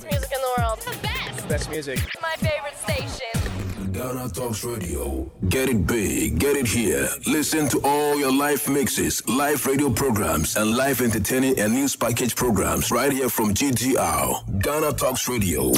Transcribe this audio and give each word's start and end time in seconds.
best 0.00 0.12
music 0.12 0.32
in 0.34 0.40
the 0.40 0.62
world. 0.62 0.80
The 0.80 0.98
best. 1.02 1.48
Best 1.48 1.70
music. 1.70 1.98
My 2.22 2.34
favorite 2.36 2.76
station. 2.76 3.92
Ghana 3.92 4.28
Talks 4.30 4.64
Radio. 4.64 5.30
Get 5.48 5.68
it 5.68 5.86
big, 5.86 6.38
get 6.38 6.56
it 6.56 6.66
here. 6.66 7.08
Listen 7.26 7.68
to 7.68 7.80
all 7.82 8.16
your 8.18 8.32
live 8.32 8.66
mixes, 8.68 9.26
live 9.28 9.66
radio 9.66 9.90
programs, 9.90 10.56
and 10.56 10.76
live 10.76 11.00
entertaining 11.00 11.58
and 11.58 11.74
news 11.74 11.96
package 11.96 12.36
programs 12.36 12.90
right 12.90 13.12
here 13.12 13.28
from 13.28 13.52
GTR. 13.52 14.62
Ghana 14.62 14.92
Talks 14.92 15.28
Radio. 15.28 15.72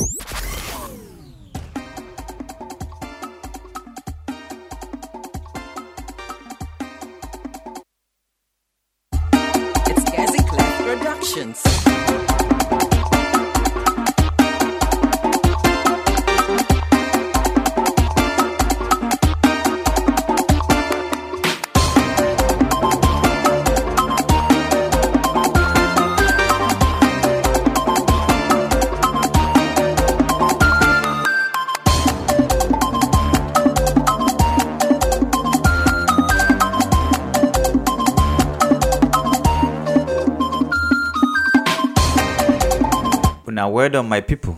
My 44.13 44.21
people. 44.21 44.53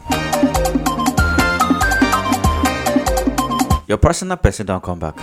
Your 3.87 3.99
personal 4.03 4.37
person 4.37 4.67
don't 4.67 4.83
come 4.83 4.99
back. 4.99 5.15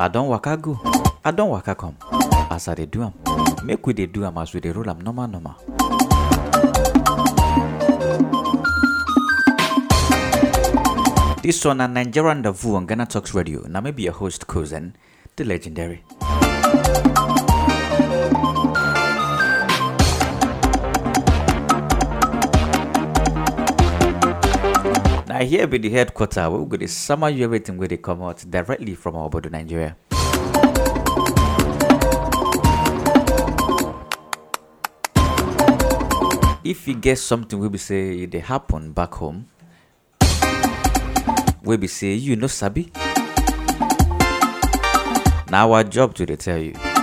I 0.00 0.08
don't 0.10 0.28
waka 0.28 0.56
go. 0.56 0.80
I 1.22 1.30
don't 1.30 1.50
waka 1.50 1.74
come. 1.74 1.96
As 2.48 2.68
I 2.68 2.74
dey 2.74 2.86
do 2.86 3.02
am, 3.02 3.12
make 3.66 3.86
we 3.86 3.92
dey 3.92 4.06
do 4.06 4.24
am 4.24 4.38
as 4.38 4.54
we 4.54 4.60
dey 4.60 4.70
roll 4.72 4.88
am 4.88 5.02
normal 5.02 5.28
normal. 5.28 5.56
This 11.42 11.62
one 11.66 11.76
na 11.76 11.86
Nigerian 11.86 12.40
Rendezvous 12.40 12.76
on 12.76 12.86
Ghana 12.86 13.04
Talks 13.12 13.34
Radio. 13.34 13.60
Now 13.68 13.82
maybe 13.82 14.04
your 14.04 14.14
host 14.14 14.46
Kozen, 14.46 14.94
the 15.36 15.44
legendary. 15.44 16.00
Now 25.34 25.42
here 25.44 25.66
be 25.66 25.78
the 25.78 25.90
headquarters 25.90 26.36
where 26.48 26.60
we 26.60 26.64
go 26.68 26.76
to 26.76 26.86
summer 26.86 27.28
you 27.28 27.42
everything 27.42 27.76
where 27.76 27.88
they 27.88 27.96
come 27.96 28.22
out 28.22 28.44
directly 28.48 28.94
from 28.94 29.16
our 29.16 29.28
border 29.28 29.50
Nigeria. 29.50 29.96
If 36.62 36.86
you 36.86 36.94
get 36.94 37.18
something 37.18 37.58
we 37.58 37.68
be 37.68 37.78
say 37.78 38.26
they 38.26 38.38
happen 38.38 38.92
back 38.92 39.14
home, 39.14 39.48
we 41.64 41.78
be 41.78 41.88
say 41.88 42.14
you 42.14 42.36
know 42.36 42.46
sabi. 42.46 42.92
Now 45.50 45.72
our 45.72 45.82
job 45.82 46.14
to 46.14 46.26
tell 46.36 46.58
you. 46.58 46.93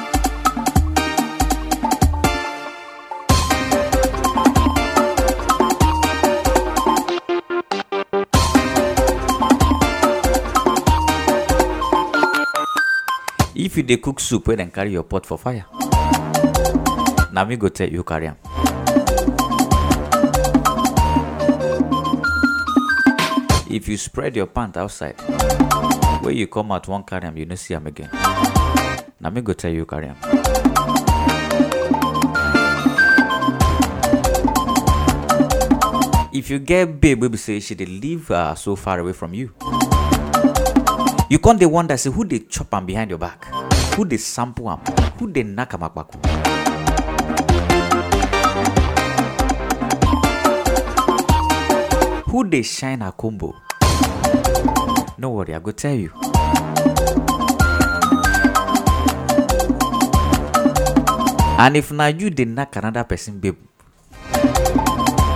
If 13.71 13.77
you 13.77 13.83
dey 13.83 13.95
cook 14.03 14.19
soup 14.19 14.47
wey 14.49 14.57
dem 14.57 14.69
carry 14.69 14.91
your 14.91 15.03
pot 15.03 15.25
for 15.25 15.37
fire, 15.37 15.63
na 17.31 17.45
me 17.45 17.55
go 17.55 17.69
tell 17.69 17.87
you 17.87 18.03
carry 18.03 18.27
am. 18.27 18.35
If 23.69 23.87
you 23.87 23.95
spread 23.95 24.35
your 24.35 24.47
pant 24.47 24.75
outside, 24.75 25.15
when 26.21 26.35
you 26.35 26.47
come 26.47 26.73
out 26.73 26.85
wan 26.89 27.03
carry 27.03 27.27
am, 27.27 27.37
you 27.37 27.45
no 27.45 27.55
see 27.55 27.73
am 27.73 27.87
again. 27.87 28.09
Na 29.21 29.29
me 29.29 29.39
go 29.39 29.53
tell 29.53 29.71
you 29.71 29.85
carry 29.85 30.07
am. 30.11 30.17
If 36.33 36.49
you 36.49 36.59
get 36.59 36.99
babe 36.99 37.21
wey 37.21 37.27
be 37.27 37.37
say 37.37 37.59
she 37.59 37.75
dey 37.75 37.85
live 37.85 38.31
uh, 38.31 38.55
so 38.55 38.75
far 38.75 38.99
away 38.99 39.13
from 39.13 39.33
you, 39.33 39.51
you 41.29 41.39
con 41.39 41.57
dey 41.57 41.65
wonder 41.65 41.97
say 41.97 42.09
who 42.09 42.23
dey 42.25 42.39
chop 42.39 42.73
am 42.73 42.85
behind 42.85 43.09
your 43.09 43.19
back 43.19 43.45
who 43.95 44.05
dey 44.05 44.17
sample 44.17 44.69
am 44.73 44.79
who 45.19 45.27
dey 45.35 45.43
knack 45.43 45.73
am 45.73 45.83
akpaku. 45.87 46.17
who 52.31 52.43
dey 52.51 52.63
shine 52.63 53.01
her 53.05 53.11
combo 53.11 53.53
no 55.17 55.29
worry 55.35 55.53
i 55.53 55.59
go 55.59 55.71
tell 55.71 55.95
you. 55.95 56.11
and 61.61 61.77
if 61.77 61.91
na 61.91 62.07
you 62.09 62.29
dey 62.29 62.45
knack 62.45 62.75
another 62.75 63.03
person 63.03 63.37
babe 63.39 63.57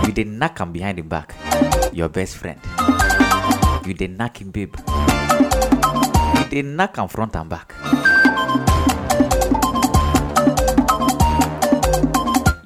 you 0.04 0.12
dey 0.12 0.24
knack 0.24 0.60
am 0.60 0.72
behind 0.72 0.98
him 0.98 1.08
back 1.08 1.34
your 1.92 2.08
best 2.08 2.36
friend 2.36 2.58
you 3.86 3.94
dey 3.94 4.08
knack 4.10 4.40
him 4.40 4.50
babe 4.50 4.74
you 6.36 6.44
dey 6.50 6.62
knack 6.62 6.98
am 6.98 7.08
front 7.08 7.36
and 7.36 7.48
back. 7.50 7.70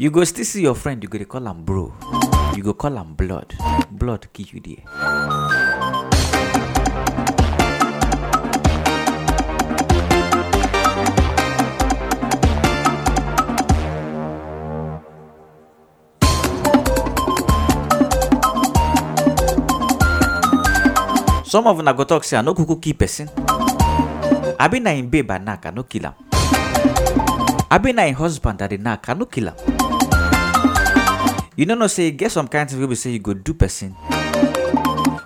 You 0.01 0.09
go 0.11 0.25
still 0.25 0.47
see 0.47 0.63
your 0.63 0.75
friend, 0.75 1.03
you 1.03 1.11
go 1.11 1.23
call 1.27 1.47
am 1.47 1.63
bro. 1.63 1.93
You 2.57 2.63
go 2.63 2.73
call 2.73 2.99
am 2.99 3.13
blood. 3.13 3.53
Blood 3.91 4.29
kill 4.33 4.47
you 4.49 4.61
there. 4.65 4.81
Some 21.45 21.67
of 21.67 21.79
una 21.79 21.93
go 21.93 22.05
talk 22.05 22.25
say 22.25 22.39
I 22.39 22.41
no 22.41 22.55
kuku 22.55 22.81
kill 22.81 22.95
person. 22.95 23.29
Abi 24.59 24.81
na 24.81 24.93
him 24.97 25.11
babe 25.11 25.31
I 25.31 25.37
knack, 25.37 25.67
I 25.67 25.71
no 25.71 25.83
kill 25.83 26.07
am. 26.07 26.15
Abi 27.71 27.93
na 27.93 28.05
him 28.09 28.15
husband 28.15 28.63
I 28.63 28.67
dey 28.69 28.79
knack, 28.79 29.07
I 29.11 29.13
no 29.13 29.27
kill 29.27 29.51
am. 29.51 29.70
You 31.61 31.67
no 31.67 31.75
know 31.75 31.89
say 31.89 32.11
get 32.13 32.33
some 32.33 32.49
kind 32.49 32.67
things 32.67 32.81
wey 32.81 32.87
be 32.87 32.95
say 32.95 33.11
you 33.11 33.19
go 33.19 33.35
do 33.35 33.53
person. 33.53 33.95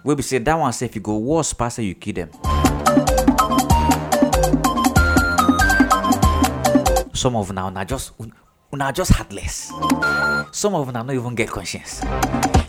Wey 0.02 0.16
be 0.16 0.22
say 0.24 0.38
that 0.38 0.58
one 0.58 0.72
sef 0.72 0.92
you 0.96 1.00
go 1.00 1.16
worse 1.16 1.52
pass 1.52 1.76
say 1.76 1.84
you 1.84 1.94
kill 1.94 2.12
them. 2.14 2.30
Some 7.14 7.36
of 7.36 7.50
una 7.50 7.66
una 7.68 7.84
just 7.84 8.14
una 8.72 8.92
just 8.92 9.12
heartless. 9.12 9.70
Some 10.50 10.74
of 10.74 10.88
una 10.88 11.04
no 11.04 11.12
even 11.12 11.36
get 11.36 11.48
conscience. 11.50 12.02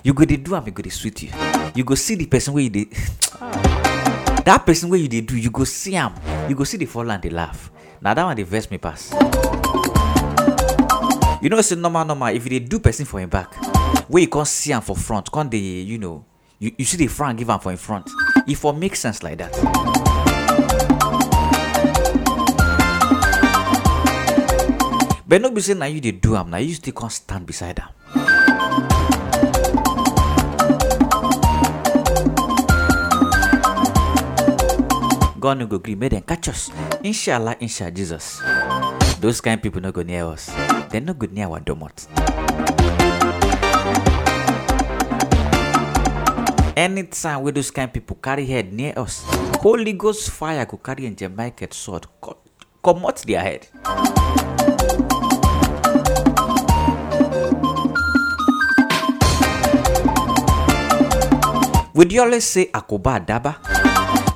You 0.03 0.13
go 0.13 0.25
dey 0.25 0.37
do 0.37 0.55
am, 0.55 0.67
e 0.67 0.69
go 0.69 0.83
dey 0.83 0.91
sweet 0.91 1.23
you. 1.23 1.31
You 1.73 1.83
go 1.83 1.95
see 1.95 2.13
the 2.13 2.27
person 2.27 2.53
wey 2.53 2.65
you 2.65 2.69
dey. 2.69 2.85
that 4.45 4.61
person 4.63 4.89
wey 4.91 4.99
you 4.99 5.07
dey 5.07 5.21
do, 5.21 5.35
you 5.35 5.49
go 5.49 5.63
see 5.63 5.95
am. 5.95 6.13
You 6.47 6.53
go 6.53 6.65
see 6.65 6.77
the 6.77 6.85
fall 6.85 7.09
and 7.09 7.19
dey 7.19 7.31
laugh. 7.31 7.71
Na 7.99 8.13
that 8.13 8.23
one 8.25 8.35
dey 8.37 8.43
vex 8.43 8.69
me 8.69 8.77
pass. 8.77 9.11
You 11.45 11.49
know 11.49 11.61
say 11.61 11.75
normal 11.75 12.03
normal 12.05 12.33
if 12.33 12.43
you 12.43 12.49
dey 12.49 12.65
do 12.65 12.79
person 12.79 13.05
for 13.05 13.19
him 13.19 13.29
back, 13.29 13.53
wey 14.09 14.21
you 14.21 14.27
come 14.27 14.45
see 14.45 14.73
am 14.73 14.81
for 14.81 14.95
front, 14.95 15.31
come 15.31 15.47
dey 15.47 15.59
you 15.59 15.99
know, 15.99 16.25
you, 16.57 16.71
you 16.75 16.83
see 16.85 16.97
the 16.97 17.05
front 17.05 17.37
give 17.37 17.51
am 17.51 17.59
for 17.59 17.69
him 17.71 17.77
front. 17.77 18.09
E 18.47 18.55
for 18.55 18.73
make 18.73 18.95
sense 18.95 19.21
like 19.21 19.37
that. 19.37 19.53
But 25.27 25.43
no 25.43 25.51
be 25.51 25.61
say 25.61 25.75
na 25.75 25.85
you 25.85 26.01
dey 26.01 26.13
do 26.17 26.35
am, 26.35 26.49
na 26.49 26.57
you 26.57 26.73
still 26.73 26.93
come 26.97 27.11
stand 27.11 27.45
beside 27.45 27.77
am. 27.79 27.93
God 35.39 35.59
no 35.59 35.67
go 35.67 35.77
gree 35.77 35.93
make 35.93 36.09
dem 36.09 36.23
catch 36.23 36.49
us. 36.49 36.71
Inshallah, 37.03 37.55
inshallah, 37.59 37.91
Jesus. 37.91 38.41
Those 39.21 39.41
kind 39.41 39.61
people 39.61 39.79
no 39.79 39.91
go 39.91 40.01
near 40.01 40.25
us. 40.25 40.49
they're 40.95 41.03
not 41.03 41.19
good 41.19 41.33
near 41.35 41.51
our 41.51 41.59
doormat. 41.59 42.07
Anytime 46.77 47.41
we 47.43 47.51
do 47.51 47.59
kind 47.63 47.91
people 47.91 48.15
carry 48.15 48.45
head 48.45 48.71
near 48.71 48.93
us, 48.95 49.19
Holy 49.59 49.91
Ghost 49.91 50.31
fire 50.31 50.63
could 50.65 50.79
carry 50.81 51.05
in 51.05 51.15
Jamaica 51.17 51.67
sword, 51.75 52.07
co- 52.21 52.37
come 52.81 53.03
out 53.05 53.17
their 53.27 53.41
head. 53.43 53.67
Would 61.93 62.11
you 62.11 62.21
always 62.23 62.45
say 62.47 62.71
Akoba 62.71 63.19
daba? 63.19 63.55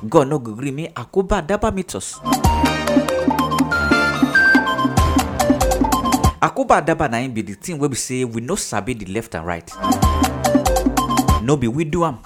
God 0.06 0.28
no 0.28 0.36
agree 0.36 0.72
me, 0.72 0.88
Akoba 0.88 1.40
daba 1.40 1.72
meet 1.72 1.94
us. 1.94 2.20
Akoba 6.40 6.76
adaba 6.76 7.08
na 7.08 7.28
be 7.28 7.42
the 7.42 7.54
thing 7.54 7.78
wey 7.78 7.88
be 7.88 7.96
say 7.96 8.24
we 8.24 8.40
no 8.40 8.56
sabi 8.56 8.94
the 8.94 9.06
left 9.06 9.34
and 9.34 9.46
right. 9.46 9.70
No 11.42 11.56
be 11.56 11.68
we 11.68 11.84
do 11.84 12.04
am. 12.04 12.18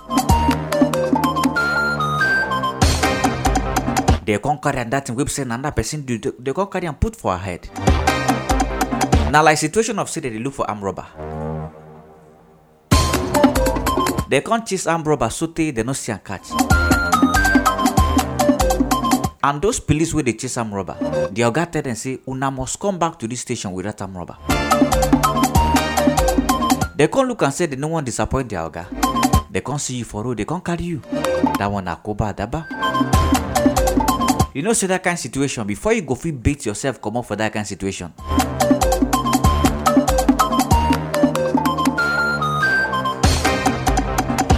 Dey 4.25 4.39
come 4.39 4.59
carry 4.59 4.79
am 4.79 4.91
that 4.91 5.07
thing 5.07 5.17
wey 5.17 5.25
be 5.25 5.31
say 5.31 5.45
na 5.45 5.55
another 5.57 5.75
person 5.75 6.03
do 6.03 6.19
dey 6.19 6.53
come 6.53 6.69
carry 6.71 6.87
am 6.87 6.95
put 6.95 7.17
for 7.17 7.33
her 7.33 7.39
head. 7.39 7.69
Na 9.31 9.41
like 9.41 9.59
situation 9.59 9.99
of 9.99 10.09
say 10.09 10.21
dem 10.21 10.33
dey 10.33 10.39
look 10.39 10.55
for 10.55 10.69
arm 10.71 10.81
robber. 10.81 11.07
Dem 14.31 14.43
come 14.43 14.65
chase 14.65 14.87
arm 14.87 15.03
robber 15.03 15.29
sotey 15.29 15.75
dem 15.75 15.87
no 15.87 15.93
see 15.93 16.13
am 16.13 16.21
catch 16.21 16.51
and 19.45 19.61
those 19.61 19.79
police 19.81 20.15
wey 20.15 20.23
dey 20.23 20.33
chase 20.33 20.57
arm 20.57 20.73
robber 20.73 20.97
the 21.33 21.43
oga 21.45 21.67
tell 21.71 21.83
dem 21.83 21.95
say 21.95 22.19
una 22.27 22.51
must 22.51 22.79
come 22.81 22.99
back 22.99 23.19
to 23.19 23.29
this 23.29 23.41
station 23.41 23.73
with 23.73 23.85
that 23.85 24.01
arm 24.01 24.17
robber. 24.17 24.37
Dem 26.97 27.09
come 27.09 27.29
look 27.29 27.43
am 27.43 27.51
say 27.51 27.67
dem 27.67 27.81
no 27.81 27.89
wan 27.89 28.05
disappoint 28.05 28.49
their 28.49 28.61
oga. 28.61 28.87
Dem 29.53 29.63
come 29.63 29.79
see 29.79 29.97
you 29.97 30.05
for 30.05 30.23
road 30.25 30.39
dem 30.39 30.47
come 30.47 30.63
carry 30.63 30.85
you. 30.85 31.01
That 31.59 31.71
one 31.71 31.85
na 31.85 31.97
koba 31.97 32.33
adaba. 32.33 32.65
You 34.55 34.63
know 34.63 34.73
say 34.73 34.87
that 34.87 35.03
kind 35.03 35.19
situation 35.19 35.67
before 35.67 35.93
you 35.93 36.03
go 36.03 36.15
fit 36.15 36.43
beat 36.43 36.65
yourself 36.65 36.99
comot 37.01 37.27
for 37.27 37.37
that 37.37 37.53
kind 37.53 37.67
situation. 37.67 38.13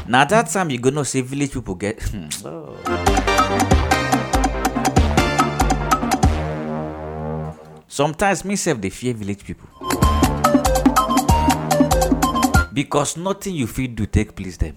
Na 0.06 0.24
that 0.26 0.48
time 0.52 0.70
you 0.70 0.78
go 0.78 0.90
know 0.90 1.02
say 1.02 1.22
village 1.22 1.52
people 1.52 1.74
get 1.74 1.98
oh. 2.44 3.15
Sometimes 7.96 8.44
me 8.44 8.56
sef 8.62 8.76
dey 8.84 8.90
fear 8.90 9.14
village 9.14 9.42
people 9.48 9.68
because 12.78 13.16
nothing 13.16 13.54
you 13.54 13.66
fit 13.66 13.94
do 13.96 14.04
take 14.16 14.34
please 14.36 14.58
them. 14.58 14.76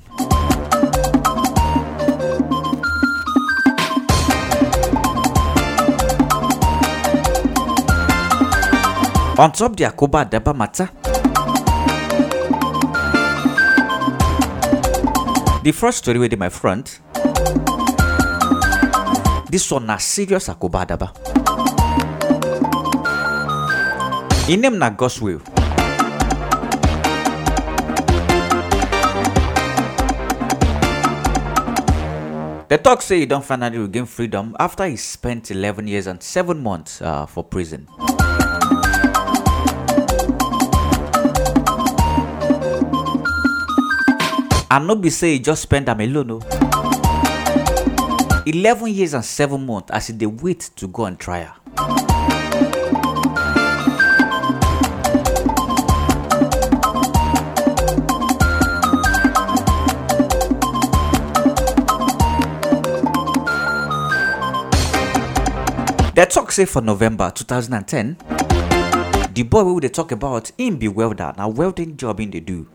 on 9.38 9.51
top 9.51 9.75
the 9.75 9.83
akoba 9.86 10.19
adaba 10.25 10.54
matter 10.56 10.88
the 15.63 15.72
first 15.81 15.98
story 16.00 16.19
wey 16.19 16.27
dey 16.30 16.36
my 16.45 16.50
front 16.50 17.00
this 19.50 19.69
one 19.72 19.86
na 19.86 19.98
serious 19.98 20.50
akoba 20.50 20.81
adaba 20.88 21.12
name 24.57 24.78
na 24.78 24.90
goswill 24.90 25.40
dem 32.69 32.80
tok 32.84 33.01
say 33.01 33.22
e 33.22 33.25
don 33.25 33.42
finally 33.42 33.78
regain 33.78 34.06
freedom 34.06 34.56
after 34.60 34.86
he 34.86 34.96
spent 34.98 35.50
eleven 35.51 35.88
years 35.88 36.07
and 36.07 36.22
seven 36.22 36.62
months 36.63 37.01
uh, 37.01 37.25
for 37.25 37.44
prison 37.44 37.88
and 44.72 44.88
no 44.88 44.96
be 44.96 45.10
say 45.10 45.34
he 45.34 45.40
just 45.40 45.62
spend 45.63 45.90
am 45.90 46.00
alone 46.00 46.31
o. 46.31 46.40
eleven 48.46 48.88
years 48.94 49.13
and 49.13 49.25
seven 49.25 49.66
months 49.66 49.90
as 49.92 50.10
e 50.10 50.13
dey 50.13 50.25
wait 50.28 50.69
to 50.75 50.88
go 50.88 51.04
on 51.06 51.18
trial. 51.18 51.54
Dem 66.19 66.27
tok 66.27 66.51
say 66.51 66.66
for 66.66 66.81
november 66.83 67.31
2010 67.31 68.16
the 69.33 69.44
boy 69.44 69.63
we 69.63 69.80
dey 69.80 69.88
tok 69.89 70.12
about 70.12 70.51
him 70.57 70.75
be 70.77 70.88
welder. 70.89 71.33
Na 71.38 71.48
welding 71.48 71.95
job 71.95 72.19
im 72.19 72.30
dey 72.30 72.42
do. 72.42 72.66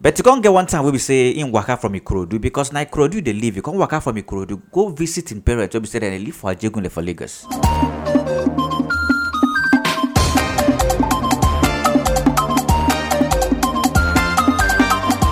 But 0.00 0.16
you 0.18 0.22
can't 0.24 0.40
get 0.42 0.52
one 0.52 0.66
time 0.66 0.84
we 0.84 0.92
be 0.92 0.98
say 0.98 1.30
im 1.30 1.50
waka 1.50 1.76
from 1.76 1.94
ikorodu 1.94 2.38
because 2.40 2.72
na 2.72 2.84
ikorodu 2.84 3.20
dey 3.24 3.32
live 3.32 3.58
e 3.58 3.60
come 3.60 3.76
waka 3.78 4.00
from 4.00 4.16
ikorodu. 4.18 4.60
Go 4.70 4.88
visit 4.90 5.32
in 5.32 5.42
parents 5.42 5.74
wey 5.74 5.80
be 5.80 5.86
say 5.88 5.98
dey 5.98 6.16
live 6.18 6.36
for 6.36 6.50
ajegunle 6.54 6.88
for 6.90 7.02
lagos. 7.02 7.46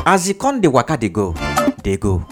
As 0.07 0.29
e 0.29 0.35
come 0.35 0.61
dey 0.61 0.69
waka 0.69 0.97
dey 0.97 1.09
go. 1.09 1.35
Dey 1.85 1.97
go 1.97 2.27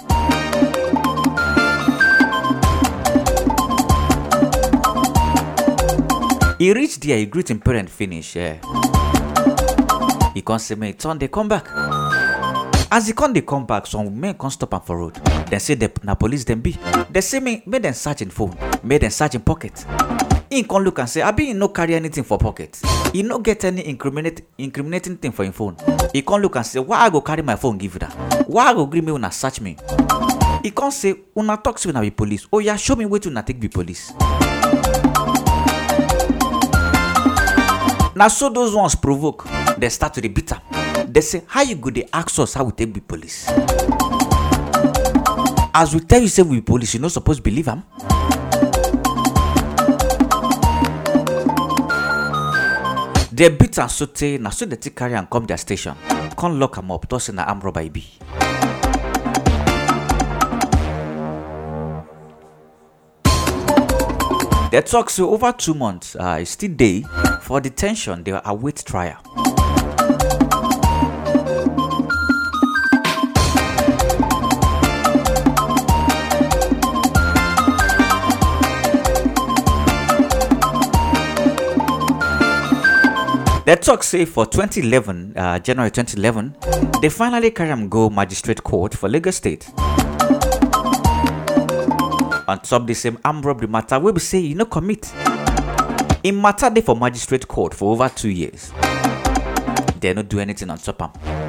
e 6.59 6.73
reach 6.73 6.99
there 7.01 7.21
e 7.21 7.27
greet 7.27 7.51
im 7.51 7.59
parent 7.61 7.89
finish 7.89 8.37
eh 8.37 8.59
e 10.35 10.43
come 10.43 10.59
say 10.59 10.77
make 10.77 10.95
e 10.95 10.97
turn 10.99 11.19
dey 11.19 11.29
come 11.29 11.49
back. 11.49 11.69
As 12.91 13.09
e 13.09 13.13
come 13.13 13.33
dey 13.35 13.43
come 13.43 13.65
back 13.67 13.87
some 13.87 14.11
men 14.11 14.35
come 14.35 14.51
stop 14.51 14.75
am 14.75 14.81
for 14.81 14.97
road. 14.99 15.15
Dem 15.51 15.61
say 15.61 15.77
na 16.03 16.15
police 16.15 16.45
dem 16.45 16.61
be. 16.61 16.77
Dem 17.13 17.23
say 17.23 17.41
make 17.41 17.67
make 17.67 17.83
dem 17.83 17.95
search 17.95 18.23
im 18.23 18.31
phone. 18.31 18.55
Make 18.83 19.01
dem 19.01 19.11
search 19.11 19.35
im 19.35 19.41
pocket. 19.43 19.85
Im 20.51 20.65
come 20.65 20.85
look 20.85 20.99
am 20.99 21.07
say 21.07 21.23
abi 21.23 21.51
im 21.51 21.59
no 21.59 21.69
carry 21.69 21.95
anything 21.95 22.25
for 22.25 22.39
pocket. 22.39 22.81
E 23.15 23.23
no 23.23 23.39
get 23.39 23.65
any 23.65 23.87
incriminate 23.87 24.43
incriminating 24.59 25.17
thing 25.17 25.33
for 25.33 25.45
im 25.45 25.53
phone. 25.53 25.77
E 26.15 26.23
come 26.23 26.41
look 26.43 26.57
am 26.57 26.65
say 26.65 26.81
why 26.81 26.99
i 27.07 27.11
go 27.11 27.21
carry 27.21 27.43
my 27.43 27.57
phone 27.57 27.79
give 27.79 27.97
una? 27.97 28.09
Why 28.47 28.71
i 28.71 28.75
go 28.75 28.87
gree 28.87 29.01
make 29.01 29.15
una 29.15 29.31
search 29.31 29.61
me? 29.61 29.77
E 30.65 30.71
come 30.71 30.91
say 30.91 31.15
una 31.37 31.57
talk 31.57 31.79
say 31.79 31.91
una 31.91 32.01
be 32.01 32.11
police. 32.11 32.47
Oya 32.53 32.77
show 32.79 32.97
me 32.97 33.05
wetin 33.07 33.31
una 33.31 33.43
take 33.43 33.61
be 33.61 33.69
police 33.69 34.13
na 38.15 38.29
so 38.29 38.49
those 38.51 38.75
ones 38.75 38.95
provoke 38.95 39.45
dem 39.79 39.91
start 39.91 40.15
to 40.15 40.21
dey 40.21 40.29
beat 40.29 40.53
am 40.53 40.61
dem 41.13 41.23
say 41.23 41.43
how 41.47 41.63
you 41.63 41.77
go 41.77 41.91
dey 41.91 42.05
ask 42.13 42.39
us 42.39 42.55
how 42.55 42.65
we 42.65 42.73
take 42.73 42.93
be 42.93 43.01
police? 43.01 43.47
As 45.75 45.95
we 45.95 46.01
tell 46.01 46.21
you 46.21 46.29
say 46.29 46.43
we 46.43 46.57
be 46.57 46.63
police 46.63 46.95
you 46.95 47.01
no 47.01 47.09
suppose 47.09 47.41
believe 47.41 47.69
am. 47.69 47.83
Dem 53.31 53.57
beat 53.57 53.79
am 53.79 53.89
sotey 53.89 54.39
na 54.39 54.51
so 54.51 54.67
dem 54.67 54.79
take 54.79 54.95
carry 54.97 55.15
am 55.15 55.27
come 55.27 55.47
their 55.47 55.59
station. 55.59 55.95
Come 56.37 56.59
lock 56.59 56.79
am 56.79 56.91
up 56.91 57.09
talk 57.09 57.21
say 57.21 57.33
na 57.33 57.45
armed 57.45 57.63
robber 57.65 57.83
e 57.83 57.89
be 57.89 58.05
dem 64.71 64.83
talk 64.85 65.11
so 65.11 65.31
over 65.31 65.53
two 65.53 65.75
months 65.75 66.15
uh, 66.17 66.39
e 66.41 66.45
still 66.45 66.75
dey 66.77 67.03
for 67.43 67.61
detention. 67.61 68.23
They 68.25 68.39
await 68.45 68.85
trial 68.85 69.17
dem 83.67 83.77
talk 83.79 84.03
say 84.03 84.25
for 84.25 84.47
2011 84.47 85.33
uh, 85.37 85.59
january 85.59 85.91
2011 85.91 86.55
they 87.03 87.09
finally 87.11 87.51
carry 87.51 87.71
am 87.71 87.89
go 87.89 88.09
magistrate 88.11 88.63
court 88.63 88.95
for 88.95 89.09
lagos 89.11 89.37
state 89.37 89.67
on 92.49 92.59
top 92.61 92.87
the 92.87 92.95
same 92.95 93.19
armed 93.25 93.45
robbery 93.45 93.69
matter 93.69 93.99
wey 94.01 94.11
be 94.13 94.21
say 94.21 94.41
e 94.41 94.55
no 94.55 94.65
commit. 94.65 95.13
Im 96.25 96.41
matter 96.41 96.71
dey 96.71 96.81
for 96.83 96.97
magistrate 96.97 97.47
court 97.47 97.75
for 97.75 97.93
over 97.93 98.09
two 98.09 98.31
years. 98.31 98.73
Dem 100.01 100.17
no 100.17 100.23
do 100.23 100.41
anything 100.41 100.71
on 100.71 100.79
top 100.79 101.03
am 101.03 101.48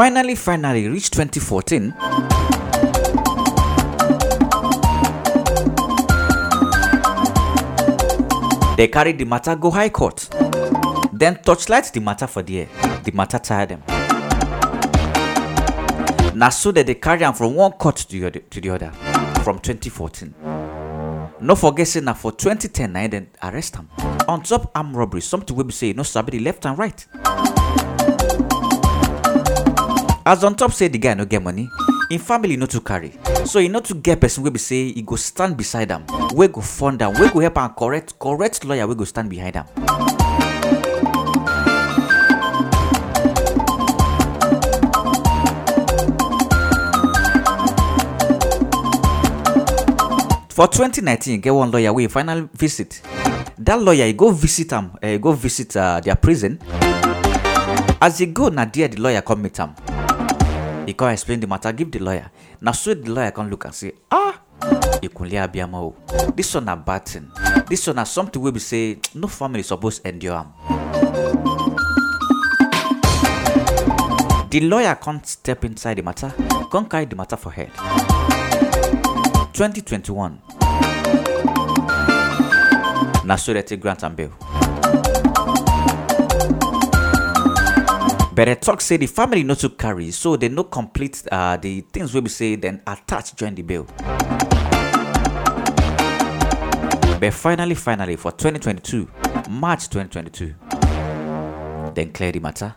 finally 0.00 0.34
finally 0.34 0.88
reach 0.88 1.10
2014 1.10 1.92
They 8.78 8.88
carry 8.88 9.12
the 9.12 9.26
matter 9.26 9.54
go 9.56 9.70
high 9.70 9.90
court 9.90 10.26
Then 11.12 11.36
torchlight 11.42 11.92
the 11.92 12.00
matter 12.00 12.26
for 12.26 12.40
there. 12.42 12.66
The 13.04 13.12
matter 13.12 13.38
tire 13.38 13.66
them. 13.66 13.82
Now 16.34 16.48
so 16.48 16.72
that 16.72 16.86
they 16.86 16.94
carry 16.94 17.22
am 17.24 17.34
from 17.34 17.54
one 17.54 17.72
court 17.72 17.96
to 17.96 18.08
the 18.08 18.26
other, 18.26 18.40
to 18.40 18.58
the 18.62 18.70
other 18.70 18.92
from 19.44 19.58
2014. 19.58 20.34
No 21.42 21.54
forget 21.54 21.88
say 21.88 22.00
na 22.00 22.14
for 22.14 22.32
2010 22.32 22.90
na 22.90 23.06
dem 23.06 23.26
arrest 23.42 23.74
them. 23.74 23.90
on 24.26 24.42
top 24.42 24.70
armed 24.74 24.94
robbery 24.96 25.20
something 25.20 25.54
wey 25.54 25.64
be 25.64 25.72
say 25.72 25.92
no 25.92 26.02
sabi 26.04 26.38
the 26.38 26.44
left 26.44 26.64
and 26.64 26.78
right. 26.78 27.06
As 30.26 30.44
on 30.44 30.54
top 30.54 30.72
say 30.72 30.88
the 30.88 30.98
guy 30.98 31.14
no 31.14 31.24
get 31.24 31.42
money, 31.42 31.68
im 32.10 32.18
family 32.20 32.56
no 32.56 32.66
too 32.66 32.80
carry. 32.80 33.12
So 33.46 33.58
e 33.58 33.68
no 33.68 33.80
too 33.80 33.94
get 33.94 34.20
person 34.20 34.44
wey 34.44 34.50
be 34.50 34.58
say 34.58 34.92
e 34.94 35.02
go 35.02 35.16
stand 35.16 35.56
beside 35.56 35.90
am, 35.90 36.04
wey 36.32 36.48
go 36.48 36.60
fund 36.60 37.02
am, 37.02 37.14
wey 37.14 37.30
go 37.30 37.40
help 37.40 37.58
am 37.58 37.70
correct 37.74 38.18
correct 38.18 38.64
lawyer 38.64 38.86
wey 38.86 38.94
go 38.94 39.04
stand 39.04 39.30
behind 39.30 39.56
am. 39.56 39.66
For 50.50 50.66
2019, 50.68 51.34
e 51.34 51.38
get 51.38 51.50
one 51.54 51.70
lawyer 51.70 51.92
wey 51.92 52.04
e 52.04 52.08
finally 52.08 52.46
visit. 52.54 53.00
Dat 53.58 53.80
lawyer 53.80 54.06
e 54.06 54.12
go 54.12 54.30
visit 54.30 54.72
am, 54.72 54.90
uh, 55.02 55.16
go 55.18 55.32
visit 55.32 55.76
uh, 55.76 56.00
their 56.00 56.16
prison. 56.16 56.58
As 58.00 58.20
e 58.20 58.26
go, 58.26 58.48
na 58.48 58.64
there 58.66 58.88
the 58.88 59.00
lawyer 59.00 59.22
come 59.22 59.42
meet 59.42 59.58
am. 59.60 59.74
He 60.90 60.94
come 60.94 61.10
explain 61.10 61.38
the 61.38 61.46
matter, 61.46 61.70
give 61.72 61.92
the 61.92 62.00
lawyer. 62.00 62.32
Na 62.60 62.72
so 62.72 62.92
the 62.94 63.08
lawyer 63.12 63.30
come 63.30 63.48
look 63.48 63.64
and 63.64 63.72
say, 63.72 63.92
ah, 64.10 64.40
Ikunle 65.00 65.38
Abiyama 65.38 65.76
o, 65.78 65.94
this 66.34 66.52
one 66.52 66.64
na 66.64 66.74
bad 66.74 67.06
thing. 67.06 67.30
This 67.68 67.86
one 67.86 67.94
na 67.94 68.02
something 68.02 68.42
wey 68.42 68.50
be 68.50 68.58
say 68.58 68.98
no 69.14 69.28
family 69.28 69.62
suppose 69.62 70.00
endure 70.00 70.34
am. 70.34 70.52
The 74.50 74.60
lawyer 74.62 74.96
can't 74.96 75.24
step 75.24 75.64
inside 75.64 75.94
the 75.98 76.02
matter, 76.02 76.34
can't 76.72 76.90
carry 76.90 77.04
the 77.04 77.14
matter 77.14 77.36
for 77.36 77.52
head. 77.52 77.70
2021. 79.54 80.42
Na 83.26 83.36
so 83.36 83.52
take 83.62 83.80
grant 83.80 84.02
and 84.02 84.16
bail. 84.16 84.32
But 88.40 88.46
they 88.46 88.54
talk 88.54 88.80
say 88.80 88.96
the 88.96 89.04
family 89.06 89.42
no 89.44 89.54
to 89.56 89.68
carry, 89.68 90.10
so 90.12 90.34
they 90.34 90.48
no 90.48 90.64
complete 90.64 91.22
uh, 91.30 91.58
the 91.58 91.82
things 91.92 92.14
wey 92.14 92.22
be 92.22 92.30
say 92.30 92.56
then 92.56 92.80
attach 92.86 93.36
join 93.36 93.54
the 93.54 93.60
bill. 93.60 93.84
But 97.20 97.34
finally, 97.34 97.74
finally, 97.74 98.16
for 98.16 98.32
2022, 98.32 99.10
March 99.50 99.90
2022, 99.90 100.54
then 101.92 102.12
clear 102.14 102.32
the 102.32 102.40
matter. 102.40 102.74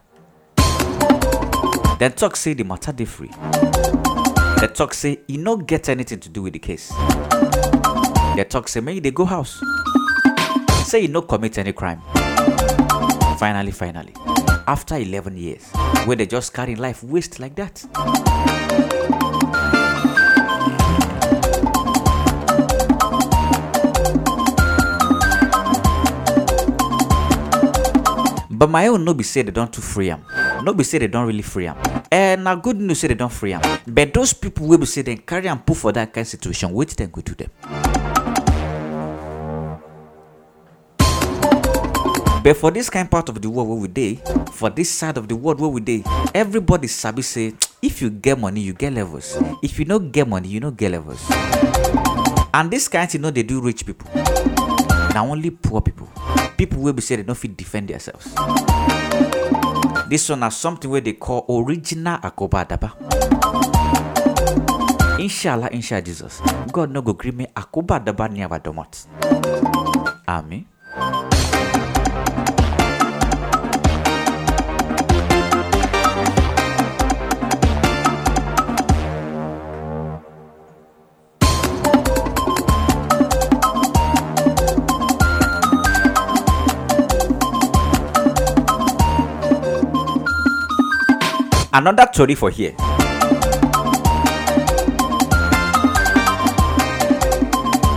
Then 1.97 2.11
talk 2.11 2.35
say 2.35 2.53
the 2.55 2.65
matter 2.65 2.91
dey 2.91 3.05
free. 3.05 3.31
They 4.59 4.67
talk 4.67 4.93
say 4.93 5.21
e 5.29 5.37
no 5.37 5.55
get 5.55 5.87
anything 5.87 6.19
to 6.19 6.27
do 6.27 6.41
with 6.41 6.51
the 6.51 6.59
case. 6.59 6.91
They 8.35 8.43
talk 8.43 8.67
say 8.67 8.81
make 8.81 9.01
dey 9.01 9.11
go 9.11 9.23
house. 9.23 9.63
Say 10.83 11.05
e 11.05 11.07
no 11.07 11.21
commit 11.21 11.57
any 11.57 11.71
crime. 11.71 12.01
Finally, 13.39 13.71
finally, 13.71 14.13
after 14.67 14.95
11 14.95 15.37
years, 15.37 15.63
where 16.05 16.15
they 16.15 16.25
just 16.25 16.53
carry 16.53 16.75
life 16.75 17.03
waste 17.03 17.39
like 17.39 17.55
that. 17.55 17.83
But 28.49 28.69
my 28.69 28.87
own 28.87 29.03
no 29.03 29.13
be 29.13 29.23
say 29.23 29.41
they 29.41 29.51
don't 29.51 29.75
free 29.75 30.09
am. 30.09 30.23
No 30.63 30.73
be 30.73 30.85
say 30.85 30.97
they 30.99 31.07
don't 31.07 31.27
really 31.27 31.41
free 31.41 31.67
am. 31.67 31.75
Eh, 32.09 32.37
now 32.37 32.55
good 32.55 32.79
news 32.79 32.99
say 32.99 33.09
they 33.09 33.15
don't 33.15 33.31
free 33.31 33.51
am. 33.53 33.61
But 33.85 34.13
those 34.13 34.31
people 34.31 34.67
wey 34.67 34.77
be 34.77 34.85
say 34.85 35.01
dem 35.01 35.17
carry 35.17 35.47
and 35.49 35.65
put 35.65 35.75
for 35.75 35.91
that 35.91 36.13
kind 36.13 36.25
situation, 36.25 36.71
wetin 36.71 36.95
dem 36.95 37.09
go 37.09 37.19
to 37.21 37.35
them? 37.35 38.02
But 42.43 42.57
for 42.57 42.71
this 42.71 42.89
kind 42.89 43.09
part 43.09 43.29
of 43.29 43.41
the 43.41 43.49
world 43.49 43.69
where 43.69 43.77
we 43.77 43.87
dey, 43.87 44.15
for 44.51 44.69
this 44.69 44.91
side 44.91 45.15
of 45.17 45.29
the 45.29 45.35
world 45.35 45.61
where 45.61 45.69
we 45.69 45.79
dey, 45.79 46.03
everybody 46.35 46.87
sabi 46.87 47.21
say 47.21 47.53
if 47.81 48.01
you 48.01 48.09
get 48.09 48.37
money, 48.37 48.59
you 48.59 48.73
get 48.73 48.91
levels. 48.91 49.37
If 49.63 49.79
you 49.79 49.85
no 49.85 49.97
get 49.99 50.27
money, 50.27 50.49
you 50.49 50.59
no 50.59 50.69
get 50.71 50.91
levels. 50.91 51.23
And 52.53 52.69
this 52.69 52.89
kind 52.89 53.09
thing 53.09 53.21
no 53.21 53.31
dey 53.31 53.43
do 53.43 53.61
rich 53.61 53.85
people. 53.85 54.11
Na 55.15 55.23
only 55.23 55.51
poor 55.51 55.79
people. 55.79 56.09
People 56.57 56.81
wey 56.83 56.91
be 56.91 57.01
say 57.01 57.15
they 57.15 57.23
no 57.23 57.33
fit 57.33 57.55
defend 57.55 57.87
themselves. 57.87 58.35
This 60.09 60.27
one 60.27 60.41
na 60.41 60.49
something 60.49 60.91
wey 60.91 60.99
they 60.99 61.13
call 61.13 61.45
original 61.47 62.17
akoba 62.19 62.67
adaba. 62.67 62.91
Inshallah, 65.17 65.69
inshallah 65.71 66.01
Jesus. 66.01 66.41
God 66.73 66.91
no 66.91 67.01
go 67.01 67.13
gree 67.13 67.31
me 67.31 67.47
akoba 67.55 68.03
adaba 68.03 68.29
near 68.29 68.49
domot. 68.59 69.07
Amen. 70.27 70.65
Another 91.75 92.05
story 92.13 92.35
for 92.35 92.51
here. 92.51 92.75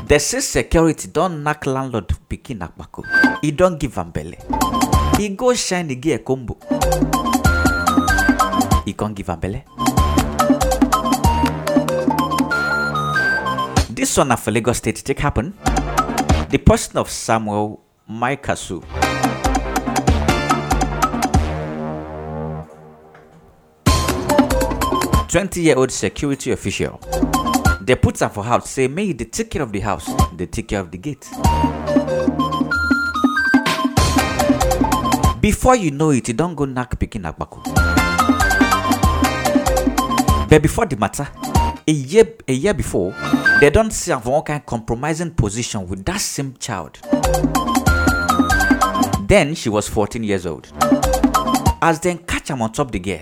They 0.09 0.18
say 0.18 0.40
security 0.40 1.09
don 1.09 1.42
knack 1.45 1.66
landlord 1.66 2.09
pikin 2.30 2.61
akpako. 2.64 3.04
E 3.42 3.50
don 3.50 3.76
give 3.76 3.99
am 3.99 4.12
belle. 4.12 4.37
E 5.21 5.28
go 5.28 5.52
shine 5.52 5.88
the 5.88 5.95
gear 5.97 6.21
combo. 6.21 6.56
E 8.87 8.95
con 8.95 9.12
give 9.12 9.28
am 9.28 9.40
belle. 9.40 9.62
This 13.90 14.16
one 14.16 14.28
na 14.28 14.37
for 14.37 14.52
Lagos 14.52 14.78
State 14.78 15.04
take 15.04 15.18
happen. 15.21 15.52
The 16.49 16.59
person 16.59 16.97
of 16.97 17.11
Samuel 17.11 17.80
Maikasu. 18.09 18.83
Twenty-year-old 25.37 25.90
security 25.93 26.50
official. 26.52 26.99
They 27.83 27.95
put 27.95 28.23
am 28.23 28.31
for 28.31 28.43
house 28.43 28.71
say 28.71 28.88
may 28.88 29.12
dey 29.12 29.26
take 29.26 29.50
care 29.50 29.61
of 29.61 29.71
the 29.71 29.81
house, 29.81 30.09
dey 30.35 30.47
take 30.47 30.69
care 30.69 30.81
of 30.81 30.90
the 30.90 30.97
gate. 30.97 31.28
Before 35.43 35.76
you 35.76 35.90
know 35.90 36.09
it, 36.09 36.26
you 36.28 36.33
don't 36.33 36.55
go 36.55 36.64
knack 36.64 36.99
pikin 36.99 37.31
agbako. 37.31 37.62
But 40.49 40.62
before 40.62 40.87
the 40.87 40.97
matter, 40.97 41.28
a 41.87 41.93
year 41.93 42.35
a 42.49 42.55
year 42.55 42.73
before, 42.73 43.14
they 43.61 43.69
don 43.69 43.90
see 43.90 44.12
one 44.12 44.40
kind 44.43 44.64
compromising 44.64 45.33
position 45.33 45.87
with 45.87 46.02
that 46.07 46.23
same 46.23 46.55
child. 46.59 46.99
Then 49.28 49.55
she 49.55 49.69
was 49.69 49.87
14 49.87 50.25
years 50.25 50.47
old. 50.47 50.73
As 51.83 51.99
dem 52.00 52.16
catch 52.16 52.50
am 52.50 52.62
on 52.62 52.73
top 52.73 52.90
the 52.90 52.99
girl, 52.99 53.21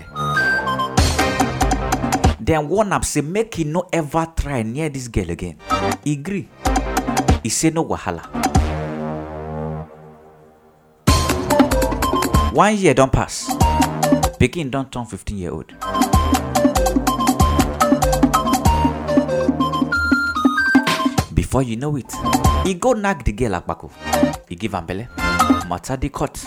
dem 2.45 2.67
warn 2.69 2.93
am 2.93 3.01
say 3.03 3.21
make 3.21 3.59
e 3.61 3.63
no 3.65 3.87
ever 3.91 4.27
try 4.35 4.61
near 4.63 4.89
dis 4.89 5.07
girl 5.09 5.31
again. 5.31 5.55
E 6.05 6.15
gree. 6.15 6.47
E 7.43 7.49
say 7.49 7.71
no 7.71 7.83
wahala. 7.83 8.21
One 12.53 12.77
year 12.77 12.93
don 12.93 13.09
pass. 13.09 13.49
Pikin 14.39 14.69
don 14.71 14.85
turn 14.89 15.05
15 15.05 15.37
year 15.37 15.51
old. 15.51 15.73
Before 21.33 21.63
you 21.63 21.75
know 21.77 21.95
it, 21.97 22.13
e 22.65 22.73
go 22.75 22.93
knack 22.93 23.23
the 23.25 23.31
girl 23.31 23.55
akpako. 23.59 23.89
E 24.49 24.55
give 24.55 24.75
am 24.75 24.85
belle. 24.85 25.07
Matter 25.67 25.97
dey 25.97 26.09
cut. 26.09 26.45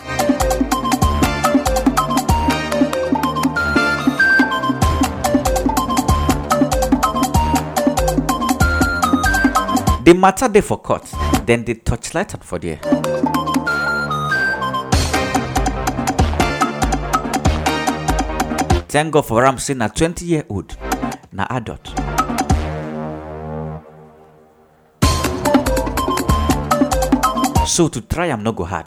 The 10.09 10.15
matter 10.15 10.49
dey 10.49 10.63
for 10.63 10.79
court, 10.79 11.05
then 11.45 11.65
they 11.67 11.75
torchlight 11.75 12.33
am 12.35 12.41
for 12.41 12.59
there. 12.59 12.79
Thank 18.89 19.13
God 19.13 19.27
for 19.27 19.45
am 19.45 19.59
say 19.59 19.75
na 19.75 19.89
20 19.89 20.25
year 20.25 20.45
old, 20.49 20.75
na 21.31 21.47
adult. 21.51 21.89
So 27.69 27.89
to 27.89 28.01
try 28.01 28.29
am 28.29 28.43
no 28.43 28.53
go 28.53 28.65
hard. 28.65 28.87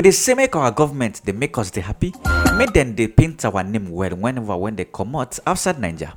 We 0.00 0.04
dey 0.04 0.12
say 0.12 0.32
make 0.32 0.56
our 0.56 0.70
government 0.70 1.20
dey 1.26 1.32
make 1.32 1.58
us 1.58 1.70
dey 1.70 1.82
happy 1.82 2.10
make 2.56 2.72
dem 2.72 2.94
dey 2.94 3.06
paint 3.06 3.44
our 3.44 3.62
name 3.62 3.90
well 3.92 4.16
whenever 4.16 4.56
when 4.56 4.74
dey 4.74 4.86
comot 4.86 5.38
outside 5.46 5.76
naija. 5.76 6.08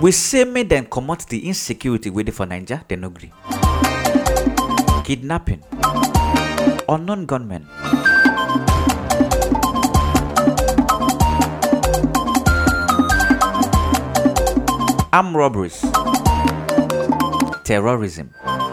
we 0.00 0.10
say 0.10 0.44
make 0.44 0.68
dem 0.70 0.86
comot 0.86 1.26
the 1.28 1.46
insecurity 1.46 2.08
wey 2.08 2.22
dey 2.22 2.32
for 2.32 2.46
naija 2.46 2.80
dem 2.88 3.00
no 3.02 3.10
gree. 3.10 3.30
kidnapping 5.04 5.60
unknown 6.88 7.26
gunmen. 7.26 7.66
armed 15.12 15.36
robberies 15.36 15.84
terrorism 17.64 18.30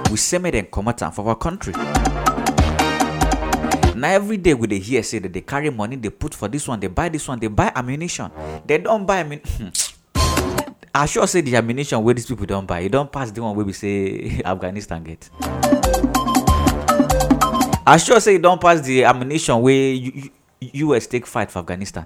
we 0.10 0.18
say 0.18 0.38
make 0.38 0.54
dem 0.54 0.66
comot 0.66 1.02
am 1.02 1.12
for 1.12 1.28
our 1.28 1.36
country. 1.36 1.74
Na 3.96 4.08
every 4.10 4.38
day 4.38 4.54
we 4.54 4.68
dey 4.68 4.80
hear 4.80 5.04
say 5.04 5.20
dem 5.20 5.32
dey 5.32 5.42
carry 5.42 5.70
money 5.70 5.96
dey 5.96 6.10
put 6.10 6.34
for 6.34 6.48
this 6.48 6.68
one 6.68 6.80
dey 6.80 6.88
buy 6.88 7.10
this 7.10 7.28
one 7.28 7.40
dey 7.40 7.48
buy 7.48 7.72
ammunition. 7.76 8.32
Dem 8.66 8.84
don 8.84 9.06
buy 9.06 9.20
ammunition 9.20 9.72
i 10.96 11.06
sure 11.06 11.28
say 11.28 11.42
the 11.42 11.56
ammunition 11.56 12.04
wey 12.04 12.14
these 12.14 12.26
people 12.26 12.46
don 12.48 12.66
buy 12.66 12.82
e 12.82 12.90
don 12.90 13.08
pass 13.08 13.30
the 13.32 13.40
one 13.42 13.56
wey 13.56 13.64
be 13.64 13.72
say 13.74 14.42
afghanistan 14.46 15.04
get. 15.04 15.30
I 17.86 17.98
sure 17.98 18.20
say 18.20 18.36
e 18.36 18.38
don 18.40 18.58
pass 18.58 18.82
the 18.82 19.04
ammunition 19.04 19.62
wey 19.62 19.92
U- 19.94 20.30
U- 20.74 20.94
us 20.96 21.06
take 21.06 21.28
fight 21.28 21.52
for 21.52 21.60
afghanistan. 21.60 22.06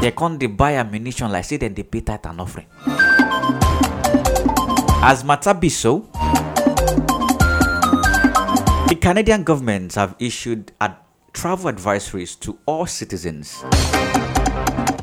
Dem 0.00 0.12
come 0.12 0.38
dey 0.38 0.46
buy 0.46 0.74
ammunition 0.76 1.30
like 1.32 1.44
say 1.44 1.56
dem 1.58 1.74
dey 1.74 1.82
pay 1.82 2.00
tithe 2.00 2.26
and 2.26 2.40
offering 2.40 2.66
as 5.04 5.24
matter 5.24 5.52
be 5.54 5.68
so 5.68 6.00
the 8.88 8.96
canadian 9.00 9.42
government 9.42 9.94
have 9.94 10.14
issued 10.18 10.70
ad- 10.80 10.96
travel 11.32 11.72
advisories 11.72 12.38
to 12.38 12.58
all 12.66 12.86
citizens. 12.86 13.64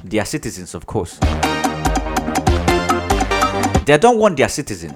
Their 0.03 0.25
citizens 0.25 0.75
of 0.75 0.85
course. 0.85 1.17
They 3.85 3.97
don't 3.97 4.19
want 4.19 4.37
their 4.37 4.49
citizens 4.49 4.93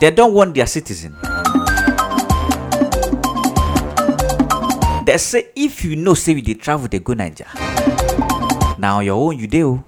they 0.00 0.10
don't 0.10 0.34
want 0.34 0.54
their 0.54 0.66
citizens 0.66 1.16
They 5.06 5.18
say 5.18 5.48
if 5.54 5.84
you 5.84 5.96
know 5.96 6.14
say 6.14 6.32
you 6.32 6.42
dey 6.42 6.54
travel 6.54 6.88
they 6.88 6.98
go 6.98 7.14
naija 7.14 7.46
na 8.78 8.96
on 8.98 9.04
your 9.04 9.16
own 9.16 9.38
you 9.38 9.46
dey 9.46 9.62
o. 9.64 9.82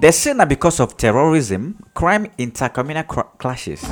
They 0.00 0.12
say 0.12 0.32
na 0.32 0.46
because 0.46 0.80
of 0.80 0.96
terrorism, 0.96 1.76
crime, 1.92 2.26
intercommunal 2.38 3.06
cr- 3.06 3.28
clashes, 3.36 3.84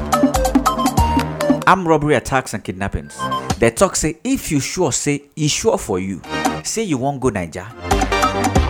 armed 1.66 1.86
robbery 1.86 2.14
attacks 2.14 2.54
and 2.54 2.64
kidnappings. 2.64 3.14
They 3.58 3.70
talk 3.70 3.94
say 3.94 4.18
if 4.24 4.50
you 4.50 4.58
sure 4.60 4.90
say 4.90 5.24
e 5.36 5.48
sure 5.48 5.76
for 5.76 5.98
you, 6.00 6.22
say 6.64 6.82
you 6.84 6.96
won't 6.96 7.20
go 7.20 7.28
naija, 7.28 7.68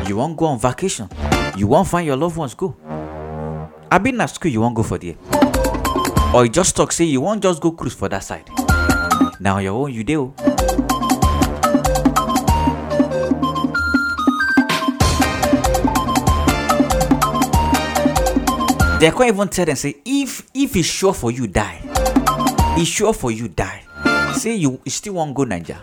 you 0.08 0.16
won't 0.16 0.36
go 0.36 0.46
on 0.46 0.58
vacation, 0.58 1.08
you 1.56 1.68
won't 1.68 1.86
find 1.86 2.04
your 2.08 2.16
loved 2.16 2.36
ones 2.36 2.54
go. 2.54 2.74
Abi 3.92 4.10
na 4.10 4.26
school 4.26 4.50
you 4.50 4.60
won't 4.60 4.74
go 4.74 4.82
for 4.82 4.98
there, 4.98 5.14
or 6.34 6.44
you 6.44 6.50
just 6.50 6.76
talk 6.76 6.92
say 6.92 7.04
you 7.04 7.20
won't 7.20 7.42
just 7.42 7.60
go 7.60 7.70
cruise 7.72 7.94
for 7.94 8.08
that 8.08 8.22
side. 8.22 8.48
now 9.40 9.58
your 9.58 9.74
own 9.74 9.92
you 9.92 10.04
dey 10.04 10.16
o. 10.16 10.34
They 19.00 19.12
can't 19.12 19.28
even 19.32 19.48
tell 19.48 19.64
them 19.64 19.76
say 19.76 19.94
if 20.04 20.42
if 20.52 20.74
it's 20.74 20.88
sure 20.88 21.14
for 21.14 21.30
you 21.30 21.46
die, 21.46 21.80
it's 22.76 22.88
sure 22.90 23.12
for 23.12 23.30
you 23.30 23.46
die. 23.48 23.82
Say 24.34 24.56
you, 24.56 24.80
you 24.84 24.90
still 24.90 25.14
wan 25.14 25.32
go 25.32 25.44
Naija. 25.44 25.78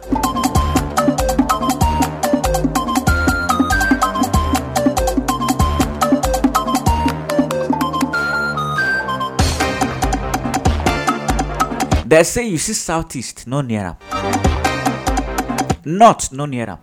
They 12.07 12.23
say 12.23 12.47
you 12.47 12.59
see 12.59 12.73
southeast 12.73 13.47
no 13.47 13.61
near 13.61 13.95
am. 13.97 13.97
North 15.85 16.31
no 16.31 16.45
near 16.45 16.69
am. 16.69 16.77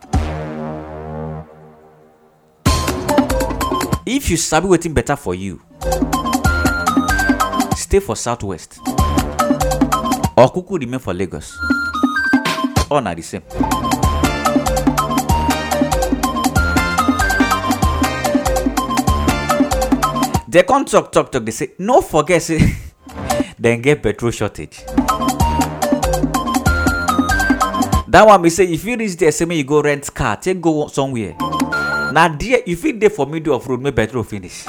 If 4.05 4.31
you 4.31 4.37
sabi 4.37 4.67
waiting 4.67 4.93
better 4.93 5.15
for 5.15 5.37
you, 5.37 5.63
stay 7.77 8.01
for 8.01 8.17
southwest 8.17 8.79
or 10.37 10.51
kuku 10.53 10.81
remain 10.81 10.99
for 10.99 11.15
lagos 11.15 11.57
all 12.91 13.01
na 13.01 13.15
the 13.15 13.23
same. 13.23 13.43
They 20.49 20.65
come 20.65 20.85
talk 20.85 21.13
talk 21.13 21.31
talk 21.31 21.45
They 21.45 21.53
say 21.53 21.69
no 21.79 22.01
forget 22.01 22.43
say 22.43 22.59
dem 23.61 23.81
get 23.81 24.03
petrol 24.03 24.33
shortage. 24.33 24.83
That 28.13 28.27
one 28.27 28.43
be 28.43 28.51
say 28.51 28.65
you 28.65 28.77
fit 28.79 28.99
reach 28.99 29.17
there 29.17 29.33
say 29.33 29.47
make 29.47 29.57
you 29.57 29.65
go 29.65 29.81
rent 29.83 30.13
car 30.15 30.37
take 30.37 30.61
go 30.61 30.87
somewhere. 30.89 31.35
Na 32.13 32.29
there 32.29 32.61
you 32.67 32.77
fit 32.77 33.01
dey 33.01 33.09
for 33.09 33.27
middle 33.27 33.55
of 33.57 33.67
road 33.67 33.81
make 33.81 33.97
petrol 33.97 34.23
finish. 34.23 34.67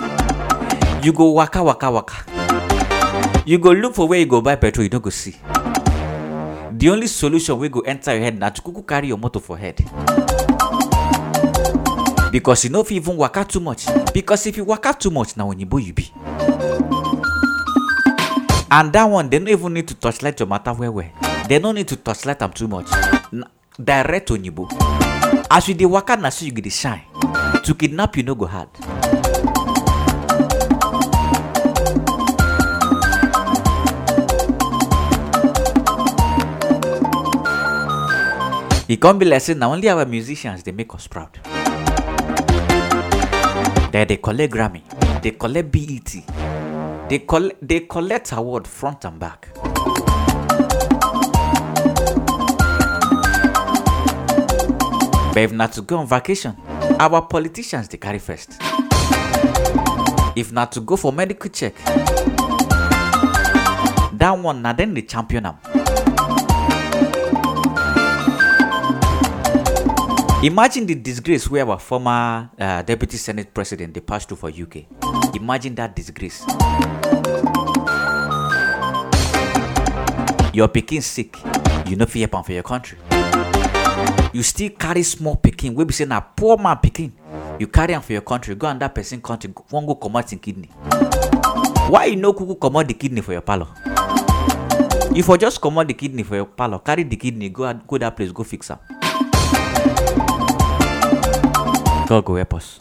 You 1.03 1.11
go 1.11 1.31
waka 1.31 1.61
waka 1.61 1.91
waka. 1.91 3.43
You 3.45 3.57
go 3.57 3.71
look 3.71 3.95
for 3.95 4.07
where 4.07 4.19
you 4.19 4.25
go 4.27 4.39
buy 4.41 4.55
petrol 4.55 4.85
you 4.85 4.89
no 4.89 4.99
go 4.99 5.09
see. 5.09 5.35
The 6.71 6.89
only 6.89 7.07
solution 7.07 7.59
wey 7.59 7.67
go 7.67 7.81
enter 7.81 8.13
your 8.13 8.21
head 8.21 8.39
na 8.39 8.49
to 8.49 8.61
kuku 8.61 8.87
carry 8.87 9.09
your 9.09 9.17
motor 9.17 9.41
for 9.41 9.57
head. 9.57 9.75
Because 12.31 12.63
you 12.63 12.69
no 12.69 12.83
fit 12.85 12.95
even 12.95 13.17
waka 13.17 13.43
too 13.43 13.59
much. 13.59 13.87
Because 14.13 14.47
if 14.47 14.55
you 14.55 14.63
waka 14.63 14.95
too 14.97 15.11
much 15.11 15.35
na 15.35 15.43
oyinbo 15.45 15.85
you 15.85 15.91
be. 15.91 16.13
And 18.71 18.93
that 18.93 19.03
one 19.03 19.29
they 19.29 19.39
no 19.39 19.51
even 19.51 19.73
need 19.73 19.89
to 19.89 19.95
touchlight 19.95 20.39
your 20.39 20.47
matter 20.47 20.71
well 20.71 20.93
well. 20.93 21.09
They 21.49 21.59
no 21.59 21.73
need 21.73 21.89
to 21.89 21.97
touchlight 21.97 22.41
am 22.41 22.53
too 22.53 22.69
much 22.69 22.87
direct 23.79 24.31
on 24.31 24.37
oyinbo 24.41 24.67
as 25.49 25.67
you 25.67 25.73
dey 25.75 25.85
waka 25.85 26.15
na 26.15 26.29
so 26.29 26.45
you 26.45 26.51
go 26.51 26.61
dey 26.61 26.69
shine 26.69 27.01
to 27.63 27.73
kidnap 27.75 28.17
you 28.17 28.23
no 28.23 28.35
go 28.35 28.45
hard. 28.45 28.69
e 38.87 38.97
come 38.97 39.17
be 39.19 39.25
like 39.25 39.41
say 39.41 39.53
na 39.55 39.67
only 39.69 39.89
our 39.89 40.05
musicians 40.05 40.63
dey 40.63 40.71
make 40.71 40.93
us 40.93 41.07
proud. 41.07 41.39
Dem 43.91 44.07
dey 44.07 44.17
collect 44.17 44.53
Grammy, 44.53 44.81
dey 45.21 45.31
collect 45.31 45.71
BET, 45.71 46.23
dey 47.67 47.79
collect 47.87 48.31
award 48.33 48.67
front 48.67 49.05
and 49.05 49.19
back. 49.19 49.47
But 55.33 55.41
if 55.41 55.51
na 55.51 55.65
to 55.65 55.81
go 55.81 55.97
on 55.97 56.05
vacation, 56.05 56.55
our 56.99 57.21
politicians 57.23 57.87
dey 57.87 57.97
carry 57.97 58.19
first. 58.19 58.51
If 60.35 60.51
na 60.51 60.65
to 60.65 60.79
go 60.79 60.95
for 60.95 61.11
medical 61.11 61.49
check, 61.49 61.73
that 64.13 64.37
one 64.39 64.61
na 64.61 64.73
dem 64.73 64.93
dey 64.93 65.01
champion 65.01 65.47
am. 65.47 65.57
Imagine 70.43 70.85
the 70.85 70.93
disgrace 70.93 71.49
where 71.49 71.67
our 71.67 71.79
former 71.79 72.51
uh, 72.59 72.83
deputy 72.83 73.17
senate 73.17 73.51
president 73.55 73.93
dey 73.93 74.01
pass 74.01 74.25
through 74.25 74.37
for 74.37 74.49
UK. 74.51 74.85
Imagine 75.35 75.73
that 75.73 75.95
disgrace. 75.95 76.45
Your 80.53 80.67
pikin 80.67 81.01
sick, 81.01 81.35
you 81.87 81.95
no 81.95 82.05
am 82.05 82.43
for 82.43 82.51
your 82.51 82.61
country. 82.61 82.99
You 84.33 84.41
still 84.41 84.71
carry 84.71 85.03
small 85.03 85.37
pikin 85.37 85.75
wey 85.75 85.85
be 85.85 85.93
say 85.93 86.05
na 86.05 86.19
poor 86.19 86.57
man 86.57 86.77
pikin. 86.77 87.11
You 87.59 87.67
carry 87.67 87.93
am 87.93 88.01
for 88.01 88.13
your 88.13 88.23
country, 88.23 88.55
go 88.55 88.65
another 88.67 88.89
person 88.89 89.21
country, 89.21 89.53
wan 89.69 89.85
go 89.85 89.93
comot 89.93 90.33
him 90.33 90.39
kidney. 90.39 90.69
Why 91.87 92.05
you 92.05 92.15
no 92.15 92.33
kuku 92.33 92.59
comot 92.59 92.87
the 92.87 92.95
kidney 92.95 93.21
for 93.21 93.33
your 93.33 93.41
parlour? 93.41 93.67
You 95.13 95.21
for 95.21 95.37
just 95.37 95.61
comot 95.61 95.87
the 95.87 95.93
kidney 95.93 96.23
for 96.23 96.35
your 96.35 96.45
parlour, 96.45 96.79
carry 96.79 97.03
the 97.03 97.15
kidney 97.15 97.49
go 97.49 97.71
go 97.73 97.97
that 97.99 98.15
place 98.17 98.31
go 98.31 98.43
fix 98.43 98.71
am. 98.71 98.79
God 102.07 102.25
go 102.25 102.35
help 102.35 102.55
us. 102.55 102.79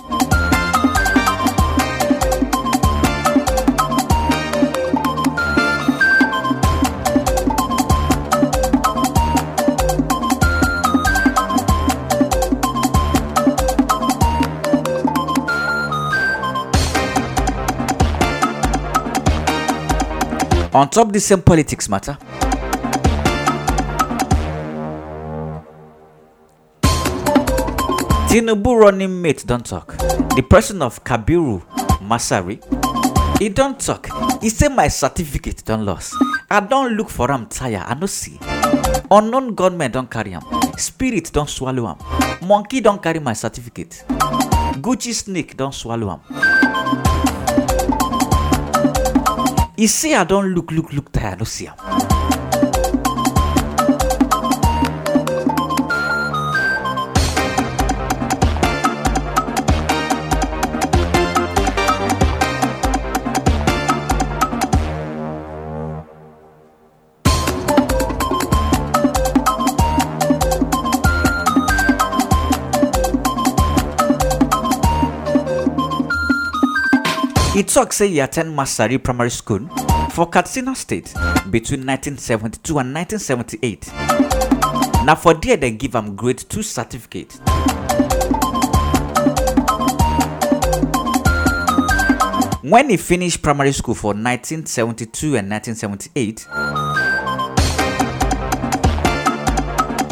On 20.75 20.89
top 20.89 21.13
this 21.13 21.27
same 21.27 21.43
politics 21.43 21.87
matter. 21.89 22.17
Tinubu 28.29 28.81
running 28.81 29.21
mate 29.21 29.45
don't 29.47 29.67
talk. 29.67 29.95
The 30.35 30.43
person 30.49 30.81
of 30.81 31.05
Kabiru 31.05 31.63
Masari, 32.01 32.59
he 33.39 33.51
don't 33.51 33.79
talk. 33.79 34.09
He 34.41 34.49
say 34.49 34.69
my 34.69 34.89
certificate 34.89 35.63
don't 35.67 35.85
lost. 35.85 36.15
I 36.51 36.61
don't 36.61 36.95
look 36.97 37.11
for 37.11 37.31
am 37.31 37.49
tire. 37.49 37.85
I 37.87 37.93
no 37.93 38.07
see. 38.07 38.39
Unknown 39.11 39.55
gunmen 39.55 39.91
don't 39.91 40.11
carry 40.11 40.33
am. 40.33 40.43
Spirit 40.79 41.31
don't 41.35 41.51
swallow 41.51 41.87
am. 41.87 41.99
Monkey 42.49 42.81
don't 42.81 43.03
carry 43.03 43.21
my 43.21 43.35
certificate. 43.35 44.05
Gucci 44.81 45.13
snake 45.13 45.55
don't 45.55 45.75
swallow 45.75 46.11
am. 46.13 47.32
He 49.83 49.88
see, 49.88 50.14
I 50.14 50.23
don't 50.23 50.55
look, 50.55 50.71
look, 50.71 50.92
look 50.92 51.11
tired. 51.11 51.40
No 51.40 51.45
see 51.45 51.66
am. 51.66 52.32
He 77.53 77.62
talk 77.62 77.93
say 77.93 78.09
he 78.09 78.21
attend 78.21 78.57
Masari 78.57 79.03
Primary 79.03 79.31
School 79.31 79.69
for 80.11 80.27
Katsina 80.27 80.75
State 80.75 81.12
between 81.51 81.85
1972 81.85 82.79
and 82.79 82.95
1978. 82.95 83.93
Now 85.05 85.15
for 85.17 85.35
there 85.35 85.59
they 85.59 85.73
give 85.73 85.95
him 85.95 86.17
grade 86.17 86.38
2 86.38 86.62
certificate. 86.62 87.38
When 92.62 92.88
he 92.88 92.97
finished 92.97 93.43
primary 93.43 93.73
school 93.73 93.95
for 93.97 94.15
1972 94.15 95.37
and 95.37 95.51
1978, 95.51 96.47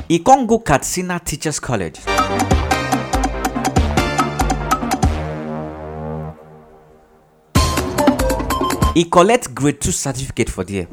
he 0.09 0.19
can 0.19 0.47
go 0.47 0.59
Katsina 0.59 1.19
Teachers 1.25 1.59
College. 1.59 2.01
He 8.95 9.05
collect 9.05 9.55
grade 9.55 9.81
2 9.81 9.93
certificate 9.93 10.51
for 10.51 10.65
there. 10.65 10.87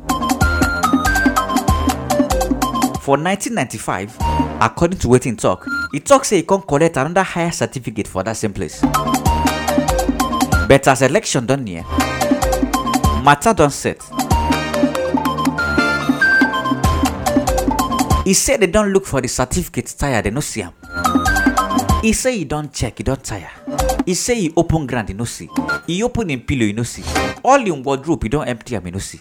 For 3.02 3.18
1995, 3.18 4.16
according 4.62 5.00
to 5.00 5.08
wetin 5.08 5.38
talk, 5.38 5.66
he 5.92 6.00
talk 6.00 6.24
say 6.26 6.38
he 6.38 6.44
can 6.44 6.62
collect 6.62 6.98
another 6.98 7.24
higher 7.24 7.52
certificate 7.52 8.08
for 8.08 8.22
that 8.24 8.38
same 8.38 8.54
place. 8.54 8.82
But 10.68 10.88
as 10.88 11.02
election 11.02 11.46
don 11.46 11.64
near, 11.64 11.84
matter 13.24 13.54
don 13.54 13.72
set. 13.72 14.02
He 18.26 18.34
say 18.34 18.58
they 18.58 18.68
don 18.68 18.92
look 18.94 19.06
for 19.06 19.22
the 19.22 19.28
certificate 19.28 19.96
tire, 19.98 20.22
they 20.22 20.30
no 20.30 20.42
see 20.42 20.62
am. 20.62 20.74
He 22.02 22.14
say 22.14 22.38
he 22.38 22.46
don 22.46 22.70
check, 22.70 22.98
he 22.98 23.04
don 23.04 23.18
tire. 23.18 23.50
He 24.08 24.14
say 24.14 24.36
he 24.36 24.54
open 24.56 24.88
ground, 24.88 25.10
he 25.10 25.14
no 25.14 25.26
see. 25.26 25.50
He 25.86 26.02
open 26.02 26.30
him 26.30 26.40
pillow, 26.40 26.66
he 26.66 26.72
no 26.72 26.84
see. 26.84 27.04
All 27.44 27.60
him 27.60 27.84
wardrobe, 27.84 28.24
he 28.24 28.30
don 28.30 28.48
empty 28.48 28.74
am, 28.78 28.86
he 28.86 28.92
no 28.92 29.00
see. 29.00 29.20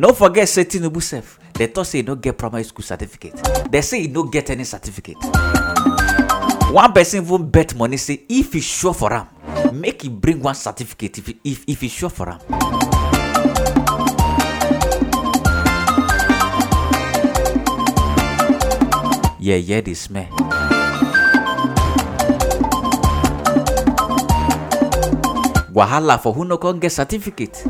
No 0.00 0.12
forget 0.12 0.48
say 0.48 0.64
Tinubu 0.64 1.00
sef. 1.00 1.38
They 1.54 1.68
talk 1.68 1.86
say 1.86 1.98
he 1.98 2.02
no 2.02 2.16
get 2.16 2.36
primary 2.36 2.64
school 2.64 2.82
certificate. 2.82 3.34
They 3.70 3.80
say 3.80 4.00
he 4.00 4.08
no 4.08 4.24
get 4.24 4.50
any 4.50 4.64
certificate. 4.64 5.18
One 6.72 6.92
person 6.92 7.22
even 7.24 7.48
bet 7.48 7.76
money 7.76 7.96
say 7.96 8.22
if 8.28 8.54
he 8.54 8.60
sure 8.60 8.92
for 8.92 9.12
am, 9.12 9.28
make 9.72 10.02
he 10.02 10.08
bring 10.08 10.42
one 10.42 10.56
certificate 10.56 11.16
if 11.18 11.26
he, 11.28 11.38
if, 11.44 11.64
if 11.68 11.80
he 11.80 11.86
sure 11.86 12.10
for 12.10 12.28
am. 12.28 12.97
Yeah, 19.56 19.80
the 19.80 19.94
smell. 19.94 20.26
Wahala 25.72 26.20
for 26.20 26.34
who 26.34 26.44
no 26.44 26.58
can 26.58 26.78
get 26.78 26.92
certificate. 26.92 27.64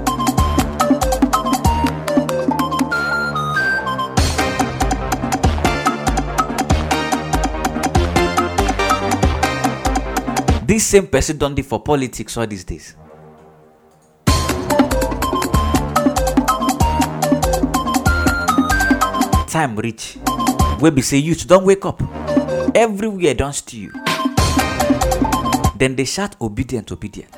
This 10.67 10.85
same 10.85 11.07
person 11.07 11.38
don 11.38 11.55
dey 11.55 11.62
for 11.62 11.79
politics 11.81 12.37
all 12.37 12.47
these 12.49 12.64
days. 12.64 12.97
Time 19.47 19.77
reach 19.77 20.19
wey 20.81 20.91
be 20.91 21.03
say 21.03 21.17
youth 21.19 21.47
don 21.47 21.64
wake 21.64 21.85
up. 21.85 22.03
Everywhere 22.75 23.35
don 23.35 23.53
stew 23.53 23.91
dem 25.77 25.95
dey 25.97 26.05
shout 26.05 26.37
Obidient 26.41 26.91
Obidient. 26.93 27.31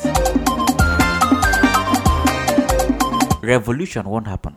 Revolution 3.42 4.04
wan 4.08 4.24
happen. 4.24 4.54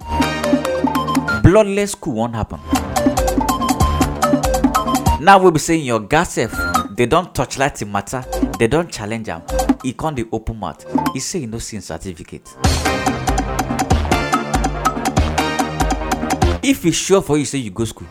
Bloodless 1.43 1.91
school 1.91 2.15
wan 2.15 2.33
happen. 2.33 2.59
Now 5.23 5.39
wey 5.43 5.51
be 5.51 5.59
say 5.59 5.79
in 5.79 5.85
your 5.85 5.99
gas 6.01 6.33
sef 6.33 6.51
dey 6.95 7.05
don 7.05 7.31
torchlight 7.33 7.75
the 7.75 7.85
matter 7.85 8.23
dey 8.57 8.67
don 8.67 8.87
challenge 8.89 9.29
am. 9.29 9.41
E 9.83 9.93
come 9.93 10.15
dey 10.15 10.25
open 10.31 10.59
mouth. 10.59 10.85
E 11.15 11.19
say 11.19 11.43
e 11.43 11.45
no 11.45 11.59
see 11.59 11.79
certificate. 11.79 12.49
If 16.65 16.85
e 16.85 16.91
sure 16.91 17.21
for 17.21 17.37
you 17.37 17.45
say 17.45 17.57
you 17.59 17.71
go 17.71 17.83
school 17.85 18.07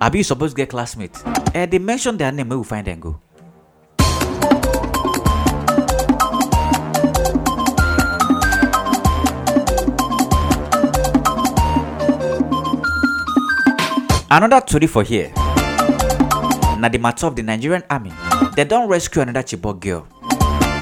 abi 0.00 0.18
you 0.18 0.24
suppose 0.24 0.54
get 0.54 0.68
classmate 0.70 1.16
eh 1.54 1.66
they 1.66 1.78
mention 1.78 2.16
their 2.16 2.32
name 2.32 2.48
make 2.48 2.58
we 2.58 2.64
find 2.64 2.86
dem 2.86 3.00
go. 3.00 3.20
Another 14.30 14.60
tori 14.60 14.86
for 14.86 15.02
here 15.02 15.32
na 16.78 16.88
the 16.88 16.98
matter 16.98 17.26
of 17.26 17.34
the 17.34 17.42
Nigerian 17.42 17.82
army. 17.90 18.12
They 18.54 18.64
don 18.64 18.88
rescue 18.88 19.22
another 19.22 19.42
Chibok 19.42 19.80
girl 19.80 20.06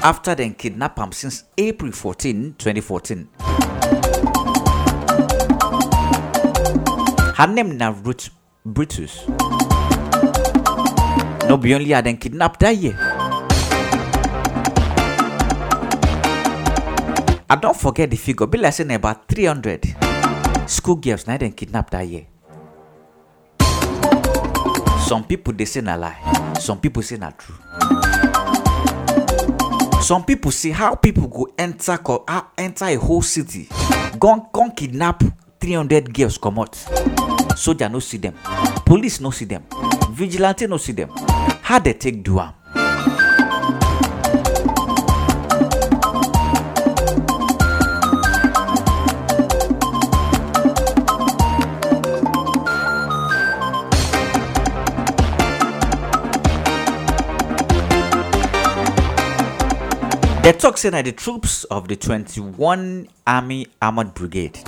after 0.03 0.35
dem 0.35 0.53
kidnap 0.53 0.99
am 0.99 1.11
since 1.11 1.43
April 1.57 1.91
14, 1.91 2.55
2014. 2.57 3.27
Her 7.37 7.47
name 7.47 7.77
na 7.77 7.93
Ruth 8.03 8.29
Brutus. 8.67 9.25
No 11.47 11.55
only 11.73 11.91
her 11.93 12.01
dem 12.01 12.17
kidnap 12.17 12.59
that 12.59 12.75
year. 12.75 12.97
I 17.49 17.55
don 17.61 17.73
forget 17.73 18.09
the 18.11 18.17
figure, 18.17 18.45
be 18.45 18.57
say 18.71 18.83
na 18.83 18.95
about 18.95 19.25
300 19.29 19.95
school 20.67 20.95
girls 20.97 21.25
na 21.27 21.37
dem 21.37 21.53
kidnap 21.53 21.89
that 21.91 22.05
year. 22.07 22.25
Some 25.07 25.23
people 25.23 25.53
dey 25.53 25.63
say 25.65 25.79
na 25.81 25.95
lie, 25.95 26.19
some 26.59 26.79
people 26.81 27.01
say 27.01 27.15
na 27.15 27.31
true. 27.31 27.55
Some 30.01 30.25
people 30.25 30.51
say 30.51 30.71
how 30.71 30.95
people 30.95 31.27
go 31.29 31.47
enter 31.57 31.97
enter 32.57 32.85
a 32.85 32.95
whole 32.95 33.21
city, 33.21 33.69
gon 34.19 34.45
gon 34.51 34.71
kidnap 34.71 35.23
300 35.61 36.13
girls 36.13 36.37
comot. 36.37 37.16
Soldier 37.57 37.89
no 37.89 37.99
see 37.99 38.17
them, 38.17 38.35
police 38.85 39.19
no 39.19 39.31
see 39.31 39.45
them, 39.45 39.63
vigilante 40.11 40.67
no 40.67 40.77
see 40.77 40.91
them. 40.91 41.09
How 41.63 41.79
they 41.79 41.93
take 41.93 42.23
do 42.23 42.39
am? 42.39 42.53
They 60.43 60.53
talk 60.53 60.77
say 60.77 60.91
na 60.91 61.01
the 61.01 61.11
troops 61.11 61.63
of 61.65 61.87
the 61.87 61.95
21 61.95 63.07
Army 63.25 63.67
Armored 63.81 64.13
Brigade 64.13 64.59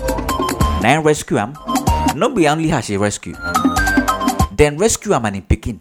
im 0.83 1.03
rescue 1.03 1.37
am. 1.37 1.78
No 2.15 2.29
be 2.29 2.47
only 2.47 2.69
her 2.69 2.81
she 2.81 2.97
rescue. 2.97 3.35
Dem 4.55 4.77
rescue 4.77 5.13
am 5.13 5.25
and 5.25 5.35
im 5.37 5.41
pikin. 5.43 5.79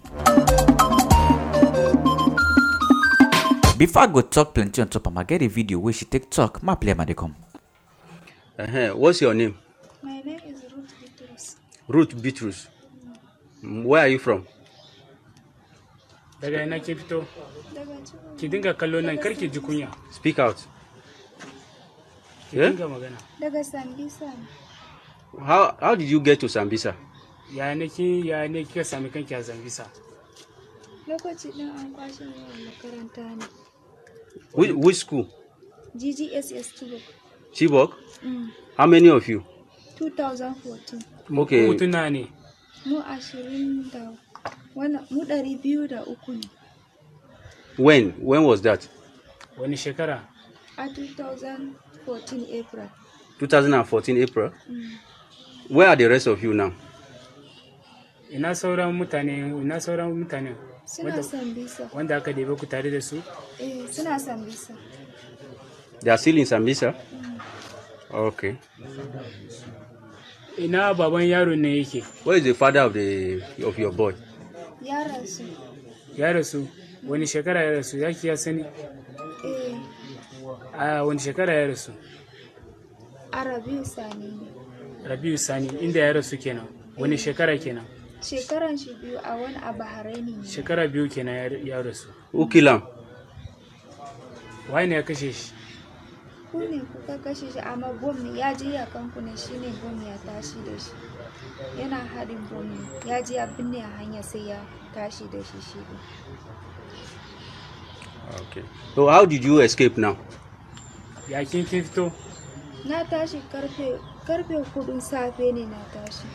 before 3.78 4.02
i 4.02 4.06
go 4.08 4.20
talk 4.22 4.52
plenty 4.54 4.82
on 4.82 4.88
top 4.88 5.06
am 5.06 5.18
i 5.18 5.22
get 5.22 5.40
a 5.40 5.46
video 5.46 5.78
wey 5.78 5.92
she 5.92 6.04
take 6.04 6.28
talk 6.28 6.60
ma 6.64 6.74
play 6.74 6.90
am 6.92 7.04
dey 7.06 7.14
come. 7.14 7.34
Uh-huh. 8.58 8.88
What's 8.96 9.20
your 9.20 9.34
name? 9.34 9.54
My 10.02 10.20
name 10.20 10.40
is 10.46 10.64
Ruth 10.74 10.92
Bitrus. 11.00 11.56
Ruth 11.86 12.14
Bitrus. 12.22 12.66
Mm, 13.62 13.84
Where 13.84 14.02
are 14.02 14.08
you 14.08 14.18
from? 14.18 14.46
daga 16.42 16.62
ina 16.62 16.78
ke 16.80 16.94
fito 16.98 17.24
ki 18.38 18.48
dinga 18.48 18.74
kallo 18.74 19.00
nan 19.02 19.18
kar 19.18 19.32
ki 19.34 19.48
ji 19.48 19.60
kunya 19.60 19.88
Speak 20.10 20.38
out. 20.38 20.58
ki 22.50 22.56
dinga 22.56 22.86
magana 22.90 23.16
daga 23.40 23.62
Sambisa. 23.64 24.30
How 25.36 25.76
how 25.80 25.94
did 25.94 26.08
you 26.08 26.20
get 26.20 26.40
to 26.40 26.46
Sambisa? 26.48 26.94
ya 27.54 27.74
ne 27.74 27.88
ki 27.88 28.28
ya 28.28 28.46
ne 28.48 28.64
kika 28.64 28.84
sami 28.84 29.08
kanki 29.10 29.34
a 29.34 29.42
zambisa 29.42 29.86
Lokaci 31.08 31.48
ɗin 31.48 31.70
an 31.78 31.92
kwashe 31.94 32.24
ni 32.24 32.44
a 32.44 32.70
makaranta 32.70 33.36
ne. 33.36 33.44
Which, 34.52 34.72
which 34.72 34.96
school? 34.96 35.26
GGSS 35.96 36.84
2 36.84 37.00
Chibok? 37.52 37.94
mm. 38.22 38.50
How 38.76 38.86
many 38.86 39.08
of 39.08 39.26
you? 39.28 39.42
2014. 39.98 41.02
Okay. 41.38 41.66
hotuna 41.66 42.10
ne 42.10 42.28
Mu 42.86 43.00
ashirin 43.02 43.90
da 43.90 44.12
wannan 44.76 45.06
mu 45.10 45.24
ɗari 45.24 45.56
biyu 45.62 45.88
da 45.88 46.04
uku 46.04 46.32
ne. 46.32 46.48
When? 47.78 48.10
When 48.20 48.44
was 48.44 48.60
that? 48.62 48.86
wani 49.58 49.76
shekara 49.76 50.20
A 50.76 50.86
2014 50.88 52.46
April. 52.52 52.88
2014 53.40 54.22
April. 54.22 54.52
Where 55.68 55.88
are 55.88 55.96
the 55.96 56.08
rest 56.08 56.26
of 56.26 56.42
you 56.42 56.54
now? 56.54 56.72
ina 58.30 58.54
sauran 58.54 58.92
mutane 58.92 59.38
ina 59.38 59.80
sauran 59.80 60.12
mutane 60.12 60.54
Suna 60.84 61.22
Sambisa. 61.22 61.88
wanda 61.94 62.16
aka 62.16 62.32
ɗebe 62.32 62.56
ku 62.58 62.66
tare 62.66 62.90
da 62.90 63.00
su 63.00 63.16
Eh, 63.60 63.86
suna 63.90 64.18
Sambisa. 64.18 64.74
They 66.00 66.10
are 66.10 66.18
still 66.18 66.36
in 66.38 66.44
Sambisa. 66.46 66.94
Okay. 68.12 68.56
ina 70.58 70.94
baban 70.94 71.24
yaro 71.28 71.56
ne 71.56 71.78
yake 71.78 72.02
Where 72.24 72.36
is 72.38 72.44
the 72.44 72.52
father 72.54 72.80
of 72.80 72.92
the 72.92 73.40
of 73.64 73.78
your 73.78 73.92
boy? 73.92 74.12
Ya 74.82 75.04
rasu. 75.04 75.44
ya 76.16 76.32
rasu 76.32 76.68
wani 77.06 77.26
shekara 77.26 77.64
ya 77.64 77.70
rasu 77.80 77.98
ya 77.98 78.12
ki 78.12 78.28
ya 78.28 78.36
sani 78.36 78.64
Eh, 79.44 79.76
a 80.78 81.04
wani 81.04 81.20
shekara 81.20 81.52
ya 81.54 81.66
rasu 81.68 81.92
Arabiu 83.32 83.84
Sani 83.84 84.24
ne. 84.36 84.48
Rabiu 85.08 85.38
sani 85.38 85.68
inda 85.80 86.00
ya 86.00 86.12
rasu 86.12 86.36
kenan 86.38 86.66
wani 86.98 87.16
shekara 87.18 87.58
kenan 87.58 87.84
Shekaran 88.20 88.74
shi 88.76 88.94
biyu 89.00 89.18
a 89.22 89.36
wani 89.36 89.54
a 89.62 89.72
Bahraini 89.72 90.36
ne. 90.42 90.46
shekara 90.48 90.88
biyu 90.88 91.08
kenan 91.08 91.34
ya- 91.64 91.82
rasu 91.82 92.08
waye 94.72 94.86
ne 94.86 94.94
ya 94.94 95.02
kashe 95.02 95.32
shi 95.32 95.52
Ku 96.52 96.58
ne 96.64 96.80
kuka 96.80 97.18
kashe 97.24 97.46
shi 97.52 97.60
amma 97.60 97.92
bom 98.00 98.16
ne 98.24 98.38
ya 98.40 98.54
je 98.54 98.72
ya 98.72 98.86
kanku 98.86 99.20
ne 99.20 99.36
shi 99.36 99.52
ne 99.60 99.68
bom 99.84 100.00
ya 100.02 100.16
tashi 100.24 100.56
da 100.64 100.72
shi. 100.80 100.92
Yana 101.76 102.00
haɗin 102.16 102.40
bom 102.50 102.64
ne 102.64 102.80
ya 103.10 103.20
je 103.22 103.34
ya 103.34 103.46
binne 103.46 103.84
a 103.84 103.88
hanya 104.00 104.22
sai 104.22 104.48
ya 104.48 104.56
tashi 104.94 105.24
da 105.28 105.38
shi 105.44 105.60
shi 105.60 105.78
ne. 105.78 105.96
Okay. 108.48 108.64
So 108.94 109.06
how 109.08 109.24
did 109.26 109.44
you 109.44 109.60
escape 109.60 109.96
now? 109.98 110.16
ya 111.28 111.44
kin 111.44 111.64
kin 111.68 111.84
fito 111.84 112.08
Na 112.88 113.04
tashi 113.04 113.42
ƙarfe 113.52 114.00
ƙarfe 114.28 114.54
hudun 114.74 115.00
safe 115.00 115.52
ne 115.52 115.64
na 115.66 115.80
tashi. 115.94 116.28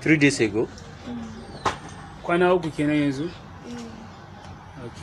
Three 0.00 0.16
days 0.16 0.40
ago. 0.40 0.68
kwana 2.22 2.54
uku 2.54 2.70
kenan 2.70 2.96
yanzu? 2.96 3.24
Eh, 3.24 4.86
ok 4.86 5.00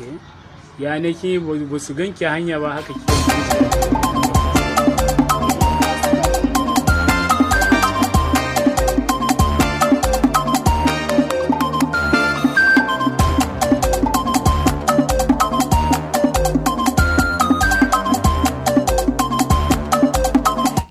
ya 0.80 1.00
ne 1.00 1.14
ki 1.14 1.40
ba 1.40 1.80
su 1.80 1.94
ganki 1.94 2.24
hanya 2.26 2.60
ba 2.60 2.74
haka 2.80 2.94
ki 2.94 4.07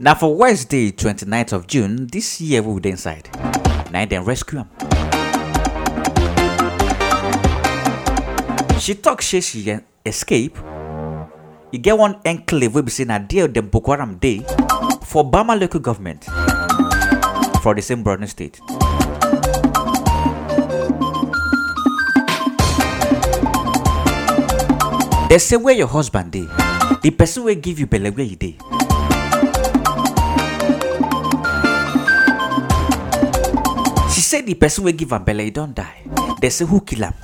na 0.07 0.15
for 0.15 0.37
wednesday 0.39 0.93
29th 0.95 1.53
of 1.53 1.67
june 1.67 2.07
this 2.15 2.41
year 2.41 2.63
we 2.63 2.79
dey 2.81 2.91
inside 2.95 3.27
im 3.93 4.07
dem 4.07 4.23
rescue 4.25 4.61
am. 4.63 4.69
she 8.79 8.95
say 9.21 9.41
she 9.41 9.67
eh, 9.71 9.81
escape 10.07 10.55
You 11.73 11.81
get 11.83 11.99
one 11.99 12.15
enclave 12.25 12.73
wey 12.79 12.83
be 12.87 12.91
say 12.95 13.03
a 13.11 13.19
there 13.19 13.49
dem 13.49 13.67
boko 13.67 13.91
haram 13.97 14.15
dey 14.23 14.47
for 15.03 15.25
bama 15.27 15.59
local 15.61 15.81
government 15.81 16.23
for 17.67 17.75
di 17.75 17.83
same 17.83 18.05
borno 18.07 18.29
state. 18.31 18.63
dey 25.35 25.39
say 25.51 25.57
where 25.59 25.75
your 25.75 25.91
husband 25.99 26.31
dey 26.31 26.47
the 27.03 27.11
person 27.11 27.43
will 27.43 27.59
give 27.69 27.81
you 27.83 27.91
belle 27.91 28.13
where 28.15 28.31
e 28.31 28.37
dey. 28.47 28.55
Said 34.37 34.45
the 34.45 34.55
person 34.55 34.85
wey 34.85 34.93
give 34.93 35.15
am 35.15 35.25
belle 35.25 35.41
e 35.41 35.51
don 35.51 35.73
die. 35.73 36.03
They 36.43 36.51
say 36.51 36.67
who 36.67 36.83
kill 36.83 37.05
am. 37.07 37.15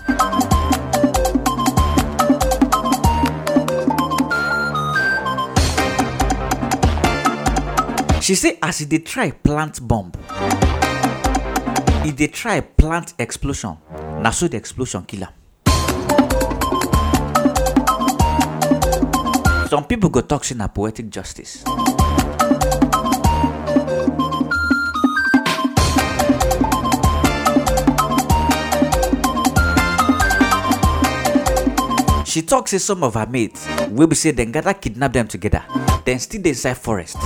She 8.23 8.35
say 8.35 8.57
as 8.63 8.81
e 8.81 8.87
dey 8.87 9.01
try 9.01 9.31
plant 9.31 9.87
bomb, 9.87 10.11
e 12.03 12.13
dey 12.13 12.29
try 12.29 12.63
plant 12.63 13.13
explosion, 13.19 13.77
na 14.23 14.31
so 14.31 14.49
the 14.49 14.57
explosion 14.57 15.05
kill 15.05 15.25
am. 15.25 15.33
Some 19.69 19.85
people 19.85 20.09
go 20.09 20.23
talk 20.23 20.45
say 20.45 20.55
na 20.55 20.69
poetic 20.69 21.11
justice. 21.11 21.63
She 32.33 32.41
talks 32.41 32.71
to 32.71 32.79
some 32.79 33.05
of 33.05 33.13
her 33.13 33.27
mates 33.27 33.69
wey 33.91 34.07
be 34.07 34.15
say 34.15 34.33
dem 34.33 34.53
gather 34.53 34.73
kidnap 34.73 35.13
them 35.13 35.29
together, 35.29 35.63
then 36.07 36.19
still 36.19 36.41
dey 36.41 36.49
inside 36.49 36.79
forest. 36.79 37.19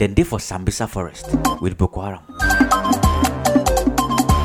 then 0.00 0.14
they 0.14 0.24
for 0.24 0.40
Sambisa 0.40 0.88
forest 0.88 1.26
with 1.60 1.78
Boko 1.78 2.00
Haram. 2.00 2.24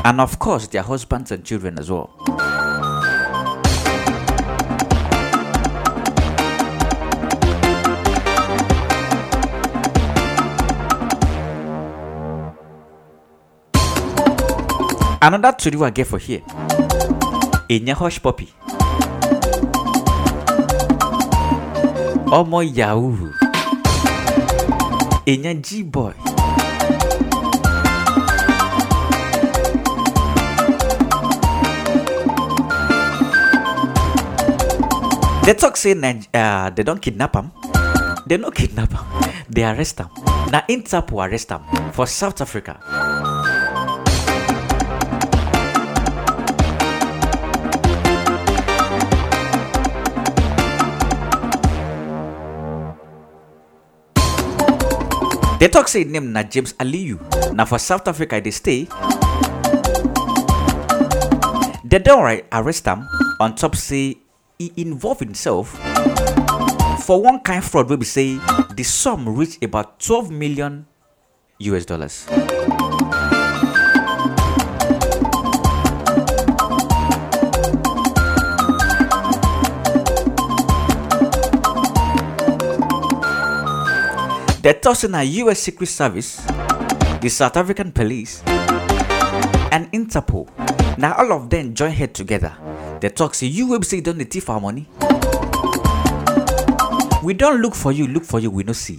And 0.04 0.20
of 0.20 0.38
course, 0.38 0.68
their 0.68 0.82
husbands 0.82 1.32
and 1.32 1.44
children 1.44 1.80
as 1.80 1.90
well. 1.90 2.14
Another 15.20 15.52
tori 15.58 15.76
wey 15.76 15.88
I 15.88 15.90
get 15.90 16.06
for 16.06 16.18
here. 16.18 16.42
Enya 17.68 17.94
hush 17.94 18.22
puppy. 18.22 18.54
Ọmọ 22.30 22.60
yahoo. 22.76 23.28
Èèyàn 25.26 25.62
g-boy. 25.62 26.12
They 35.44 35.54
talk 35.54 35.76
say 35.76 35.92
uh, 36.34 36.70
they 36.76 36.82
don 36.84 36.98
kidnap 36.98 37.36
am. 37.36 37.50
They 38.26 38.36
no 38.36 38.50
kidnap 38.50 38.92
am. 38.94 39.04
They 39.48 39.64
arrest 39.64 40.00
am. 40.00 40.08
Na 40.52 40.60
interpol 40.68 41.20
arrest 41.24 41.52
am 41.52 41.62
for 41.92 42.06
south 42.06 42.40
africa 42.42 42.76
They 55.58 55.66
talk 55.66 55.88
say 55.90 56.04
name 56.04 56.30
na 56.32 56.42
James 56.46 56.72
Aliyu. 56.78 57.18
Now 57.52 57.64
for 57.66 57.78
South 57.82 58.06
Africa 58.06 58.40
they 58.40 58.50
stay. 58.54 58.86
They 61.84 61.98
don 61.98 62.22
ri- 62.22 62.44
arrest 62.52 62.86
him 62.86 63.08
on 63.40 63.54
top 63.56 63.74
say 63.74 64.18
he 64.58 64.72
involve 64.76 65.18
himself 65.20 65.74
for 67.06 67.22
one 67.22 67.40
kind 67.40 67.64
fraud 67.64 67.88
wey 67.90 67.96
be 67.96 68.04
say 68.04 68.38
the 68.76 68.82
sum 68.84 69.28
reach 69.34 69.56
about 69.62 69.98
12 69.98 70.30
million 70.30 70.86
US 71.58 71.84
dollars. 71.86 72.26
They 84.60 84.72
talk 84.74 84.96
say 84.96 85.06
na 85.06 85.20
US 85.22 85.60
Secret 85.60 85.86
Service, 85.86 86.42
the 87.20 87.28
South 87.28 87.56
African 87.56 87.92
Police, 87.92 88.42
and 89.70 89.86
Interpol. 89.92 90.48
Now 90.98 91.14
all 91.14 91.32
of 91.32 91.48
them 91.48 91.74
join 91.74 91.92
head 91.92 92.12
together. 92.12 92.52
They 93.00 93.08
talk 93.10 93.34
say 93.34 93.46
you 93.46 93.80
say 93.84 94.00
don't 94.00 94.18
thief 94.24 94.50
our 94.50 94.58
money. 94.60 94.88
We 97.22 97.34
don't 97.34 97.60
look 97.62 97.74
for 97.76 97.92
you, 97.92 98.08
look 98.08 98.24
for 98.24 98.40
you, 98.40 98.50
we 98.50 98.64
no 98.64 98.72
see. 98.72 98.94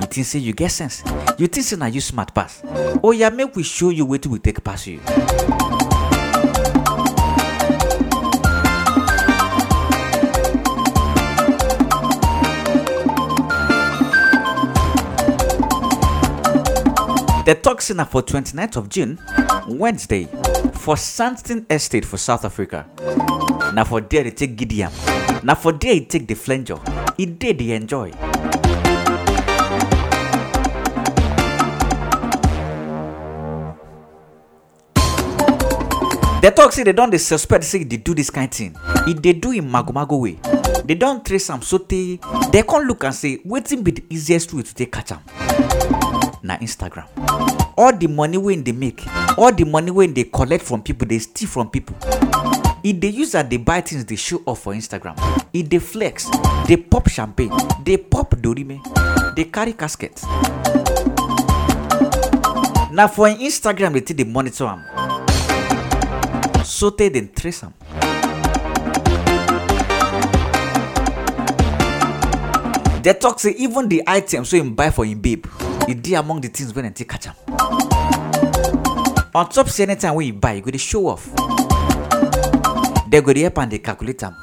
You 0.00 0.06
think 0.06 0.26
say 0.26 0.38
you 0.38 0.52
get 0.52 0.70
sense? 0.70 1.02
You 1.36 1.48
think 1.48 1.66
say 1.66 1.74
na 1.76 1.86
you 1.86 2.00
smart 2.00 2.32
pass? 2.32 2.62
Oh 3.02 3.10
yeah, 3.10 3.30
make 3.30 3.56
we 3.56 3.64
show 3.64 3.90
you 3.90 4.06
wetin 4.06 4.30
we 4.30 4.38
take 4.38 4.62
pass 4.62 4.86
you. 4.86 5.00
The 17.44 17.54
say 17.78 17.92
na 17.92 18.04
for 18.04 18.22
29th 18.22 18.76
of 18.76 18.88
June, 18.88 19.20
Wednesday, 19.68 20.24
for 20.72 20.94
Sandton 20.96 21.70
Estate 21.70 22.06
for 22.06 22.16
South 22.16 22.42
Africa. 22.42 22.86
Now 23.74 23.84
for 23.84 24.00
there 24.00 24.24
they 24.24 24.30
take 24.30 24.56
Gideon. 24.56 24.90
Now 25.42 25.54
for 25.54 25.72
there 25.72 25.92
he 25.92 26.06
take 26.06 26.26
the 26.26 26.34
flanger. 26.36 26.78
He 27.18 27.26
did 27.26 27.58
they 27.58 27.72
enjoy. 27.72 28.12
The 36.40 36.50
talk 36.50 36.72
they 36.72 36.92
don't 36.92 37.10
they 37.10 37.18
suspect 37.18 37.64
say 37.64 37.84
they 37.84 37.98
do 37.98 38.14
this 38.14 38.30
kind 38.30 38.50
of 38.50 38.54
thing. 38.54 38.74
If 39.06 39.20
they 39.20 39.34
do 39.34 39.52
in 39.52 39.68
magomago 39.68 40.18
way, 40.18 40.38
they 40.86 40.94
don't 40.94 41.22
trace 41.22 41.50
am 41.50 41.60
so 41.60 41.76
they 41.76 42.18
they 42.50 42.62
can't 42.62 42.86
look 42.86 43.04
and 43.04 43.14
say 43.14 43.36
wetin 43.44 43.84
be 43.84 43.90
the 43.90 44.04
easiest 44.08 44.54
way 44.54 44.62
to 44.62 44.74
take 44.74 44.92
catch 44.92 45.12
am. 45.12 45.20
Na 46.44 46.58
Instagram. 46.58 47.08
All 47.76 47.96
the 47.96 48.06
money 48.06 48.36
wey 48.36 48.56
they 48.56 48.72
make, 48.72 49.02
all 49.38 49.50
the 49.50 49.64
money 49.64 49.90
wey 49.90 50.06
they 50.08 50.24
collect 50.24 50.62
from 50.62 50.82
people, 50.82 51.08
they 51.08 51.18
steal 51.18 51.48
from 51.48 51.70
people. 51.70 51.96
If 52.84 53.00
they 53.00 53.08
use 53.08 53.32
that 53.32 53.48
they 53.48 53.56
buy 53.56 53.80
things 53.80 54.04
they 54.04 54.16
show 54.16 54.42
off 54.44 54.60
for 54.60 54.74
Instagram. 54.74 55.16
If 55.54 55.70
they 55.70 55.78
flex, 55.78 56.28
they 56.68 56.76
pop 56.76 57.08
champagne, 57.08 57.50
they 57.82 57.96
pop 57.96 58.30
dorime, 58.36 58.78
they 59.34 59.44
carry 59.44 59.72
casket. 59.72 60.20
Now 62.92 63.08
for 63.08 63.26
Instagram 63.28 63.94
they 63.94 64.02
take 64.02 64.18
the 64.18 64.24
monitor 64.24 64.66
am. 64.66 64.84
So 66.62 66.90
they 66.90 67.08
then 67.08 67.30
trace 67.34 67.64
am. 67.64 67.72
They 73.02 73.14
talk 73.14 73.40
say 73.40 73.52
even 73.58 73.88
the 73.88 74.02
items 74.06 74.52
wey 74.52 74.60
him 74.60 74.74
buy 74.74 74.90
for 74.90 75.04
him 75.06 75.20
babe, 75.20 75.46
e 75.88 75.94
dey 75.94 76.14
among 76.16 76.40
the 76.40 76.48
things 76.48 76.74
wey 76.74 76.82
dem 76.82 76.92
take 76.92 77.08
catch 77.08 77.26
am. 77.28 77.34
On 79.34 79.48
top 79.48 79.68
say 79.68 79.82
anytime 79.84 80.14
wey 80.14 80.26
you 80.26 80.32
buy, 80.32 80.52
you 80.54 80.62
go 80.62 80.70
dey 80.70 80.78
show 80.78 81.08
off. 81.08 81.24
They 83.10 83.20
go 83.20 83.32
dey 83.32 83.42
help 83.42 83.58
am 83.58 83.68
dey 83.68 83.78
calculate 83.78 84.22
am. 84.22 84.34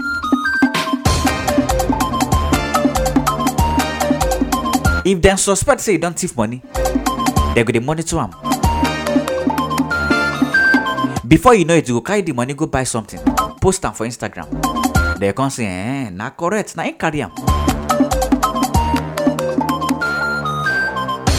If 5.04 5.20
dem 5.22 5.38
suspect 5.38 5.82
say 5.82 5.94
you 5.94 5.98
don 5.98 6.14
thief 6.14 6.36
money, 6.38 6.62
they 7.56 7.64
go 7.64 7.72
dey 7.72 7.80
monitor 7.80 8.20
am. 8.20 8.32
Before 11.28 11.56
you 11.56 11.66
know 11.66 11.76
it, 11.76 11.88
you 11.88 11.96
go 11.96 12.02
carry 12.02 12.22
the 12.22 12.34
money 12.34 12.54
go 12.54 12.68
buy 12.68 12.84
something, 12.84 13.20
post 13.62 13.84
am 13.86 13.94
for 13.94 14.06
Instagram. 14.06 14.48
They 15.20 15.32
come 15.34 15.50
say, 15.50 15.66
eh, 15.66 16.10
na 16.10 16.30
correct, 16.32 16.76
na 16.76 16.84
him 16.84 16.96
carry 16.96 17.22
am. 17.22 17.32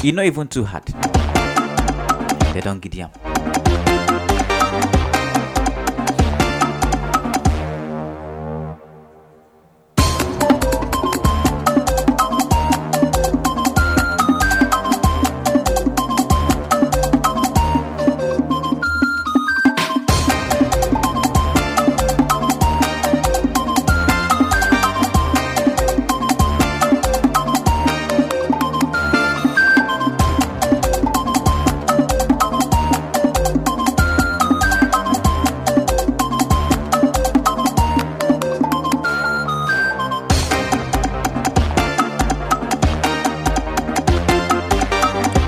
You 0.02 0.10
know 0.10 0.24
even 0.24 0.48
too 0.48 0.64
hard. 0.64 0.86
They 2.52 2.60
don't 2.60 2.80
get 2.80 2.90
them. 2.90 3.31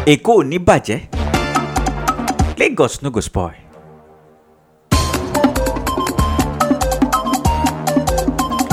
Èkó 0.06 0.32
ò 0.40 0.42
ní 0.44 0.58
bàjẹ́. 0.58 1.00
Lagos 2.58 3.02
no 3.02 3.10
go 3.10 3.20
spoil. 3.20 3.54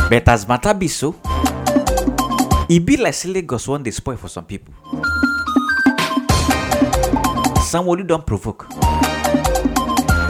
But 0.10 0.28
as 0.28 0.46
matter 0.48 0.74
be 0.74 0.88
so, 0.90 1.16
e 2.68 2.80
be 2.80 2.98
like 2.98 3.14
say 3.14 3.32
Lagos 3.32 3.66
wan 3.68 3.82
dey 3.84 3.92
spoil 3.92 4.18
for 4.18 4.28
some 4.28 4.44
people. 4.46 4.74
Sanwo-Olu 7.72 8.04
don 8.06 8.22
provoke. 8.24 8.68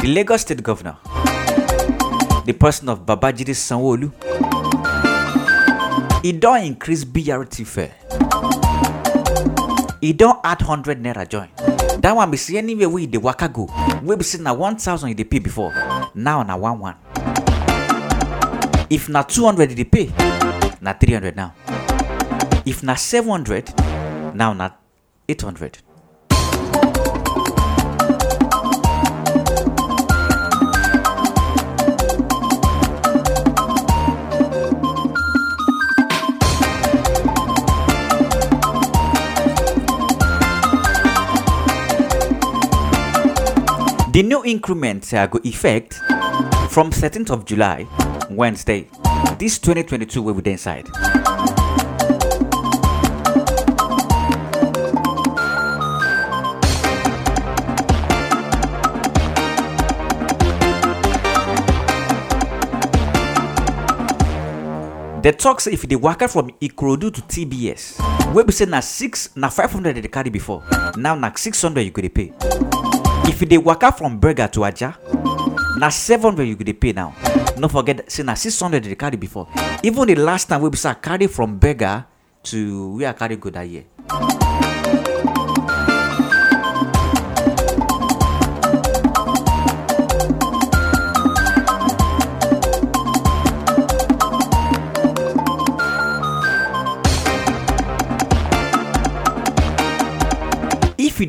The 0.02 0.08
Lagos 0.08 0.42
state 0.42 0.62
governor, 0.62 0.98
the 2.46 2.54
person 2.54 2.90
of 2.90 3.06
Babajide 3.08 3.56
Sanwo-Olu, 3.56 4.12
e 6.24 6.32
don 6.32 6.62
increase 6.64 7.04
BRT 7.04 7.66
fare. 7.66 8.20
E 10.02 10.14
don 10.14 10.39
add 10.43 10.62
hundred 10.62 10.99
naira 11.02 11.28
join. 11.28 11.49
That 12.02 12.16
one 12.16 12.32
be 12.32 12.38
say 12.38 12.58
anywhere 12.58 12.89
wey 12.89 13.02
you 13.02 13.08
dey 13.08 13.18
waka 13.18 13.47
go 13.47 13.70
wey 14.04 14.16
be 14.16 14.24
say 14.24 14.41
na 14.41 14.54
one 14.54 14.76
thousand 14.78 15.10
you 15.10 15.16
dey 15.16 15.24
pay 15.24 15.39
before. 15.39 15.72
Now 16.16 16.43
na 16.43 16.56
one 16.58 16.80
one. 16.80 16.95
If 18.89 19.08
na 19.10 19.24
two 19.24 19.45
hundred 19.45 19.70
you 19.72 19.76
dey 19.76 19.84
pay 19.86 20.12
na 20.82 20.93
three 20.93 21.14
hundred 21.14 21.36
now. 21.36 21.54
If 22.66 22.84
na 22.84 22.95
seven 22.95 23.30
hundred 23.32 23.72
now 24.36 24.54
na 24.54 24.72
eight 25.30 25.41
hundred. 25.41 25.78
The 44.14 44.24
new 44.24 44.43
increment 44.43 45.14
uh, 45.14 45.26
go 45.28 45.39
effect 45.45 45.93
from 46.70 46.91
13th 46.91 47.30
of 47.30 47.45
July, 47.45 47.88
Wednesday. 48.30 48.89
This 49.39 49.57
2022 49.57 50.22
will 50.22 50.34
be 50.34 50.41
the 50.41 50.51
inside. 50.51 50.86
The 65.24 65.32
talks 65.32 65.68
if 65.68 65.84
they 65.84 65.95
worker 65.95 66.28
from 66.28 66.49
Ikorodu 66.59 67.14
to 67.14 67.22
TBS, 67.22 68.34
we 68.34 68.43
be 68.43 68.51
say 68.51 68.66
na 68.66 68.82
six 68.82 69.30
na 69.38 69.47
500 69.47 69.95
they 69.95 70.07
carry 70.09 70.30
before. 70.30 70.62
Now 70.97 71.16
na 71.16 71.32
600 71.34 71.80
you 71.80 71.91
could 71.91 72.14
pay. 72.14 72.34
If 73.32 73.39
you 73.41 73.47
dey 73.47 73.57
waka 73.57 73.91
from 73.95 74.19
berger 74.19 74.47
to 74.51 74.65
aja 74.67 74.93
na 75.79 75.88
seven 75.89 76.32
hundred 76.36 76.47
you 76.51 76.55
go 76.55 76.63
dey 76.67 76.73
pay 76.75 76.91
now. 76.91 77.15
No 77.57 77.67
forget 77.71 78.03
say 78.11 78.23
na 78.23 78.34
six 78.36 78.59
hundred 78.59 78.84
dey 78.84 78.95
carry 78.95 79.15
before. 79.15 79.47
Even 79.84 80.05
the 80.07 80.15
last 80.15 80.49
time 80.51 80.61
wey 80.61 80.69
be 80.69 80.75
say 80.77 80.89
i 80.91 80.93
carry 80.93 81.27
from 81.27 81.57
berger 81.57 82.03
to 82.43 82.97
where 82.99 83.09
i 83.09 83.13
carry 83.13 83.38
go 83.38 83.49
that 83.49 83.63
year 83.67 83.84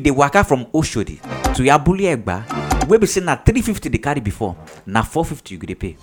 dey 0.03 0.11
waka 0.11 0.43
from 0.43 0.65
oshodi 0.73 1.19
to 1.55 1.63
yabuli 1.63 2.05
egba 2.11 2.43
wey 2.89 2.97
be 2.99 3.07
say 3.07 3.21
na 3.23 3.35
350 3.35 3.89
dey 3.89 3.97
carry 3.99 4.21
before 4.21 4.55
na 4.85 5.01
450 5.03 5.51
you 5.53 5.57
go 5.59 5.67
dey 5.67 5.75
pay. 5.75 5.95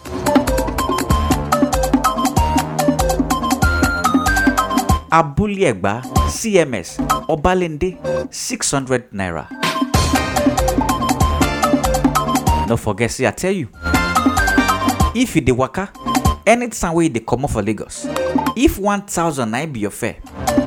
Abuli 5.11 5.65
egba 5.65 6.03
cms 6.29 6.99
obalende 7.29 7.97
600 8.31 9.03
naira. 9.13 9.47
No 12.69 12.77
forget 12.77 13.11
say 13.11 13.27
i 13.27 13.31
tell 13.33 13.53
you 13.53 13.69
if 15.15 15.35
you 15.35 15.43
dey 15.43 15.53
waka 15.53 15.89
anytime 16.47 16.95
wey 16.95 17.05
you 17.05 17.11
dey 17.11 17.21
comot 17.21 17.51
for 17.51 17.63
lagos 17.63 18.07
if 18.57 18.79
1000 18.79 19.51
na 19.51 19.67
be 19.67 19.81
your 19.81 19.91
fare 19.91 20.17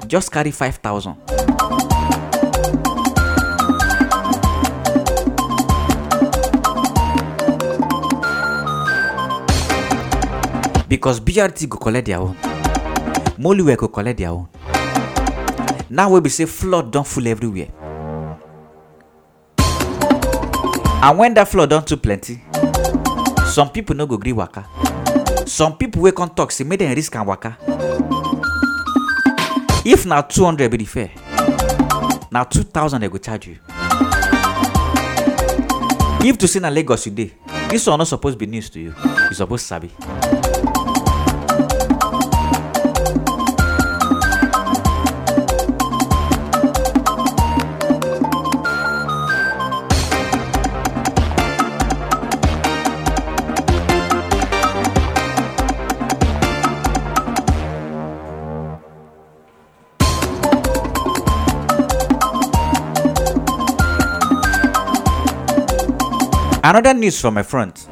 just 0.07 0.29
carry 0.31 0.51
5000 0.51 1.15
because 10.93 11.19
brt 11.19 11.67
go 11.67 11.79
collect 11.79 12.05
their 12.05 12.19
own. 12.19 12.35
Moluwe 13.39 13.75
go 13.75 13.87
collect 13.87 14.19
their 14.19 14.29
own. 14.29 14.47
Now 15.89 16.11
wey 16.11 16.19
be 16.19 16.29
say 16.29 16.45
flood 16.45 16.91
don 16.91 17.03
full 17.03 17.27
everywhere. 17.27 17.69
And 21.01 21.17
when 21.17 21.33
that 21.33 21.47
flood 21.47 21.71
don 21.71 21.83
too 21.83 21.97
plenty 21.97 22.43
some 23.51 23.71
people 23.71 23.95
no 23.95 24.05
go 24.05 24.17
gree 24.17 24.33
waka. 24.33 24.67
Some 25.47 25.77
people 25.77 26.03
wey 26.03 26.11
come 26.11 26.29
talk 26.29 26.51
say 26.51 26.63
make 26.63 26.77
dem 26.77 26.93
risk 26.93 27.15
am 27.15 27.25
waka. 27.25 27.57
If 29.83 30.05
na 30.05 30.21
two 30.21 30.45
hundred 30.45 30.69
be 30.69 30.77
the 30.77 30.85
fare 30.85 31.11
na 32.29 32.43
two 32.43 32.61
thousand 32.61 33.01
dem 33.01 33.09
go 33.09 33.17
charge 33.17 33.47
you. 33.47 33.57
If 36.23 36.37
to 36.37 36.47
say 36.47 36.59
na 36.59 36.69
lagos 36.69 37.07
you 37.07 37.11
dey 37.13 37.33
this 37.69 37.87
one 37.87 37.97
no 37.97 38.05
suppose 38.05 38.35
be 38.35 38.45
news 38.45 38.69
to 38.69 38.79
you. 38.79 38.93
You 39.29 39.33
suppose 39.33 39.63
sabi. 39.63 39.89
Another 66.63 66.93
news 66.93 67.19
from 67.19 67.33
my 67.33 67.43
front. 67.43 67.87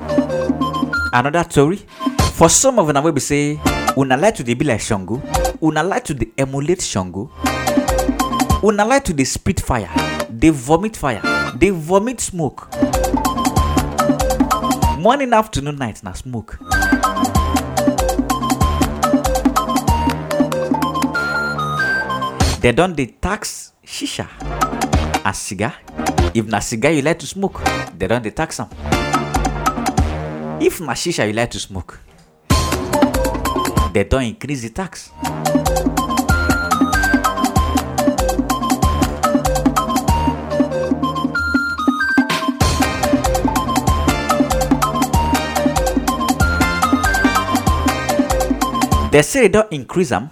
Another 1.13 1.43
story. 1.49 1.77
For 2.35 2.49
some 2.49 2.79
of 2.79 2.89
una 2.89 3.01
wey 3.01 3.11
be 3.11 3.19
say 3.19 3.59
una 3.97 4.15
like 4.17 4.35
to 4.35 4.43
dey 4.43 4.53
be 4.53 4.65
like 4.65 4.79
Shango, 4.81 5.21
una 5.61 5.83
like 5.83 6.05
to 6.05 6.13
dey 6.13 6.31
emulate 6.37 6.81
Shango, 6.81 7.29
una 8.63 8.85
like 8.85 9.03
to 9.05 9.13
dey 9.13 9.25
spit 9.25 9.59
fire, 9.59 9.89
dey 10.35 10.49
vomit 10.49 10.95
fire, 10.97 11.21
dey 11.57 11.69
vomit 11.71 12.19
smoke. 12.21 12.67
Morning, 14.97 15.33
afternoon, 15.33 15.77
night 15.77 16.03
na 16.03 16.13
smoke. 16.13 16.57
They 22.61 22.71
don 22.71 22.93
dey 22.93 23.07
tax 23.07 23.73
shisha 23.83 24.27
and 25.25 25.35
cigar. 25.35 25.73
If 26.33 26.47
na 26.47 26.59
cigar 26.59 26.91
you 26.93 27.01
like 27.01 27.19
to 27.19 27.27
smoke, 27.27 27.61
they 27.97 28.07
don 28.07 28.21
dey 28.21 28.31
tax 28.31 28.59
am. 28.59 28.69
If 30.61 30.79
na 30.79 30.93
shisha 30.93 31.27
you 31.27 31.33
like 31.33 31.51
to 31.51 31.59
smoke, 31.59 31.99
they 33.93 34.03
don 34.05 34.23
increase 34.23 34.61
the 34.61 34.69
tax. 34.69 35.11
They 49.11 49.21
say 49.23 49.41
they 49.41 49.49
don 49.49 49.65
increase 49.71 50.13
am 50.13 50.29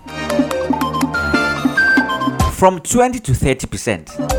from 2.53 2.79
20 2.79 3.19
to 3.19 3.33
30 3.33 3.67
percent. 3.67 4.38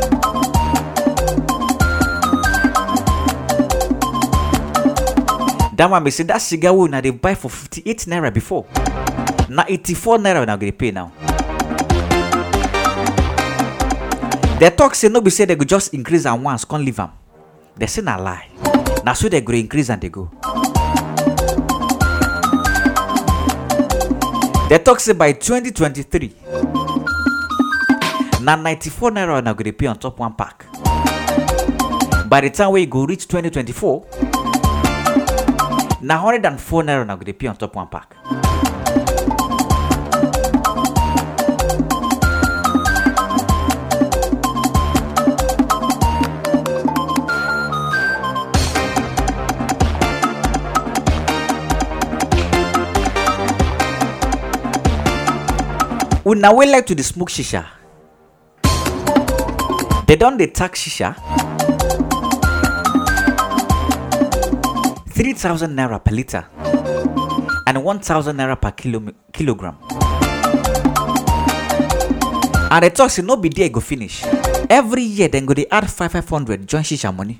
That 5.81 5.89
one 5.89 6.03
be 6.03 6.11
say 6.11 6.23
that 6.25 6.37
cigar 6.37 6.73
wey 6.75 6.83
una 6.85 7.01
dey 7.01 7.09
buy 7.09 7.33
for 7.33 7.49
58 7.49 8.05
naira 8.05 8.31
before 8.31 8.65
na 9.49 9.63
84 9.67 10.19
naira 10.21 10.41
una 10.43 10.55
go 10.55 10.59
dey 10.61 10.71
pay 10.71 10.91
now. 10.91 11.11
They 14.59 14.69
talk 14.69 14.93
say 14.93 15.09
no 15.09 15.21
be 15.21 15.31
say 15.31 15.45
they 15.45 15.55
go 15.55 15.65
just 15.65 15.91
increase 15.95 16.27
am 16.27 16.43
once 16.43 16.65
come 16.65 16.85
leave 16.85 16.99
am. 16.99 17.09
They 17.75 17.87
say 17.87 18.03
na 18.03 18.17
lie. 18.17 18.47
Na 19.03 19.13
so 19.13 19.27
they 19.27 19.41
go 19.41 19.53
increase 19.53 19.89
am 19.89 19.97
dey 19.99 20.09
go. 20.09 20.29
They 24.69 24.77
talk 24.77 24.99
say 24.99 25.13
by 25.13 25.33
2023 25.33 26.35
na 28.43 28.55
94 28.55 29.09
naira 29.11 29.39
una 29.41 29.55
go 29.55 29.63
dey 29.63 29.71
pay 29.71 29.87
on 29.87 29.97
top 29.97 30.19
one 30.19 30.33
pack. 30.35 30.63
By 32.29 32.41
the 32.41 32.51
time 32.51 32.71
wey 32.71 32.83
e 32.83 32.85
go 32.85 33.03
reach 33.07 33.27
2024 33.27 34.30
na 36.01 36.17
104 36.23 36.83
naira 36.83 37.01
una 37.03 37.15
go 37.17 37.23
dey 37.23 37.33
pay 37.33 37.47
on 37.49 37.55
top 37.55 37.75
one 37.75 37.87
pack. 37.87 38.15
Una 56.25 56.51
wey 56.53 56.67
like 56.71 56.85
to 56.85 56.95
dey 56.95 57.03
smoke 57.03 57.29
shisha, 57.31 57.65
they 60.07 60.15
don 60.15 60.37
dey 60.37 60.47
tax 60.47 60.79
shisha 60.83 61.15
3000 65.21 65.67
naira 65.75 65.99
per 65.99 66.11
litre 66.13 66.41
and 67.67 67.77
1000 67.77 68.33
naira 68.33 68.55
per 68.59 68.71
kilo, 68.71 69.01
kilogram. 69.31 69.75
And 72.71 72.81
they 72.83 72.89
talk 72.89 73.11
say 73.11 73.21
no 73.21 73.37
be 73.37 73.49
there 73.49 73.69
go 73.69 73.79
finish. 73.81 74.23
Every 74.67 75.03
year 75.03 75.29
dem 75.29 75.45
go 75.45 75.53
dey 75.53 75.67
add 75.69 75.87
5 75.91 76.11
500 76.11 76.65
join 76.65 76.81
shisha 76.81 77.13
money. 77.15 77.39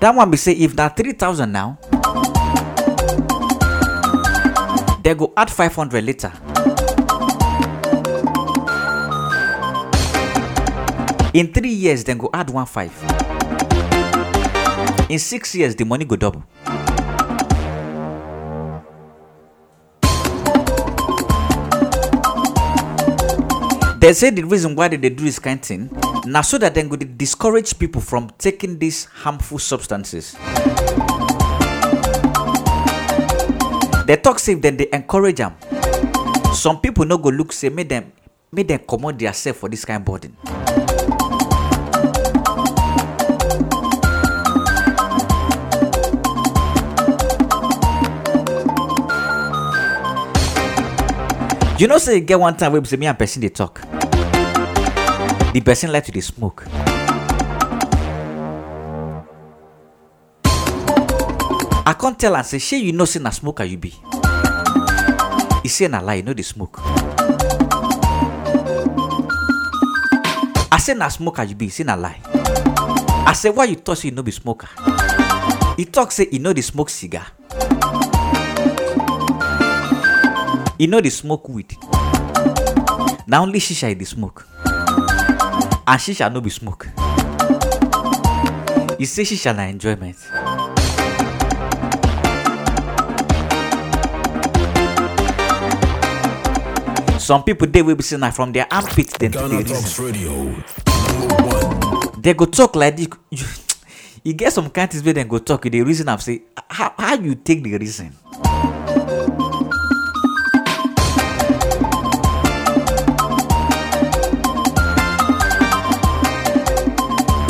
That 0.00 0.12
one 0.16 0.28
be 0.30 0.36
say 0.36 0.54
if 0.54 0.74
na 0.74 0.88
3000 0.88 1.52
now, 1.52 1.78
they 5.04 5.14
go 5.14 5.32
add 5.36 5.50
500 5.50 6.02
later. 6.02 6.32
In 11.32 11.52
three 11.52 11.70
years, 11.70 12.02
dem 12.02 12.18
go 12.18 12.28
add 12.34 12.50
one 12.50 12.66
five. 12.66 12.90
In 15.08 15.18
six 15.18 15.54
years, 15.54 15.74
the 15.74 15.84
money 15.84 16.04
go 16.04 16.16
double. 16.16 16.44
They 24.00 24.12
say 24.12 24.30
the 24.30 24.42
reason 24.46 24.76
why 24.76 24.88
they 24.88 24.96
do 24.98 25.10
this 25.24 25.38
kind 25.38 25.60
thing 25.60 25.90
na 26.26 26.42
so 26.42 26.58
that 26.58 26.74
go 26.74 26.96
dey 26.96 27.06
discourage 27.16 27.78
people 27.78 28.00
from 28.02 28.30
taking 28.38 28.78
these 28.78 29.06
harmful 29.06 29.58
substances. 29.58 30.36
They 34.06 34.16
talk 34.22 34.38
if 34.46 34.60
dem 34.60 34.76
dey 34.76 34.88
encourage 34.92 35.36
them. 35.38 35.54
some 36.54 36.80
people 36.80 37.06
no 37.06 37.16
go 37.18 37.30
look 37.30 37.52
say 37.52 37.70
make 37.70 37.88
them, 37.88 38.12
make 38.52 38.68
dem 38.68 38.80
comot 38.80 39.18
their 39.18 39.32
self 39.32 39.56
for 39.56 39.68
this 39.70 39.84
kind 39.86 40.04
burden. 40.04 40.36
You 51.78 51.86
know 51.86 51.98
say 51.98 52.18
get 52.18 52.40
one 52.40 52.56
time 52.56 52.72
wey 52.72 52.80
be 52.80 52.96
me 52.96 53.06
and 53.06 53.16
person 53.16 53.40
dey 53.40 53.50
talk. 53.50 53.80
The 55.54 55.62
person 55.64 55.92
like 55.92 56.02
to 56.06 56.10
dey 56.12 56.18
smoke. 56.20 56.64
I 61.86 61.94
come 61.96 62.16
tell 62.16 62.34
am 62.34 62.42
say 62.42 62.58
shey 62.58 62.78
you 62.78 62.90
know 62.92 63.04
say 63.04 63.20
na 63.20 63.30
smoker 63.30 63.62
you 63.62 63.78
be. 63.78 63.94
E 65.62 65.68
say 65.68 65.86
na 65.86 66.00
lie, 66.00 66.14
you 66.16 66.22
no 66.24 66.34
dey 66.34 66.42
smoke. 66.42 66.80
I 70.74 70.78
say 70.82 70.94
na 70.94 71.06
smoker 71.08 71.44
you 71.44 71.54
be, 71.54 71.66
e 71.66 71.68
say 71.70 71.84
na 71.84 71.94
lie. 71.94 72.18
I 73.24 73.34
say 73.38 73.50
why 73.50 73.66
you 73.70 73.76
talk 73.76 74.02
you 74.02 74.10
no 74.10 74.24
be 74.24 74.32
smoker? 74.32 74.68
E 75.78 75.84
talk 75.84 76.10
say 76.10 76.26
e 76.32 76.40
no 76.40 76.52
dey 76.52 76.62
smoke 76.62 76.90
cigar. 76.90 77.37
E 80.78 80.86
no 80.86 81.00
dey 81.00 81.10
smoke 81.10 81.48
weed? 81.52 81.76
Na 83.26 83.40
only 83.42 83.60
shisha 83.60 83.90
e 83.90 83.94
dey 83.94 84.04
smoke. 84.06 84.44
And 85.86 86.00
shisha 86.00 86.30
no 86.32 86.40
be 86.40 86.50
smoke. 86.50 86.86
E 88.98 89.04
say 89.04 89.22
shisha 89.24 89.54
na 89.54 89.62
enjoyment. 89.64 90.16
Some 97.18 97.42
people 97.44 97.66
dey 97.68 97.82
wey 97.82 97.94
be 97.94 98.02
say 98.02 98.16
na 98.16 98.30
from 98.30 98.52
their 98.52 98.66
armpit 98.70 99.18
dem 99.18 99.32
dey 99.32 99.46
reason. 99.58 99.76
Talks 99.76 99.98
Radio. 99.98 100.32
Number 100.32 102.20
dem 102.20 102.36
go 102.36 102.46
talk 102.46 102.74
like 102.76 102.96
this. 102.96 103.08
You, 103.30 103.44
e 104.24 104.32
get 104.32 104.52
some 104.52 104.70
kind 104.70 104.90
things 104.90 105.04
wey 105.04 105.12
dem 105.12 105.28
go 105.28 105.38
talk 105.38 105.64
you 105.64 105.70
dey 105.70 105.82
reason 105.82 106.08
am 106.08 106.18
say 106.18 106.42
how 106.70 106.94
how 106.96 107.14
you 107.16 107.34
take 107.34 107.62
dey 107.62 107.76
reason. 107.76 108.12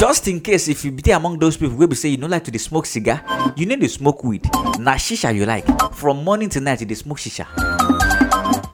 Just 0.09 0.27
in 0.29 0.41
case 0.41 0.69
if 0.69 0.87
you 0.87 0.91
be 0.91 1.03
dey 1.03 1.13
among 1.13 1.39
those 1.39 1.59
people 1.59 1.77
wey 1.77 1.85
be 1.85 1.95
say 1.95 2.09
you 2.09 2.17
no 2.17 2.27
like 2.27 2.43
to 2.43 2.51
dey 2.51 2.57
smoke 2.57 2.87
cigar 2.87 3.21
you 3.57 3.67
no 3.67 3.77
dey 3.77 3.89
smoke 3.89 4.25
weed. 4.25 4.43
Na 4.79 4.95
shisha 4.95 5.35
you 5.35 5.45
like. 5.45 5.67
From 5.93 6.25
morning 6.25 6.49
till 6.49 6.63
night 6.63 6.81
you 6.81 6.87
dey 6.87 6.95
smoke 6.95 7.19
shisha. 7.19 7.45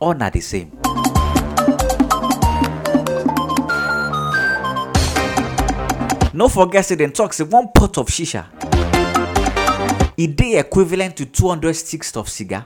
All 0.00 0.14
na 0.14 0.30
the 0.30 0.40
same. 0.40 0.70
no 6.32 6.48
forget 6.48 6.84
say 6.84 6.94
dem 6.94 7.10
talk 7.10 7.32
say 7.32 7.42
one 7.44 7.66
pot 7.74 7.98
of 7.98 8.06
shisha 8.06 8.46
e 10.16 10.28
dey 10.28 10.58
equivalent 10.60 11.16
to 11.16 11.26
200 11.26 11.74
sticks 11.74 12.16
of 12.16 12.28
cigar. 12.28 12.64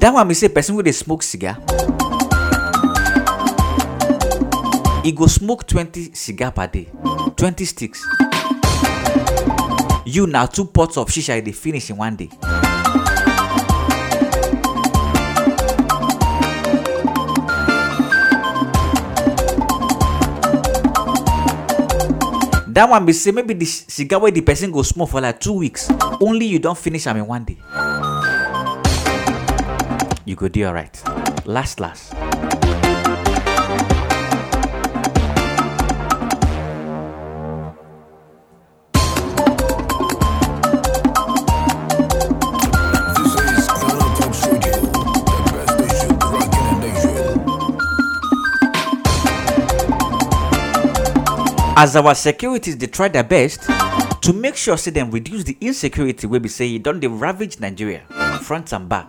That 0.00 0.10
one 0.12 0.26
mean 0.26 0.34
say 0.34 0.48
person 0.48 0.74
wey 0.74 0.82
dey 0.82 0.90
smoke 0.92 1.22
cigar 1.22 1.56
e 5.04 5.12
go 5.12 5.26
smoke 5.26 5.64
20 5.66 6.14
cigar 6.14 6.52
per 6.52 6.66
day. 6.68 6.86
20 7.36 7.64
sticks. 7.64 8.04
You 10.04 10.26
na 10.26 10.46
two 10.46 10.64
pots 10.66 10.96
of 10.96 11.08
shisha 11.08 11.42
dey 11.44 11.52
finish 11.52 11.90
in 11.90 11.96
one 11.96 12.16
day. 12.16 12.28
That 22.74 22.86
one 22.88 23.04
be 23.04 23.12
say 23.12 23.32
maybe 23.32 23.52
the 23.54 23.66
cigar 23.66 24.18
wey 24.20 24.30
the 24.30 24.40
person 24.40 24.72
go 24.72 24.82
smoke 24.82 25.10
for 25.10 25.20
like 25.20 25.38
two 25.40 25.52
weeks 25.52 25.90
only 26.22 26.46
you 26.46 26.58
don 26.58 26.74
finish 26.74 27.06
am 27.06 27.18
in 27.18 27.26
one 27.26 27.44
day. 27.44 27.58
You 30.24 30.36
go 30.36 30.48
dey 30.48 30.64
alright. 30.66 31.02
Last 31.46 31.80
last 31.80 32.14
as 51.82 51.96
our 51.96 52.14
securities 52.14 52.76
dey 52.76 52.86
try 52.86 53.08
their 53.08 53.24
best 53.24 53.62
to 54.24 54.32
make 54.32 54.54
sure 54.56 54.76
say 54.78 54.92
dem 54.92 55.10
reduce 55.10 55.42
the 55.42 55.56
insecurity 55.60 56.28
wey 56.28 56.38
be 56.38 56.48
say 56.48 56.66
e 56.74 56.78
don 56.78 57.00
dey 57.00 57.08
ravage 57.08 57.58
nigeria 57.58 58.02
front 58.48 58.72
and 58.72 58.88
back. 58.88 59.08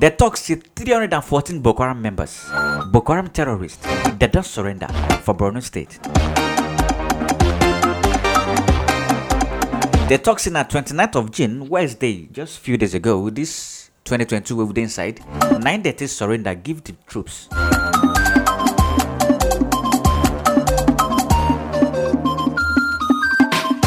dem 0.00 0.12
tok 0.18 0.36
say 0.36 0.56
314 0.56 1.60
boko 1.60 1.82
haram 1.84 2.02
members 2.02 2.34
boko 2.90 3.12
haram 3.12 3.28
terrorists 3.28 3.86
dem 4.18 4.30
don 4.32 4.42
surrender 4.42 4.88
for 5.22 5.34
borno 5.34 5.62
state. 5.62 6.00
They 10.08 10.16
talk 10.18 10.40
say 10.40 10.50
na 10.50 10.64
29th 10.64 11.16
of 11.16 11.30
June, 11.30 11.68
Wednesday, 11.68 12.28
just 12.32 12.58
few 12.60 12.78
days 12.78 12.94
ago, 12.94 13.28
this 13.28 13.77
2022 14.08 14.56
wey 14.56 14.64
we 14.64 14.72
dey 14.72 14.82
inside, 14.88 15.20
nine 15.60 15.82
dey 15.82 16.06
surrender 16.06 16.54
give 16.54 16.82
the 16.82 16.94
troops. 17.06 17.46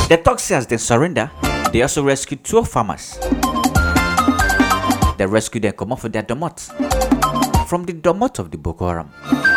The 0.10 0.22
talk 0.24 0.40
say 0.40 0.56
as 0.56 0.68
they 0.68 0.78
surrender, 0.78 1.32
they 1.74 1.82
also 1.82 2.04
rescue 2.04 2.38
two 2.38 2.64
farmers. 2.64 3.18
They 5.18 5.26
rescue 5.26 5.60
them 5.60 5.74
comot 5.74 6.00
for 6.00 6.10
their 6.10 6.22
domot 6.24 6.60
from 7.68 7.86
the 7.86 7.94
domot 7.94 8.38
of 8.38 8.52
the 8.52 8.58
Boko 8.60 8.90
Haram. 8.90 9.51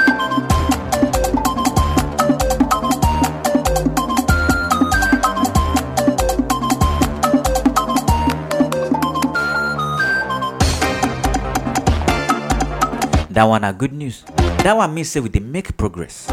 That 13.34 13.44
one 13.44 13.64
are 13.64 13.72
good 13.72 13.92
news. 13.92 14.22
That 14.62 14.76
one 14.76 14.94
mean 14.94 15.04
say 15.04 15.20
we 15.20 15.28
dey 15.28 15.40
make 15.40 15.76
progress. 15.76 16.30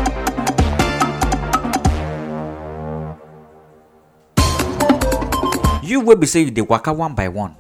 You 5.83 5.99
will 5.99 6.15
be 6.15 6.27
say 6.27 6.41
you 6.41 6.51
dey 6.51 6.61
waka 6.61 6.93
one 6.93 7.13
by 7.15 7.27
one. 7.27 7.55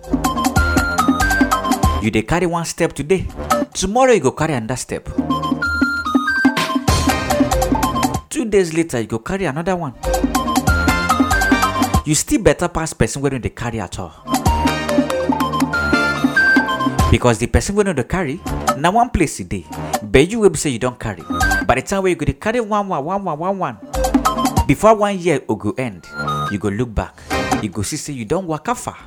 You 2.01 2.11
dey 2.11 2.21
carry 2.21 2.45
one 2.45 2.65
step 2.65 2.93
today, 2.93 3.27
tomorrow 3.73 4.13
you 4.13 4.21
go 4.21 4.31
carry 4.31 4.53
another 4.53 4.75
step. 4.77 5.05
Two 8.29 8.45
days 8.45 8.73
later 8.73 9.01
you 9.01 9.07
go 9.07 9.19
carry 9.19 9.45
another 9.45 9.75
one. 9.75 9.93
You 12.05 12.15
still 12.15 12.41
better 12.41 12.67
pass 12.69 12.93
person 12.93 13.21
wey 13.21 13.31
no 13.31 13.39
dey 13.39 13.49
carry 13.49 13.79
at 13.81 13.99
all. 13.99 14.13
because 17.11 17.39
the 17.39 17.47
person 17.47 17.75
wey 17.75 17.83
no 17.83 17.93
dey 17.93 18.03
carry 18.05 18.39
na 18.77 18.89
one 18.91 19.09
place 19.09 19.39
e 19.41 19.43
dey 19.43 19.65
you 20.31 20.39
wey 20.39 20.49
be 20.49 20.57
say 20.57 20.69
you 20.69 20.79
don 20.79 20.95
carry 20.95 21.23
by 21.65 21.75
the 21.75 21.81
time 21.81 22.03
wey 22.03 22.11
you 22.11 22.15
go 22.15 22.25
dey 22.25 22.33
carry 22.33 22.59
one 22.59 22.87
one 22.87 23.03
one 23.03 23.23
one 23.23 23.37
one 23.39 23.57
one 23.57 23.77
before 24.67 24.95
one 24.95 25.17
year 25.19 25.39
go 25.55 25.73
end 25.77 26.05
you 26.51 26.57
go 26.59 26.69
look 26.69 26.93
back 26.93 27.15
you 27.61 27.69
go 27.69 27.81
see 27.81 27.97
say 27.97 28.13
you 28.13 28.25
don 28.25 28.45
waka 28.47 28.73
far. 28.75 28.97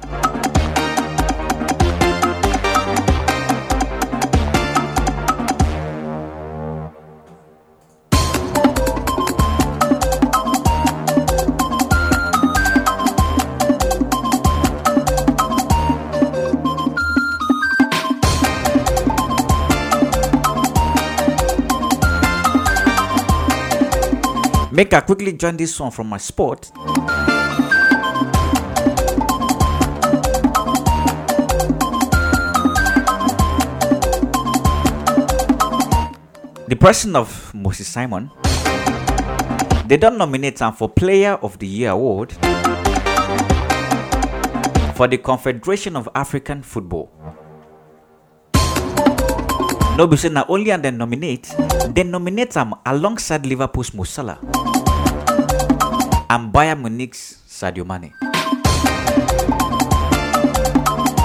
Make 24.74 24.92
I 24.92 25.02
quickly 25.02 25.32
join 25.34 25.56
this 25.56 25.78
one 25.78 25.92
from 25.92 26.08
my 26.08 26.18
sport. 26.18 26.72
The 36.66 36.76
person 36.76 37.14
of 37.14 37.54
Moses 37.54 37.86
Simon, 37.86 38.32
they 39.86 39.96
don't 39.96 40.18
nominate 40.18 40.58
him 40.58 40.72
for 40.72 40.88
Player 40.88 41.34
of 41.34 41.56
the 41.60 41.68
Year 41.68 41.90
award 41.90 42.32
for 44.96 45.06
the 45.06 45.18
Confederation 45.22 45.94
of 45.94 46.08
African 46.16 46.64
Football. 46.64 47.12
No 49.96 50.08
be 50.08 50.16
na 50.28 50.44
only 50.48 50.72
and 50.72 50.82
then 50.84 50.98
nominate, 50.98 51.54
then 51.94 52.10
nominate 52.10 52.56
am 52.56 52.74
alongside 52.84 53.46
Liverpool's 53.46 53.94
Mo 53.94 54.02
Salah 54.02 54.38
and 56.28 56.52
Bayern 56.52 56.80
Munich's 56.82 57.38
Sadio 57.46 57.86
Mane. 57.86 58.10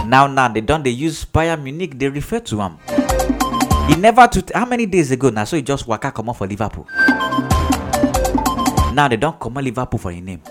Now 0.07 0.27
now 0.27 0.47
they 0.49 0.61
don 0.61 0.83
dey 0.83 0.91
use 0.91 1.25
Bayern 1.25 1.63
Munich 1.63 1.97
dey 1.97 2.09
refer 2.09 2.39
to 2.41 2.61
am. 2.61 2.77
E 3.89 3.95
never 3.95 4.27
to 4.27 4.43
how 4.53 4.65
many 4.67 4.85
days 4.85 5.09
ago 5.09 5.31
na 5.31 5.45
so 5.45 5.57
e 5.57 5.63
just 5.63 5.87
waka 5.87 6.11
comot 6.11 6.37
for 6.37 6.45
Liverpool. 6.45 6.85
Now 8.93 9.07
they 9.09 9.17
don 9.17 9.33
comot 9.39 9.63
Liverpool 9.63 9.97
for 9.97 10.11
im 10.11 10.25
name. 10.25 10.41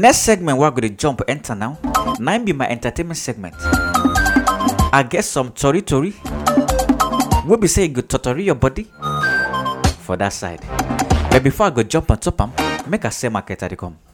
Next 0.00 0.18
segment 0.18 0.58
we're 0.58 0.70
going 0.70 0.82
to 0.82 0.88
jump 0.88 1.20
enter 1.28 1.54
now. 1.54 1.78
Nine 2.18 2.44
be 2.44 2.52
my 2.52 2.68
entertainment 2.68 3.18
segment. 3.18 3.54
I 4.92 5.06
get 5.08 5.24
some 5.24 5.52
tori 5.52 5.82
tori. 5.82 6.14
We 7.46 7.56
be 7.56 7.68
say 7.68 7.88
good 7.88 8.08
totori 8.08 8.44
your 8.44 8.54
body 8.54 8.84
for 10.04 10.16
that 10.16 10.32
side. 10.32 10.60
But 11.30 11.42
before 11.42 11.66
I 11.66 11.70
go 11.70 11.82
jump 11.82 12.10
on 12.10 12.18
top 12.18 12.40
make 12.88 13.04
a 13.04 13.10
say 13.10 13.28
market 13.28 13.60
the 13.60 13.76
come. 13.76 14.09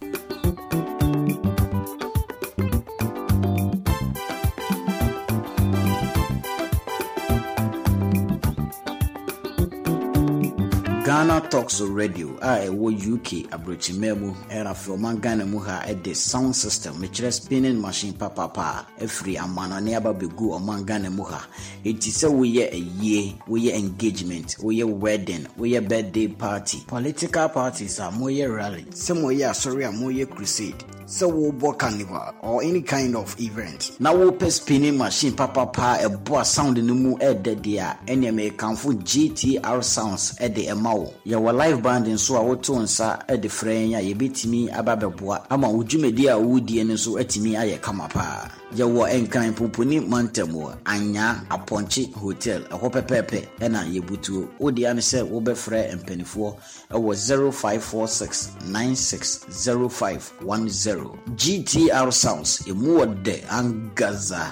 Ghana 11.07 11.41
talks 11.41 11.81
radio 11.81 12.37
a 12.43 12.67
ɛwɔ 12.67 13.15
uk 13.15 13.29
aborɔkyimmaa 13.55 14.19
mu. 14.21 14.35
Ɛna 14.51 14.71
afei 14.73 14.97
ɔman 14.97 15.21
ghana 15.21 15.47
mu 15.47 15.59
ha 15.61 15.81
ɛde 15.87 16.17
sound 16.17 16.57
system 16.57 16.95
mekyerɛ 17.01 17.33
spinning 17.33 17.81
machine 17.81 18.13
papapa 18.13 18.85
a 18.99 19.05
ɛfiri 19.05 19.37
amanɔne 19.39 19.97
aba 19.97 20.13
bɛgu 20.13 20.59
ɔman 20.59 20.85
ghana 20.85 21.09
mu 21.11 21.23
ha. 21.23 21.47
Ɛnti 21.85 22.11
sɛ 22.11 22.29
woyɛ 22.29 22.73
ayie 22.73 23.39
woyɛ 23.49 23.75
engagement 23.79 24.57
woyɛ 24.59 24.85
wedding 24.99 25.47
woyɛ 25.57 25.89
birthday 25.89 26.27
party 26.27 26.83
political 26.89 27.49
parties 27.51 28.01
a 28.01 28.11
moyɛ 28.11 28.53
rally 28.57 28.83
sɛ 28.91 29.15
moyɛ 29.15 29.51
asɔre 29.51 29.89
a 29.89 29.93
moyɛ 29.93 30.27
crusade 30.29 30.96
sɛ 31.07 31.27
wobɔ 31.31 31.79
carnival 31.79 32.35
or 32.43 32.63
any 32.63 32.83
kind 32.83 33.15
of 33.17 33.35
event 33.41 33.93
na 34.01 34.13
wopɛ 34.13 34.51
spinning 34.51 34.99
machine 34.99 35.33
papapa 35.33 35.99
ɛboa 36.03 36.45
sound 36.45 36.79
no 36.85 36.95
mu 36.95 37.17
ɛɛdɛ 37.17 37.55
deɛ 37.63 37.79
a 37.81 37.97
ɛneɛ 38.07 38.35
mekamfo 38.35 38.93
gtr 39.05 39.83
sounds 39.85 40.35
ɛde 40.41 40.67
ɛma 40.69 40.95
wo. 40.99 41.13
Yɛwɔ 41.27 41.55
live 41.57 41.83
band 41.83 42.07
nso 42.07 42.37
a 42.37 42.43
woto 42.43 42.75
nsa 42.83 43.25
ɛde 43.29 43.47
frɛ 43.49 43.73
yɛn 43.91 43.99
a 43.99 44.15
yɛbɛtumi 44.15 44.77
aba 44.77 44.97
bɛboa 44.97 45.47
ama 45.51 45.69
wo 45.71 45.83
dwumadi 45.85 46.27
a 46.29 46.37
wodie 46.39 46.85
no 46.85 46.95
nso 46.95 47.19
atumi 47.21 47.53
ayɛ 47.57 47.81
kama 47.81 48.09
paa 48.09 48.51
yɛwɔ 48.75 49.07
nkran 49.23 49.55
pomponi 49.55 50.01
mantam 50.01 50.51
anya 50.85 51.45
apɔnkye 51.51 52.13
hotel. 52.15 52.63
Ɛhɔ 52.71 52.91
pɛpɛɛpɛ 52.95 53.41
ɛna 53.61 53.85
yɛbutuo. 53.95 54.49
Wodeɛ 54.61 54.95
ne 54.95 55.01
sɛ 55.01 55.23
wobɛfrɛ 55.31 55.93
mpanifoɔ 56.03 56.55
ɛwɔ 56.91 57.15
0546 57.53 58.49
960510 58.67 61.11
gtr 61.37 62.13
sounds 62.13 62.59
ɛmu 62.67 62.97
wɔ 62.99 63.07
dɛ 63.23 63.45
angaza 63.49 64.51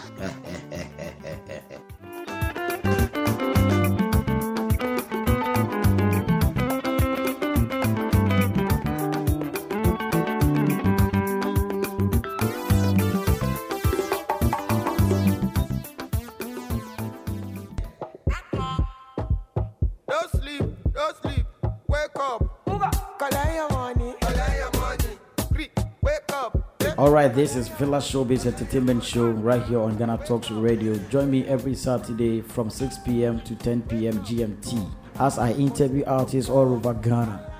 this 27.34 27.56
is 27.56 27.68
Villa 27.68 27.98
Showbiz 27.98 28.46
Entertainment 28.46 29.02
Show 29.02 29.30
right 29.30 29.62
here 29.64 29.80
on 29.80 29.96
Ghana 29.96 30.18
Talks 30.26 30.50
Radio. 30.50 30.94
Join 31.10 31.30
me 31.30 31.44
every 31.46 31.74
Saturday 31.74 32.40
from 32.42 32.70
6 32.70 32.98
p.m. 32.98 33.40
to 33.40 33.54
10 33.56 33.82
p.m. 33.82 34.18
GMT 34.24 34.90
as 35.18 35.38
I 35.38 35.52
interview 35.52 36.04
artists 36.06 36.50
all 36.50 36.72
over 36.74 36.94
Ghana. 36.94 37.50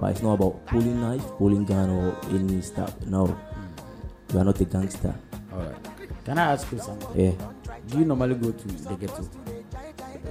But 0.00 0.10
it's 0.12 0.22
not 0.22 0.34
about 0.34 0.66
pulling 0.66 1.00
knife, 1.00 1.24
pulling 1.38 1.64
gun, 1.64 1.88
or 1.90 2.16
any 2.30 2.60
stuff. 2.60 3.00
No, 3.06 3.36
you 4.32 4.38
are 4.38 4.44
not 4.44 4.60
a 4.60 4.64
gangster. 4.64 5.14
All 5.52 5.60
right. 5.60 5.76
Can 6.24 6.38
I 6.38 6.52
ask 6.52 6.70
you 6.72 6.78
something? 6.78 7.20
Yeah. 7.20 7.32
Do 7.86 7.98
you 7.98 8.04
normally 8.04 8.34
go 8.34 8.50
to 8.50 8.68
the 8.68 8.94
ghetto? 8.96 9.28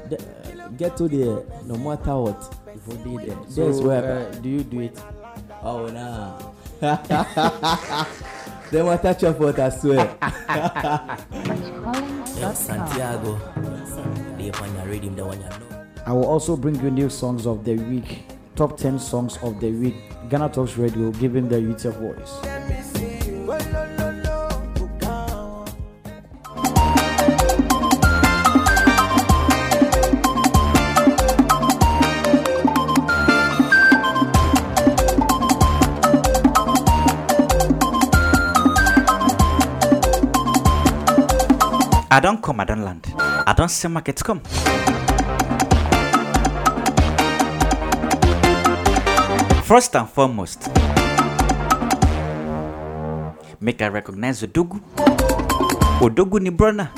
The, 0.10 0.18
uh, 0.64 0.68
get 0.70 0.98
to 0.98 1.08
there, 1.08 1.44
no 1.66 1.76
matter 1.78 2.16
what. 2.18 2.56
If 2.68 2.88
you 3.08 3.18
did 3.20 3.30
it, 3.30 3.38
That's 3.44 3.56
so, 3.56 3.82
where- 3.88 4.28
uh, 4.28 4.32
do 4.36 4.50
you 4.50 4.64
do 4.64 4.82
it? 4.82 5.00
Oh 5.64 5.88
nah. 5.88 6.40
Then 8.74 8.88
what 8.88 9.04
touch 9.04 9.22
your 9.22 9.36
foot, 9.36 9.60
I 9.60 9.70
swear. 9.70 10.18
Yeah, 12.36 12.52
Santiago. 12.54 13.40
They 14.36 14.50
upon 14.50 14.74
your 14.74 14.86
rhythm, 14.86 15.16
the 15.16 15.24
one 15.24 15.40
you 15.40 15.46
know. 15.48 15.86
I 16.08 16.12
will 16.12 16.26
also 16.26 16.58
bring 16.58 16.82
you 16.82 16.90
new 16.90 17.08
songs 17.08 17.46
of 17.46 17.64
the 17.64 17.76
week, 17.76 18.26
top 18.56 18.76
10 18.76 18.98
songs 18.98 19.38
of 19.44 19.60
the 19.60 19.70
week. 19.72 19.94
Ghana 20.28 20.50
Talks 20.50 20.76
Radio, 20.76 21.12
giving 21.12 21.48
the 21.48 21.62
youth 21.62 21.86
a 21.86 21.92
voice. 21.92 23.13
I 42.16 42.20
don't 42.20 42.44
come, 42.44 42.60
I 42.60 42.66
don't 42.66 42.84
land. 42.84 43.12
I 43.18 43.56
don't 43.58 43.70
say 43.70 43.88
market 43.88 44.24
come. 44.24 44.40
First 49.64 49.96
and 49.96 50.08
foremost, 50.08 50.70
make 53.60 53.82
I 53.82 53.88
recognize 53.88 54.44
Odogu. 54.44 54.80
Odogu 56.02 56.40
ni 56.40 56.52
brona. 56.52 56.92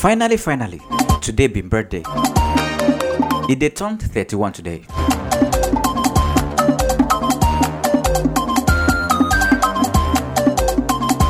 Finally, 0.00 0.36
finally, 0.36 0.80
today 1.26 1.48
be 1.48 1.60
birthday. 1.60 2.04
It 3.50 3.58
dey 3.58 3.70
turned 3.70 4.00
31 4.00 4.52
today. 4.52 4.84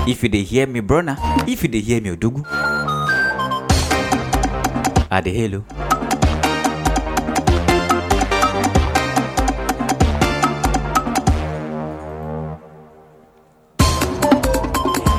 If 0.07 0.23
you 0.23 0.29
dey 0.29 0.43
hear 0.43 0.67
me, 0.67 0.81
brona, 0.83 1.17
if 1.49 1.63
you 1.63 1.71
dey 1.71 1.81
hear 1.81 2.03
me, 2.03 2.11
Odugu, 2.15 2.45
I 5.11 5.21
dey 5.25 5.33
hello. 5.33 5.65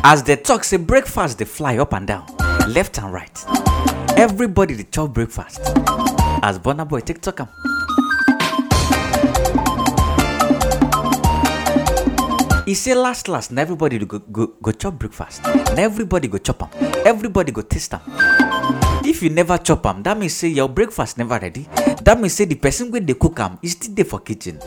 As 0.03 0.21
they 0.23 0.36
talk, 0.36 0.63
say 0.63 0.78
breakfast 0.78 1.39
they 1.39 1.45
fly 1.45 1.78
up 1.80 1.93
and 1.93 2.05
down, 2.07 2.28
left 2.69 2.99
and 2.99 3.11
right. 3.11 3.57
Everybody 4.18 4.76
dey 4.76 4.88
chop 4.91 5.13
breakfast. 5.13 5.59
As 6.41 6.57
Burna 6.59 6.88
Boy 6.88 7.01
take 7.01 7.22
talk 7.22 7.39
am. 7.41 7.49
He 12.65 12.74
say 12.74 12.93
last 12.95 13.28
last 13.30 13.51
na 13.51 13.61
everybody 13.61 13.97
go 13.99 14.20
go 14.20 14.47
go 14.61 14.72
chop 14.72 14.99
breakfast. 14.99 15.43
Na 15.45 15.82
everybody 15.88 16.28
go 16.28 16.38
chop 16.38 16.63
am. 16.63 16.70
Everybody 17.05 17.51
go 17.51 17.61
taste 17.61 17.93
am. 17.93 18.01
If 19.05 19.24
you 19.24 19.30
never 19.30 19.57
chop 19.57 19.86
am, 19.86 20.03
that 20.03 20.18
means 20.18 20.34
say 20.34 20.49
your 20.49 20.68
breakfast 20.68 21.18
never 21.18 21.39
ready. 21.39 21.68
That 22.03 22.20
means 22.20 22.34
say 22.34 22.45
the 22.45 22.55
person 22.55 22.91
wey 22.91 22.99
dey 22.99 23.13
cook 23.13 23.39
am 23.39 23.59
is 23.61 23.72
still 23.74 23.93
dey 23.95 24.03
for 24.03 24.20
kitchen. 24.20 24.59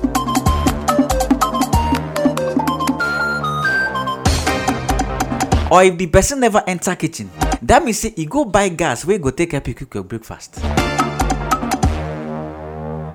Or 5.70 5.84
if 5.84 5.96
the 5.98 6.08
person 6.08 6.40
never 6.40 6.62
enter 6.66 6.96
kitchen, 6.96 7.30
that 7.62 7.84
means 7.84 7.98
say 7.98 8.12
e 8.16 8.24
go 8.26 8.44
buy 8.44 8.68
gas 8.68 9.04
wey 9.04 9.18
go 9.18 9.30
take 9.30 9.52
help 9.52 9.68
you 9.68 9.74
cook 9.74 9.94
your 9.94 10.04
breakfast. 10.04 10.54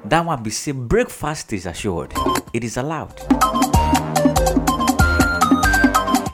That 0.07 0.23
one 0.25 0.43
be 0.43 0.49
say 0.51 0.71
breakfast 0.71 1.51
is 1.53 1.65
assured. 1.65 2.13
It 2.53 2.63
is 2.63 2.77
allowed. 2.77 3.19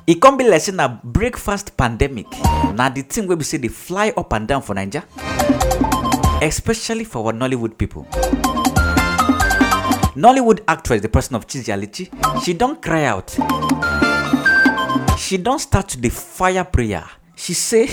E 0.07 0.15
come 0.15 0.37
be 0.37 0.43
like 0.49 0.61
say 0.61 0.73
na 0.73 0.87
breakfast 1.03 1.77
pandemic. 1.77 2.27
Na 2.75 2.89
the 2.89 3.01
thing 3.03 3.27
wey 3.27 3.35
be 3.35 3.43
say 3.43 3.57
dey 3.57 3.69
fly 3.69 4.11
up 4.17 4.33
and 4.33 4.47
down 4.47 4.61
for 4.61 4.75
Naija. 4.75 5.03
Especially 6.41 7.03
for 7.05 7.25
our 7.27 7.33
Nollywood 7.33 7.77
people. 7.77 8.03
Nollywood 10.15 10.59
actress, 10.67 11.01
the 11.01 11.07
person 11.07 11.35
of 11.35 11.47
Chizzy 11.47 11.71
Alichi, 11.71 12.09
she 12.43 12.53
don 12.53 12.75
cry 12.81 13.05
out. 13.05 13.29
She 15.17 15.37
don 15.37 15.59
start 15.59 15.87
to 15.89 15.97
dey 15.97 16.09
fire 16.09 16.65
prayer. 16.65 17.07
she 17.35 17.53
say 17.53 17.87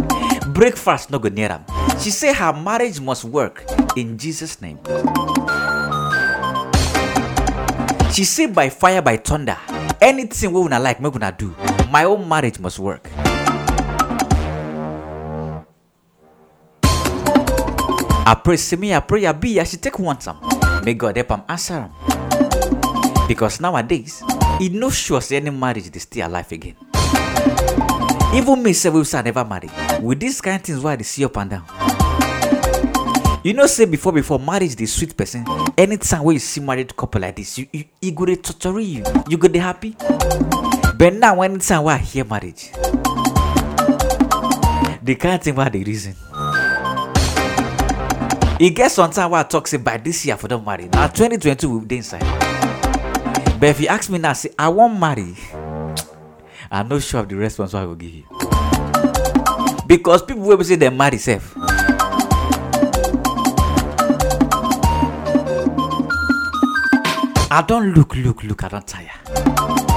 breakfast 0.48 1.10
no 1.10 1.18
go 1.18 1.28
near 1.28 1.50
am. 1.52 1.64
She 2.00 2.10
say 2.10 2.32
her 2.32 2.52
marriage 2.52 3.00
must 3.00 3.24
work 3.24 3.64
in 3.96 4.16
jesus 4.18 4.60
name. 4.60 4.78
She 8.12 8.24
say 8.24 8.46
by 8.46 8.68
fire 8.70 9.02
by 9.02 9.16
thunder 9.18 9.56
anything 10.00 10.52
wey 10.52 10.60
una 10.62 10.78
like 10.78 11.00
make 11.00 11.14
una 11.14 11.32
do 11.32 11.54
my 11.90 12.04
own 12.04 12.28
marriage 12.28 12.58
must 12.58 12.78
work. 12.78 13.08
I 18.28 18.34
pray 18.42 18.56
say 18.56 18.76
me 18.76 18.94
i 18.94 19.00
pray 19.00 19.26
i 19.26 19.32
be 19.32 19.60
as 19.60 19.70
she 19.70 19.76
take 19.76 19.98
one 19.98 20.16
time. 20.16 20.36
May 20.84 20.94
god 20.94 21.16
help 21.16 21.30
am 21.32 21.42
answer 21.48 21.74
am. 21.74 23.28
Because 23.28 23.60
nowadays 23.60 24.22
e 24.60 24.68
no 24.70 24.90
sure 24.90 25.20
say 25.20 25.36
any 25.36 25.50
marriage 25.50 25.90
dey 25.90 25.98
stay 26.00 26.20
alive 26.22 26.50
again. 26.52 26.76
Even 28.36 28.62
me 28.62 28.74
say 28.74 28.90
we 28.90 29.02
say 29.04 29.22
never 29.22 29.44
marry. 29.46 29.70
With 30.02 30.20
these 30.20 30.42
kind 30.42 30.56
of 30.60 30.62
things 30.66 30.80
why 30.80 30.94
they 30.96 31.04
see 31.04 31.24
up 31.24 31.38
and 31.38 31.48
down. 31.50 31.64
You 33.42 33.54
know, 33.54 33.66
say 33.66 33.86
before 33.86 34.12
before 34.12 34.38
marriage 34.38 34.76
the 34.76 34.84
sweet 34.84 35.16
person. 35.16 35.46
Anytime 35.78 36.22
where 36.22 36.34
you 36.34 36.38
see 36.38 36.60
married 36.60 36.94
couple 36.94 37.22
like 37.22 37.36
this, 37.36 37.56
you 37.56 37.66
you, 37.72 37.84
you 38.02 38.12
go 38.12 38.26
to 38.26 38.36
torture 38.36 38.78
you. 38.80 39.02
You 39.26 39.38
go 39.38 39.48
to 39.48 39.58
happy. 39.58 39.96
But 40.98 41.14
now 41.14 41.40
anytime 41.40 41.84
where 41.84 41.94
I 41.94 41.98
hear 41.98 42.26
marriage, 42.26 42.72
they 45.02 45.14
can't 45.14 45.42
think 45.42 45.56
about 45.56 45.72
the 45.72 45.82
reason. 45.82 46.14
E 48.60 48.68
get 48.68 48.90
sometimes 48.90 49.30
where 49.30 49.40
I 49.40 49.44
talk 49.44 49.66
say 49.66 49.78
by 49.78 49.96
this 49.96 50.26
year 50.26 50.36
for 50.36 50.48
them 50.48 50.62
marry. 50.62 50.88
Now 50.88 51.06
2022 51.06 51.78
we 51.78 51.86
dey 51.86 51.96
inside. 51.98 52.20
But 53.58 53.70
if 53.70 53.80
you 53.80 53.86
ask 53.88 54.10
me 54.10 54.18
now, 54.18 54.34
say 54.34 54.50
I 54.58 54.68
won't 54.68 55.00
marry. 55.00 55.34
I'm 56.70 56.88
not 56.88 57.02
sure 57.02 57.20
of 57.20 57.28
the 57.28 57.36
response 57.36 57.74
I 57.74 57.84
will 57.84 57.94
give 57.94 58.12
you. 58.14 58.24
Because 59.86 60.22
people 60.22 60.42
will 60.42 60.62
say 60.64 60.74
they 60.76 60.90
marry 60.90 61.18
safe. 61.18 61.54
I 67.48 67.64
don't 67.66 67.94
look, 67.94 68.16
look, 68.16 68.42
look, 68.42 68.64
I 68.64 68.68
don't 68.68 68.86
tire. 68.86 69.95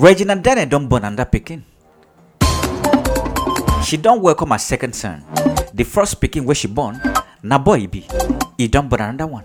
Regina 0.00 0.32
Dene 0.34 0.64
don't 0.66 0.88
born 0.88 1.04
under 1.04 1.26
picking. 1.26 1.62
She 3.84 3.98
don't 3.98 4.22
welcome 4.22 4.48
her 4.48 4.56
second 4.58 4.94
son. 4.94 5.22
The 5.74 5.84
first 5.84 6.18
picking 6.22 6.46
where 6.46 6.54
she 6.54 6.68
born, 6.68 6.96
na 7.42 7.58
boy 7.58 7.86
be. 7.86 8.08
He 8.56 8.66
don't 8.66 8.88
born 8.88 9.02
another 9.02 9.26
one. 9.26 9.44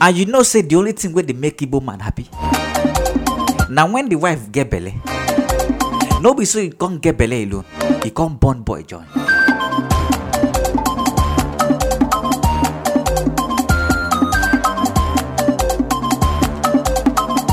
And 0.00 0.16
you 0.16 0.24
know 0.24 0.42
say 0.42 0.62
the 0.62 0.76
only 0.76 0.92
thing 0.92 1.12
where 1.12 1.22
they 1.22 1.34
make 1.34 1.58
Igbo 1.58 1.84
man 1.84 2.00
happy. 2.00 2.30
Now 3.68 3.92
when 3.92 4.08
the 4.08 4.16
wife 4.16 4.50
get 4.50 4.70
belly, 4.70 4.94
no 6.22 6.32
be 6.32 6.46
so 6.46 6.62
he 6.62 6.70
can't 6.70 6.98
get 7.02 7.18
belly 7.18 7.44
alone. 7.44 7.66
He 8.02 8.10
can't 8.10 8.40
born 8.40 8.62
boy 8.62 8.84
join. 8.84 9.04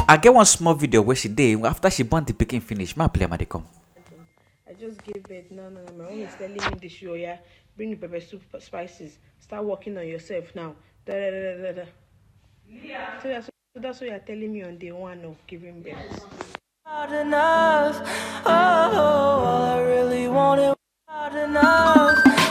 I 0.08 0.18
get 0.18 0.34
one 0.34 0.46
small 0.46 0.76
video 0.76 1.02
where 1.02 1.16
she 1.16 1.28
did 1.30 1.66
after 1.66 1.90
she 1.90 2.04
born 2.04 2.24
the 2.26 2.34
picking 2.34 2.62
finish. 2.62 2.96
My 2.96 3.08
play 3.08 3.26
ma 3.26 3.38
dey 3.38 3.46
come. 3.46 3.66
I 4.70 4.74
just 4.74 5.04
gave 5.04 5.24
birth. 5.24 5.50
No, 5.50 5.70
no, 5.70 5.82
no. 5.82 6.04
My 6.04 6.10
mom 6.10 6.20
is 6.22 6.36
telling 6.36 6.54
me 6.54 6.80
this 6.80 6.92
show, 6.92 7.16
yeah. 7.16 7.38
Bring 7.76 7.90
the 7.90 7.96
pepper 7.96 8.20
soup 8.20 8.44
spices. 8.60 9.18
Start 9.40 9.66
working 9.66 9.98
on 9.98 10.08
yourself 10.08 10.54
now. 10.54 10.76
Da, 11.06 11.14
da, 11.14 11.32
da, 11.32 11.42
da, 11.42 11.72
da, 11.72 11.72
da. 11.72 11.86
So 13.22 13.30
that's, 13.30 13.46
so 13.48 13.80
that's 13.82 14.00
what 14.02 14.10
you're 14.10 14.20
telling 14.20 14.54
me 14.54 14.64
on 14.64 14.78
day 14.78 14.92
one 14.92 15.26
of 15.26 15.38
giving 15.48 15.82
birth. 15.82 16.26
Not 16.86 17.12
enough. 17.12 17.98
Oh, 18.46 18.52
all 18.52 19.64
I 19.64 19.82
really 19.82 20.28
wanted. 20.28 20.76
Not 21.08 21.36
enough. 21.36 22.45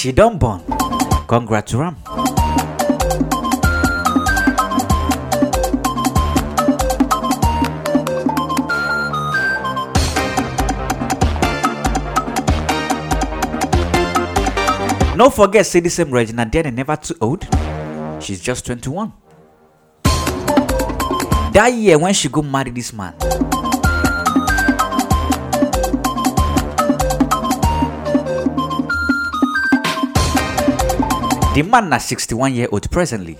She 0.00 0.12
done 0.12 0.38
born. 0.38 0.62
Congrats 1.28 1.72
to. 1.72 1.94
No 15.18 15.28
forget, 15.28 15.66
say 15.66 15.80
the 15.80 15.90
same 15.90 16.10
Regina 16.10 16.46
Dene 16.46 16.74
never 16.74 16.96
too 16.96 17.14
old. 17.20 17.46
She's 18.22 18.40
just 18.40 18.64
21. 18.64 19.12
That 21.52 21.74
year 21.74 21.98
when 21.98 22.14
she 22.14 22.30
go 22.30 22.40
marry 22.40 22.70
this 22.70 22.94
man, 22.94 23.12
the 31.60 31.68
man 31.68 31.90
na 31.90 31.98
61 31.98 32.54
year 32.54 32.68
old 32.72 32.90
presently. 32.90 33.34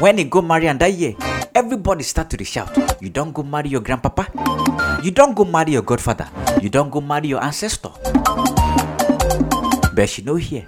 When 0.00 0.18
he 0.18 0.24
go 0.24 0.42
marry 0.42 0.66
and 0.66 0.80
that 0.80 0.92
year, 0.92 1.14
everybody 1.54 2.02
start 2.02 2.30
to 2.30 2.36
dey 2.36 2.42
shout, 2.44 2.66
you 3.00 3.10
don't 3.10 3.30
go 3.32 3.44
marry 3.44 3.68
your 3.68 3.80
grandpapa, 3.80 4.26
you 5.04 5.12
don't 5.12 5.36
go 5.36 5.44
marry 5.44 5.72
your 5.72 5.82
godfather, 5.82 6.26
you 6.60 6.68
don't 6.68 6.90
go 6.90 7.00
marry 7.00 7.28
your 7.28 7.40
ancestor. 7.42 7.90
But 9.94 10.08
she 10.08 10.22
no 10.22 10.34
here. 10.34 10.66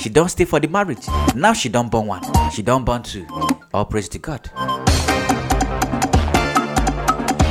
She 0.00 0.08
don't 0.10 0.28
stay 0.28 0.44
for 0.46 0.58
the 0.58 0.66
marriage. 0.66 1.06
Now 1.36 1.52
she 1.52 1.68
don't 1.68 1.88
born 1.90 2.06
one. 2.08 2.22
She 2.50 2.62
don't 2.62 2.84
born 2.84 3.02
two. 3.04 3.26
All 3.72 3.84
praise 3.84 4.08
to 4.10 4.18
God. 4.18 4.50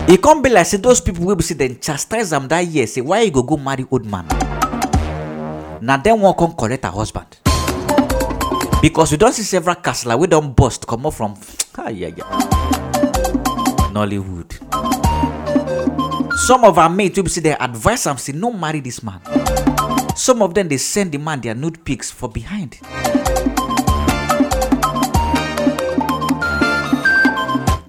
E 0.10 0.18
come 0.18 0.42
be 0.42 0.50
like 0.50 0.66
say 0.66 0.78
those 0.78 1.00
people 1.00 1.24
wey 1.26 1.36
be 1.36 1.44
say 1.44 1.56
dem 1.56 1.80
chastise 1.80 2.34
am 2.34 2.48
that 2.50 2.66
year 2.68 2.88
say 2.88 3.00
why 3.00 3.22
you 3.22 3.32
go 3.32 3.42
go 3.44 3.56
marry 3.56 3.86
old 3.90 4.06
man? 4.06 4.26
Na 5.82 5.96
dem 5.96 6.20
wan 6.20 6.34
come 6.34 6.54
correct 6.56 6.84
her 6.84 6.92
husband. 6.92 7.38
Because 8.82 9.12
we 9.12 9.18
don 9.18 9.34
see 9.34 9.44
several 9.44 9.76
casala 9.76 10.18
wey 10.18 10.28
don 10.28 10.54
burst 10.54 10.88
comot 10.88 11.14
from 11.14 11.36
Nollywood. 13.92 14.54
Some 16.48 16.64
of 16.64 16.78
her 16.78 16.88
mates 16.90 17.18
wey 17.18 17.24
be 17.24 17.30
say 17.30 17.42
dem 17.42 17.58
advise 17.60 18.08
am 18.08 18.18
say 18.18 18.32
no 18.32 18.54
marry 18.54 18.80
this 18.80 19.04
man. 19.04 19.20
Some 20.16 20.42
of 20.42 20.54
them 20.54 20.70
dey 20.70 20.78
send 20.78 21.12
the 21.12 21.18
man 21.18 21.42
their 21.42 21.56
nude 21.56 21.84
pics 21.84 22.10
for 22.10 22.30
behind. 22.30 22.80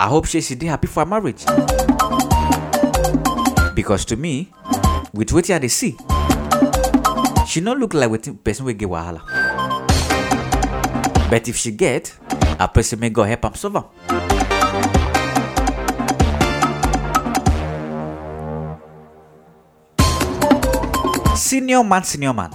I 0.00 0.06
hope 0.08 0.26
say 0.26 0.40
she 0.40 0.56
dey 0.56 0.66
happy 0.66 0.88
for 0.88 1.04
her 1.04 1.06
marriage. 1.06 1.44
Because 3.76 4.04
to 4.06 4.16
me, 4.16 4.52
with 5.14 5.28
wetin 5.28 5.54
I 5.54 5.58
dey 5.60 5.68
see, 5.68 5.96
she 7.46 7.60
no 7.60 7.74
look 7.74 7.94
like 7.94 8.10
wetin 8.10 8.42
person 8.42 8.66
wey 8.66 8.72
get 8.74 8.88
wahala. 8.88 9.39
But 11.30 11.46
if 11.48 11.56
she 11.56 11.70
get, 11.70 12.12
pray 12.74 12.82
say 12.82 12.96
may 12.96 13.10
God 13.10 13.28
help 13.28 13.44
am 13.44 13.54
solve 13.54 13.76
am. 13.76 13.84
Senior 21.36 21.84
man, 21.84 22.02
senior 22.04 22.32
man. 22.34 22.50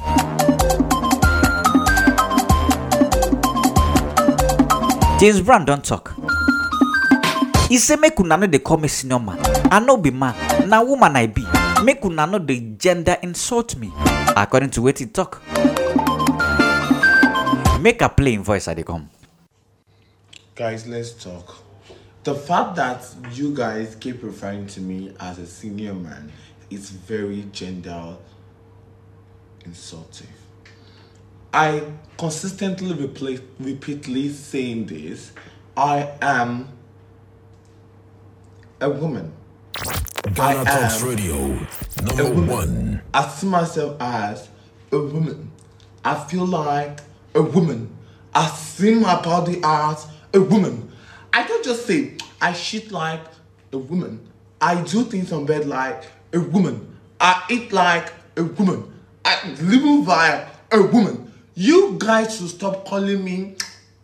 James 5.20 5.42
Brown 5.42 5.66
don 5.66 5.82
talk. 5.82 6.14
He 7.70 7.78
say 7.78 7.96
make 7.96 8.20
una 8.20 8.38
no 8.38 8.48
dey 8.48 8.60
call 8.60 8.78
me 8.78 8.88
senior 8.88 9.20
man. 9.20 9.40
I 9.72 9.80
no 9.80 9.98
be 9.98 10.12
man, 10.12 10.36
na 10.70 10.82
woman 10.84 11.16
I 11.16 11.28
be. 11.28 11.44
Make 11.84 12.04
una 12.06 12.26
no 12.28 12.40
dey 12.40 12.76
gender 12.78 13.18
insult 13.24 13.76
me. 13.78 13.92
According 14.36 14.70
to 14.72 14.82
wetin 14.82 15.00
he 15.00 15.06
talk. 15.08 15.42
Make 17.86 18.02
a 18.02 18.10
plain 18.10 18.42
voice 18.42 18.68
I 18.68 18.74
dey 18.74 18.82
come. 18.82 19.12
Guys, 20.56 20.88
let's 20.88 21.12
talk. 21.24 21.58
The 22.24 22.34
fact 22.34 22.76
that 22.78 23.06
you 23.32 23.54
guys 23.54 23.96
keep 24.00 24.24
referring 24.24 24.66
to 24.74 24.82
me 24.82 25.14
as 25.20 25.38
a 25.38 25.46
senior 25.46 25.94
man 25.94 26.32
is 26.72 26.90
very 26.90 27.44
gender 27.52 28.18
insulting. 29.66 30.34
I 31.54 31.84
consistently 32.18 32.92
replay, 32.96 33.40
repeatedly 33.60 34.30
saying 34.30 34.88
this. 34.88 35.32
I 35.78 36.10
am 36.24 36.70
a 38.82 38.90
woman. 38.90 39.32
Ghana 40.34 40.62
I 40.62 40.64
Talks 40.64 41.04
Radio, 41.04 41.38
number 42.02 42.52
one. 42.52 43.04
I 43.14 43.28
see 43.28 43.46
myself 43.46 43.96
as 44.02 44.50
a 44.92 44.98
woman. 44.98 45.52
I 46.04 46.16
feel 46.24 46.48
like 46.48 47.02
a 47.36 47.42
woman. 47.42 47.96
I 48.34 48.48
see 48.48 48.96
my 48.96 49.22
body 49.22 49.60
as 49.64 50.08
a 50.34 50.42
woman. 50.42 50.92
I 51.32 51.46
don't 51.46 51.64
just 51.64 51.86
say 51.86 52.14
I 52.42 52.54
shit 52.54 52.92
like 52.92 53.22
a 53.72 53.78
woman. 53.78 54.20
I 54.60 54.82
do 54.82 55.04
things 55.04 55.32
on 55.32 55.46
bed 55.46 55.68
like 55.68 56.04
a 56.34 56.40
woman. 56.40 56.98
I 57.20 57.44
eat 57.50 57.72
like 57.72 58.12
a 58.38 58.44
woman. 58.44 58.92
I 59.24 59.50
live 59.62 60.06
via 60.06 60.48
a 60.72 60.82
woman. 60.82 61.32
You 61.56 61.96
guys 61.98 62.38
should 62.38 62.50
stop 62.50 62.86
calling 62.86 63.24
me, 63.24 63.56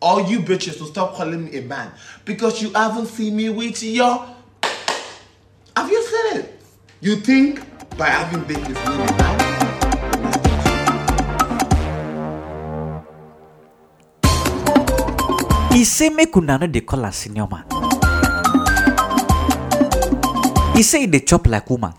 all 0.02 0.22
you 0.30 0.40
bitches 0.40 0.78
should 0.78 0.88
stop 0.88 1.16
calling 1.16 1.46
me 1.46 1.58
a 1.58 1.62
man 1.62 1.92
because 2.26 2.62
you 2.62 2.72
haven't 2.74 3.08
seen 3.08 3.36
me 3.36 3.50
with 3.50 3.84
your. 3.84 4.26
Have 5.76 5.90
you 5.90 6.04
seen 6.04 6.42
it? 6.42 6.60
You 7.02 7.18
think 7.18 7.62
by 7.98 8.08
having 8.08 8.44
babies 8.44 8.78
mean 8.86 9.41
He 15.74 15.86
say 15.86 16.10
make 16.10 16.36
una 16.36 16.58
no 16.58 16.68
dey 16.68 16.82
call 16.82 17.06
am 17.06 17.12
senior 17.12 17.48
man. 17.50 17.64
Say 20.82 21.02
he 21.02 21.08
dey 21.08 21.20
chop 21.20 21.46
like 21.48 21.70
woman, 21.70 21.94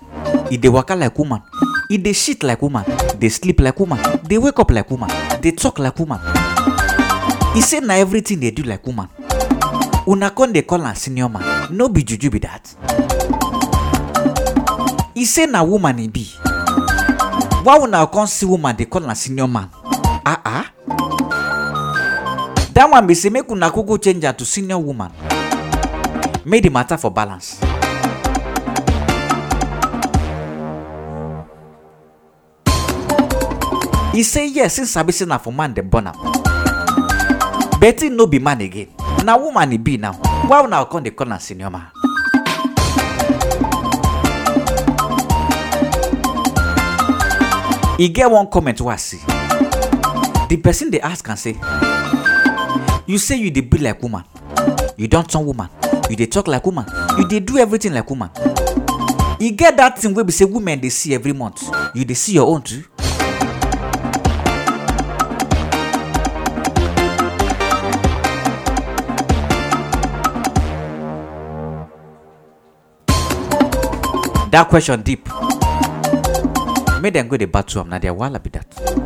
he 0.51 0.57
dey 0.59 0.69
waka 0.69 0.95
like 0.97 1.17
woman, 1.19 1.41
he 1.89 1.99
dey 1.99 2.13
shit 2.13 2.43
like 2.43 2.61
woman, 2.61 2.85
dey 3.19 3.29
sleep 3.29 3.61
like 3.61 3.79
woman, 3.79 3.99
dey 4.27 4.39
wake 4.39 4.59
up 4.59 4.71
like 4.73 4.91
woman, 4.91 5.09
dey 5.41 5.53
talk 5.53 5.79
like 5.79 5.97
woman. 5.99 6.19
Say 7.61 7.81
na 7.81 7.95
everything 7.95 8.41
dey 8.41 8.51
do 8.51 8.63
like 8.65 8.85
woman. 8.87 9.09
Una 10.07 10.31
come 10.31 10.53
dey 10.53 10.63
call 10.63 10.83
am 10.85 10.95
senior 10.97 11.29
man, 11.29 11.69
no 11.71 11.89
be 11.89 12.03
juju 12.03 12.29
be 12.31 12.41
that. 12.41 12.67
Say 15.25 15.47
na 15.47 15.63
woman 15.63 15.99
he 15.99 16.09
be. 16.09 16.25
Why 17.63 17.79
una 17.79 18.07
come 18.09 18.27
see 18.27 18.47
woman 18.47 18.75
dey 18.77 18.87
call 18.87 19.09
am 19.09 19.15
senior 19.15 19.47
man? 19.47 19.69
Ah 20.27 20.41
ah. 20.45 20.73
One 22.91 23.07
be 23.07 23.15
say 23.15 23.31
make 23.31 23.49
una 23.51 23.71
kuku 23.71 23.99
change 24.03 24.25
am 24.25 24.35
to 24.35 24.45
senior 24.45 24.79
woman. 24.79 25.11
Make 26.45 26.63
the 26.65 26.71
matter 26.71 26.97
for 26.97 27.11
balance. 27.11 27.59
e 34.15 34.23
say 34.23 34.47
yes 34.49 34.75
since 34.77 34.91
sabi 34.93 35.13
say 35.13 35.25
na 35.25 35.39
for 35.39 35.53
man 35.53 35.73
dem 35.73 35.89
born 35.89 36.07
am 36.07 36.17
betty 37.81 38.11
no 38.11 38.27
be 38.27 38.39
man 38.39 38.61
again. 38.61 38.89
Na 39.25 39.37
woman 39.37 39.73
e 39.73 39.77
be 39.79 39.97
now. 39.97 40.13
Why 40.47 40.63
una 40.63 40.85
come 40.85 41.05
dey 41.05 41.11
call 41.11 41.33
am 41.33 41.41
senior 41.41 41.71
man. 41.71 41.89
e 47.99 48.09
get 48.09 48.31
one 48.31 48.47
comment 48.51 48.81
wey 48.81 48.93
i 48.95 48.97
see. 48.97 49.19
The 50.49 50.57
person 50.63 50.91
dey 50.91 51.01
ask 51.01 51.29
am 51.29 51.37
say 51.37 51.57
you 53.07 53.19
say 53.19 53.37
you 53.37 53.51
dey 53.51 53.61
be 53.61 53.79
like 53.79 54.03
woman. 54.03 54.25
You 54.97 55.09
don 55.09 55.25
turn 55.27 55.45
woman. 55.45 55.69
You 56.09 56.17
dey 56.17 56.27
talk 56.27 56.49
like 56.49 56.65
woman. 56.65 56.87
You 57.19 57.29
dey 57.29 57.41
do 57.41 57.59
everything 57.59 57.93
like 57.95 58.09
woman. 58.09 58.31
E 59.41 59.51
get 59.51 59.77
that 59.77 59.99
thing 59.99 60.15
wey 60.15 60.23
be 60.23 60.33
say 60.33 60.45
women 60.45 60.81
dey 60.81 60.89
see 60.89 61.15
every 61.15 61.33
month. 61.33 61.63
You 61.95 62.05
dey 62.05 62.15
see 62.15 62.35
your 62.35 62.47
own 62.49 62.63
too. 62.63 62.85
that 74.53 74.67
question 74.69 75.03
deep. 75.03 75.27
Make 77.01 77.15
dem 77.15 77.29
go 77.29 77.37
dey 77.37 77.47
battle 77.47 77.81
am. 77.83 77.89
Na 77.89 77.99
their 77.99 78.15
wahala 78.15 78.43
be 78.43 78.51
that. 78.51 79.02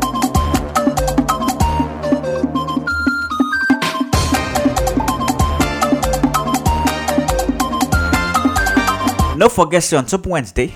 No 9.36 9.48
forget 9.50 9.82
say 9.84 9.96
on 9.98 10.06
top 10.06 10.26
Wednesday, 10.26 10.72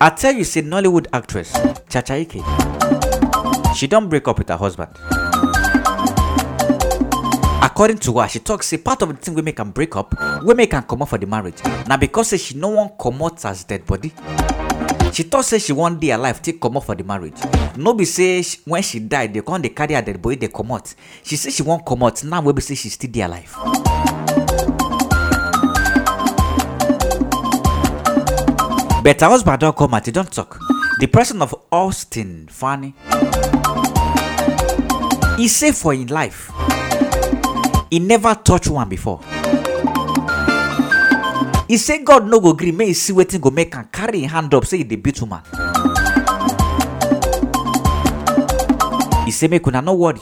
I 0.00 0.12
tell 0.16 0.32
you 0.32 0.44
say 0.44 0.62
Nollywood 0.62 1.06
actress 1.12 1.52
Chacha 1.90 2.16
Eke, 2.16 2.42
she 3.76 3.86
don't 3.86 4.08
break 4.08 4.26
up 4.26 4.38
with 4.38 4.48
her 4.48 4.56
husband. 4.56 4.90
According 7.62 7.98
to 7.98 8.18
her, 8.20 8.28
she 8.28 8.38
talks 8.38 8.68
say 8.68 8.78
part 8.78 9.02
of 9.02 9.08
the 9.10 9.14
thing 9.16 9.34
wey 9.34 9.42
make 9.42 9.60
am 9.60 9.70
break 9.70 9.96
up, 9.96 10.14
wey 10.42 10.54
make 10.54 10.70
come 10.70 10.84
comot 10.84 11.08
for 11.10 11.18
the 11.18 11.26
marriage, 11.26 11.62
Now 11.86 11.98
because 11.98 12.28
say 12.28 12.38
she 12.38 12.54
no 12.56 12.68
wan 12.70 12.90
comot 12.98 13.44
as 13.44 13.64
dead 13.64 13.84
body. 13.84 14.12
She 15.12 15.24
talk 15.24 15.44
say 15.44 15.58
she 15.58 15.72
wan 15.74 15.98
dey 15.98 16.10
alive 16.12 16.40
take 16.40 16.58
comot 16.58 16.84
for 16.84 16.94
the 16.94 17.04
marriage. 17.04 17.36
No 17.76 17.92
be 17.92 18.06
say 18.06 18.42
when 18.64 18.82
she 18.82 18.98
died, 19.00 19.34
they 19.34 19.42
come 19.42 19.60
dey 19.60 19.68
carry 19.68 19.92
her 19.94 20.00
dead 20.02 20.22
body 20.22 20.36
dey 20.36 20.48
comot. 20.48 20.94
She 21.22 21.36
say 21.36 21.50
she 21.50 21.62
wan 21.62 21.80
comot 21.84 22.24
now 22.24 22.40
wey 22.40 22.52
be 22.52 22.62
say 22.62 22.74
she 22.74 22.88
still 22.88 23.10
dey 23.10 23.20
alive. 23.22 23.54
But 29.04 29.20
her 29.20 29.28
husband 29.28 29.60
don 29.60 29.74
come 29.74 29.92
out, 29.92 30.06
he 30.06 30.12
don 30.12 30.24
talk. 30.24 30.58
The 30.98 31.06
person 31.06 31.42
of 31.42 31.54
Austin 31.70 32.48
Fanny, 32.50 32.94
he 35.36 35.46
say 35.46 35.72
for 35.72 35.92
in 35.92 36.06
life, 36.06 36.50
he 37.90 37.98
never 37.98 38.34
touch 38.34 38.66
one 38.68 38.88
before. 38.88 39.20
He 41.68 41.76
say 41.76 42.02
God 42.02 42.26
no 42.28 42.40
go 42.40 42.54
gree 42.54 42.72
make 42.72 42.88
he 42.88 42.94
see 42.94 43.12
wetin 43.12 43.42
go 43.42 43.50
make 43.50 43.74
am 43.76 43.84
carry 43.92 44.20
him 44.20 44.30
hand 44.30 44.54
up 44.54 44.64
say 44.64 44.78
he 44.78 44.84
dey 44.84 44.96
beat 44.96 45.20
woman. 45.20 45.42
He 49.26 49.30
say 49.32 49.48
make 49.48 49.66
una 49.66 49.82
no 49.82 49.92
worry. 49.94 50.20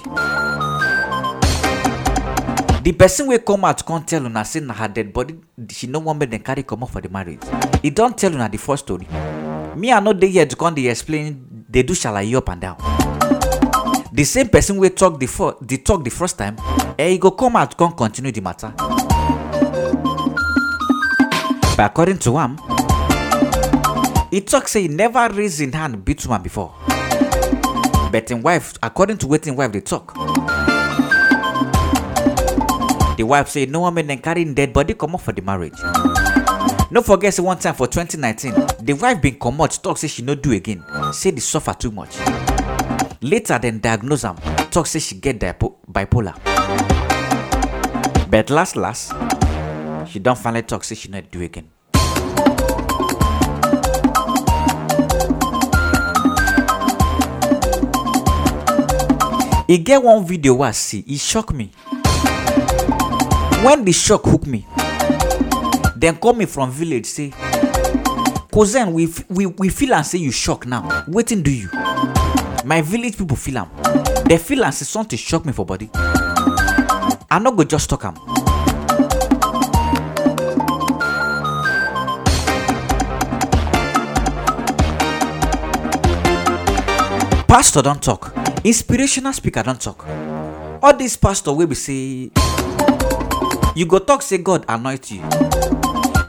The 2.83 2.93
person 2.93 3.29
wey 3.29 3.39
come 3.39 3.65
out 3.65 3.85
come 3.87 4.03
tell 4.05 4.27
una 4.27 4.45
say 4.45 4.61
na 4.61 4.75
her 4.75 4.89
dead 4.89 5.13
body 5.13 5.37
she 5.71 5.87
no 5.87 6.01
wan 6.01 6.19
make 6.19 6.31
dem 6.31 6.41
carry 6.43 6.63
comot 6.65 6.91
for 6.91 7.01
the 7.01 7.09
marriage. 7.09 7.41
He 7.81 7.91
don 7.91 8.13
tell 8.15 8.35
una 8.35 8.49
the 8.49 8.59
first 8.59 8.85
story. 8.85 9.07
Me 9.77 9.93
I 9.93 10.01
no 10.01 10.13
dey 10.13 10.29
here 10.29 10.47
to 10.47 10.57
come 10.57 10.75
dey 10.75 10.89
explain 10.89 11.65
dey 11.71 11.83
do 11.83 11.95
shalaye 11.95 12.35
up 12.35 12.49
and 12.49 12.61
down. 12.61 12.77
The 14.13 14.25
same 14.25 14.49
person 14.49 14.79
wey 14.79 14.89
talk 14.91 15.21
the 15.21 15.27
fir- 15.27 15.55
the 15.61 15.79
talk 15.79 16.03
the 16.03 16.11
first 16.11 16.37
time, 16.39 16.57
eh, 16.99 17.11
he 17.11 17.19
go 17.19 17.31
come 17.31 17.57
out 17.57 17.77
come 17.77 17.93
continue 17.93 18.33
the 18.33 18.41
matter. 18.41 18.73
But 21.77 21.87
according 21.91 22.19
to 22.19 22.37
am, 22.39 22.59
he 24.31 24.41
talk 24.41 24.67
say 24.67 24.83
he 24.83 24.89
never 24.89 25.29
raise 25.33 25.61
him 25.61 25.73
hand 25.73 26.05
beat 26.05 26.27
woman 26.27 26.43
before. 26.43 26.75
But 28.11 28.29
him 28.31 28.43
wife, 28.43 28.75
according 28.83 29.19
to 29.19 29.27
wetin 29.27 29.47
him 29.53 29.57
wife 29.57 29.71
dey 29.73 29.81
talk, 29.81 30.15
the 33.23 33.27
wife 33.29 33.49
say 33.51 33.67
no 33.67 33.79
one 33.79 33.95
make 33.95 34.09
dem 34.09 34.19
carry 34.19 34.43
him 34.43 34.53
dead 34.53 34.73
body 34.73 34.95
comot 34.95 35.21
for 35.21 35.31
the 35.31 35.41
marriage. 35.43 35.79
no 36.91 37.01
forget 37.03 37.39
one 37.39 37.57
time 37.57 37.73
for 37.73 37.87
2019 37.87 38.53
the 38.85 38.93
wife 38.95 39.23
been 39.23 39.39
come 39.39 39.53
comot 39.57 39.79
talk 39.81 39.97
say 39.97 40.09
she 40.09 40.23
no 40.23 40.35
do 40.35 40.51
again 40.51 40.83
say 41.13 41.31
the 41.31 41.41
suffer 41.41 41.73
too 41.73 41.93
much 41.93 42.17
later 43.21 43.61
then 43.61 43.79
diagnose 43.79 44.25
am 44.25 44.35
talk 44.73 44.89
say 44.89 44.99
she 44.99 45.15
get 45.15 45.39
dipo- 45.39 45.77
bipolar 45.89 46.35
but 48.29 48.51
last 48.51 48.75
last 48.75 49.13
she 50.09 50.19
don 50.19 50.35
finally 50.35 50.63
talk 50.63 50.83
say 50.83 50.97
she 50.97 51.09
no 51.09 51.21
dey 51.21 51.29
do 51.31 51.43
again. 51.43 51.69
e 59.69 59.79
get 59.79 60.03
one 60.03 60.25
video 60.27 60.55
wey 60.55 60.69
i 60.69 60.73
see 60.73 61.05
e 61.07 61.17
shock 61.17 61.53
me 61.53 61.71
when 63.63 63.85
the 63.85 63.93
shock 63.93 64.25
hook 64.25 64.47
me 64.47 64.67
dem 65.99 66.17
call 66.17 66.33
me 66.35 66.47
from 66.47 66.71
village 66.71 67.07
say 67.07 67.33
cousin 68.53 68.93
we 68.93 69.09
we 69.31 69.47
we 69.47 69.69
feel 69.69 69.95
am 69.95 70.05
say 70.05 70.19
you 70.19 70.31
shock 70.31 70.67
now. 70.67 70.83
Wetin 71.09 71.43
do 71.43 71.51
you? 71.51 71.69
My 72.65 72.83
village 72.83 73.17
people 73.17 73.37
feel 73.37 73.59
am. 73.59 73.69
Dem 74.27 74.39
feel 74.39 74.65
am 74.65 74.73
say 74.73 74.85
something 74.85 75.19
shock 75.19 75.45
me 75.47 75.53
for 75.53 75.65
body. 75.65 75.89
I 77.31 77.39
no 77.41 77.53
go 77.53 77.65
just 77.65 77.89
talk 77.89 78.05
am. 78.05 78.15
Pastor 87.47 87.83
don 87.83 87.99
talk. 88.01 88.33
Inspirational 88.65 89.33
speaker 89.33 89.63
don 89.63 89.77
talk. 89.79 90.05
All 90.83 90.93
dis 90.97 91.17
pastor 91.17 91.53
wey 91.53 91.65
be 91.67 91.75
say 91.75 92.31
you 93.75 93.87
go 93.87 93.99
talk 93.99 94.23
say 94.23 94.39
god 94.39 94.65
anoint 94.69 95.11
you 95.11 95.23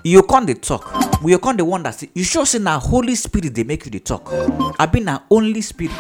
you 0.03 0.23
come 0.23 0.45
dey 0.45 0.53
talk 0.53 1.21
we 1.21 1.37
come 1.37 1.57
dey 1.57 1.63
wonder 1.63 1.91
say 1.91 2.09
you 2.13 2.23
sure 2.23 2.45
say 2.45 2.59
na 2.59 2.79
holy 2.79 3.15
spirit 3.15 3.53
dey 3.53 3.63
make 3.63 3.85
you 3.85 3.91
dey 3.91 3.99
talk 3.99 4.29
I 4.31 4.83
abi 4.83 4.99
na 5.01 5.19
only 5.29 5.61
spirit 5.61 5.95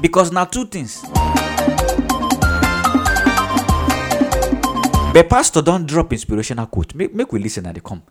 because 0.00 0.32
na 0.32 0.44
two 0.44 0.66
things 0.66 1.02
but 5.12 5.28
pastor 5.28 5.62
don 5.62 5.86
drop 5.86 6.12
inspirational 6.12 6.66
quote 6.66 6.94
make 6.94 7.14
make 7.14 7.32
we 7.32 7.38
listen 7.40 7.64
ten 7.64 7.70
and 7.70 7.74
dey 7.76 7.88
come. 7.88 8.02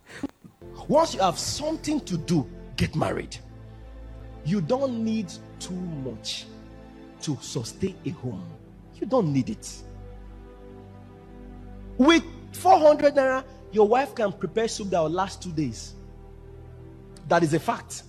Once 0.87 1.13
you 1.15 1.19
have 1.21 1.37
something 1.37 1.99
to 2.01 2.17
do, 2.17 2.47
get 2.77 2.95
married. 2.95 3.35
You 4.45 4.61
don't 4.61 5.03
need 5.03 5.31
too 5.59 5.73
much 5.73 6.45
to 7.21 7.37
sustain 7.41 7.95
a 8.05 8.09
home. 8.11 8.43
You 8.95 9.05
don't 9.05 9.33
need 9.33 9.49
it. 9.49 9.69
With 11.97 12.23
400 12.53 13.15
naira, 13.15 13.43
your 13.71 13.87
wife 13.87 14.13
can 14.13 14.31
prepare 14.31 14.67
soup 14.67 14.89
that 14.91 14.99
will 14.99 15.09
last 15.09 15.41
two 15.41 15.51
days. 15.51 15.93
That 17.27 17.43
is 17.43 17.53
a 17.53 17.59
fact. 17.59 18.03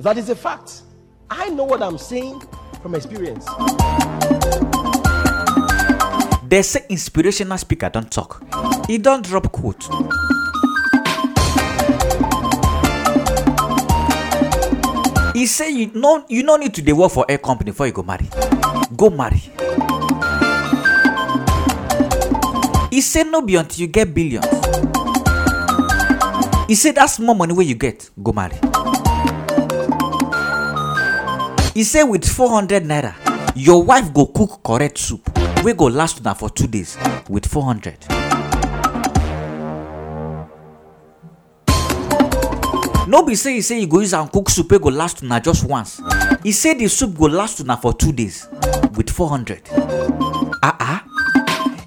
That 0.00 0.16
is 0.16 0.30
a 0.30 0.34
fact. 0.36 0.82
I 1.28 1.48
know 1.50 1.64
what 1.64 1.82
I'm 1.82 1.98
saying 1.98 2.40
from 2.82 2.94
experience. 2.94 3.44
They 6.48 6.62
say 6.62 6.84
inspirational 6.88 7.58
speaker 7.58 7.88
don't 7.90 8.10
talk. 8.10 8.42
He 8.88 8.98
don't 8.98 9.24
drop 9.24 9.52
quote. 9.52 9.84
He 15.34 15.46
say 15.46 15.70
you 15.70 15.90
no 15.94 16.24
you 16.28 16.42
no 16.42 16.56
need 16.56 16.74
to 16.74 16.82
dey 16.82 16.92
work 16.92 17.12
for 17.12 17.24
air 17.28 17.38
company 17.38 17.70
before 17.70 17.86
you 17.86 17.92
go 17.92 18.02
marry. 18.02 18.28
Go 18.96 19.10
marry. 19.10 19.40
He 22.90 23.00
say 23.00 23.22
no 23.24 23.40
be 23.42 23.56
until 23.56 23.80
you 23.82 23.86
get 23.86 24.12
billions. 24.12 24.46
He 26.66 26.74
say 26.74 26.90
that 26.92 27.06
small 27.06 27.34
money 27.34 27.52
wey 27.52 27.64
you 27.64 27.74
get 27.74 28.10
go 28.22 28.32
marry. 28.32 28.56
He 31.74 31.84
say 31.84 32.02
with 32.02 32.24
400 32.28 32.82
naira 32.84 33.14
your 33.56 33.82
wife 33.82 34.12
go 34.12 34.26
cook 34.26 34.62
correct 34.62 34.98
soup 34.98 35.28
wey 35.64 35.72
go 35.74 35.86
last 35.86 36.20
una 36.20 36.34
for 36.34 36.50
two 36.50 36.66
days 36.66 36.96
with 37.28 37.46
400. 37.46 37.96
no 43.08 43.24
be 43.24 43.34
say 43.34 43.56
e 43.56 43.60
say 43.60 43.80
you 43.80 43.86
go 43.88 43.98
use 44.00 44.14
am 44.14 44.28
cook 44.28 44.48
soup 44.48 44.70
wey 44.70 44.78
go 44.78 44.88
last 44.88 45.22
una 45.22 45.40
just 45.40 45.64
once 45.64 46.00
e 46.44 46.52
say 46.52 46.74
the 46.74 46.88
soup 46.88 47.16
go 47.18 47.26
last 47.26 47.60
una 47.60 47.76
for 47.76 47.92
two 47.92 48.12
days 48.12 48.48
with 48.96 49.10
400 49.10 49.60
ah 50.62 50.76
ah 50.78 51.04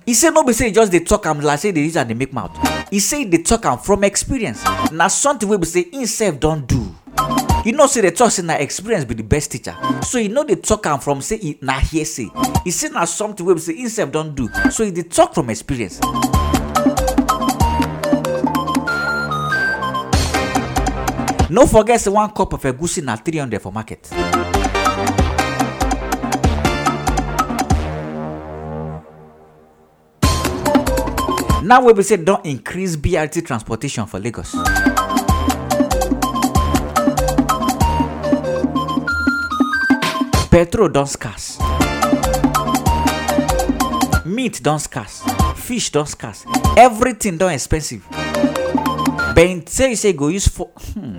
e 0.06 0.14
say 0.14 0.30
no 0.32 0.44
be 0.44 0.54
say 0.54 0.72
just 0.72 0.92
dey 0.92 1.00
talk 1.00 1.26
am 1.26 1.40
like 1.40 1.60
say 1.60 1.70
e 1.70 1.72
dey 1.72 1.82
use 1.84 1.98
am 1.98 2.08
dey 2.08 2.14
make 2.14 2.34
mouth. 2.34 2.52
E 2.92 3.00
say 3.00 3.26
dey 3.26 3.42
talk 3.42 3.66
am 3.66 3.78
from 3.78 4.04
experience. 4.04 4.64
Na 4.92 5.08
something 5.08 5.48
wey 5.48 5.58
be 5.58 5.66
say 5.66 5.82
im 5.92 6.06
sef 6.06 6.40
don 6.40 6.66
do. 6.66 6.94
You 7.66 7.72
know 7.72 7.88
say 7.88 8.02
dey 8.02 8.12
talk 8.12 8.32
say 8.32 8.44
na 8.44 8.54
experience 8.56 9.06
be 9.06 9.14
the 9.16 9.24
best 9.24 9.52
teacher. 9.52 9.76
So 10.04 10.18
e 10.20 10.28
no 10.28 10.44
dey 10.44 10.56
talk 10.56 10.86
am 10.88 11.00
from 11.00 11.22
say 11.22 11.58
na 11.62 11.74
hearsay. 11.80 12.30
E 12.66 12.72
say 12.72 12.90
na 12.90 13.06
something 13.06 13.46
wey 13.46 13.54
be 13.54 13.60
say 13.62 13.74
im 13.74 13.90
sef 13.90 14.12
don 14.12 14.36
do. 14.36 14.50
So 14.72 14.84
e 14.84 14.92
dey 14.92 15.04
talk 15.04 15.34
from 15.34 15.50
experience. 15.50 16.00
No 21.50 21.68
forget 21.68 22.02
say 22.02 22.10
one 22.12 22.30
cup 22.32 22.54
of 22.54 22.62
egusi 22.64 23.02
na 23.04 23.16
300 23.16 23.60
for 23.62 23.72
market 23.72 24.10
now 31.64 31.82
wey 31.82 31.94
be 31.94 32.04
say 32.04 32.18
don 32.18 32.42
increase 32.44 32.96
brt 32.98 33.46
transportation 33.46 34.06
for 34.06 34.20
lagos. 34.20 34.52
Petrol 40.52 40.90
don 40.90 41.08
scarce. 41.08 41.58
Meat 44.26 44.62
don 44.62 44.78
scarce. 44.80 45.24
Fish 45.56 45.90
don 45.90 46.06
scarce. 46.06 46.46
Everything 46.78 47.38
don 47.38 47.52
expensive. 47.54 48.06
But 49.34 49.70
say 49.70 49.92
you 49.92 49.96
say 49.96 50.14
go 50.14 50.28
use 50.28 50.48
for 50.48 50.68
hmm. 50.94 51.18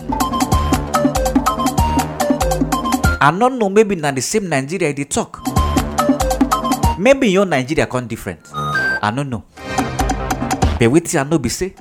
i 3.20 3.30
no 3.32 3.49
know 3.49 3.68
maybe 3.70 3.97
na 3.97 4.11
the 4.12 4.20
same 4.20 4.49
nigeria 4.49 4.92
dey 4.92 5.05
talk. 5.05 5.40
Maybe 6.99 7.30
your 7.30 7.47
nigeria 7.47 7.86
come 7.86 8.07
different. 8.07 8.40
I 8.55 9.11
no 9.11 9.22
know 9.24 9.45
but 10.85 10.93
wetin 10.93 11.20
i 11.20 11.24
know 11.24 11.39
be 11.39 11.49
say 11.49 11.72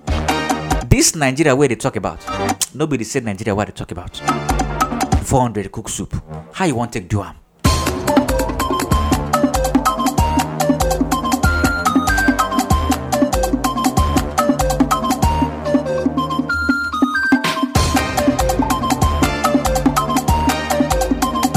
this 0.87 1.15
nigeria 1.15 1.53
wey 1.55 1.67
dey 1.67 1.75
talk 1.75 1.95
about 1.97 2.19
no 2.73 2.85
the 2.85 3.03
same 3.03 3.25
nigeria 3.25 3.53
i 3.55 3.65
dey 3.65 3.71
talk 3.71 3.91
about. 3.91 4.15
400 5.25 5.71
cook 5.71 5.89
soup. 5.89 6.13
How 6.53 6.65
you 6.65 6.75
wan 6.75 6.89
take 6.89 7.07
do 7.09 7.21
am? 7.23 7.35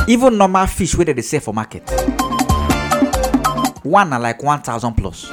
Even 0.09 0.36
normal 0.38 0.66
fish 0.66 0.97
wey 0.97 1.05
dem 1.05 1.14
dey 1.16 1.22
sell 1.22 1.40
for 1.40 1.55
market 1.55 1.82
one 3.84 4.11
na 4.11 4.16
like 4.18 4.42
one 4.42 4.61
thousand 4.62 4.94
plus 4.97 5.30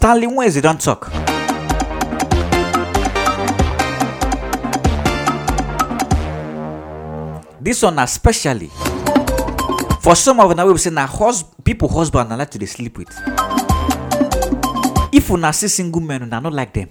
stanley 0.00 0.26
nweze 0.26 0.60
don 0.62 0.78
talk. 0.78 1.10
This 7.60 7.82
one 7.82 7.94
na 7.96 8.06
specially. 8.06 8.70
For 10.00 10.16
some 10.16 10.40
of 10.40 10.50
una 10.50 10.64
wey 10.64 10.72
be 10.72 10.78
say 10.78 10.88
na 10.90 11.06
hus 11.06 11.44
people 11.64 11.88
husband 11.88 12.30
na 12.30 12.36
like 12.36 12.50
to 12.50 12.58
dey 12.58 12.64
sleep 12.66 12.96
with. 12.96 13.12
If 15.12 15.30
una 15.30 15.52
see 15.52 15.68
single 15.68 16.00
men 16.00 16.22
una 16.22 16.40
no 16.40 16.48
like 16.48 16.72
them. 16.72 16.88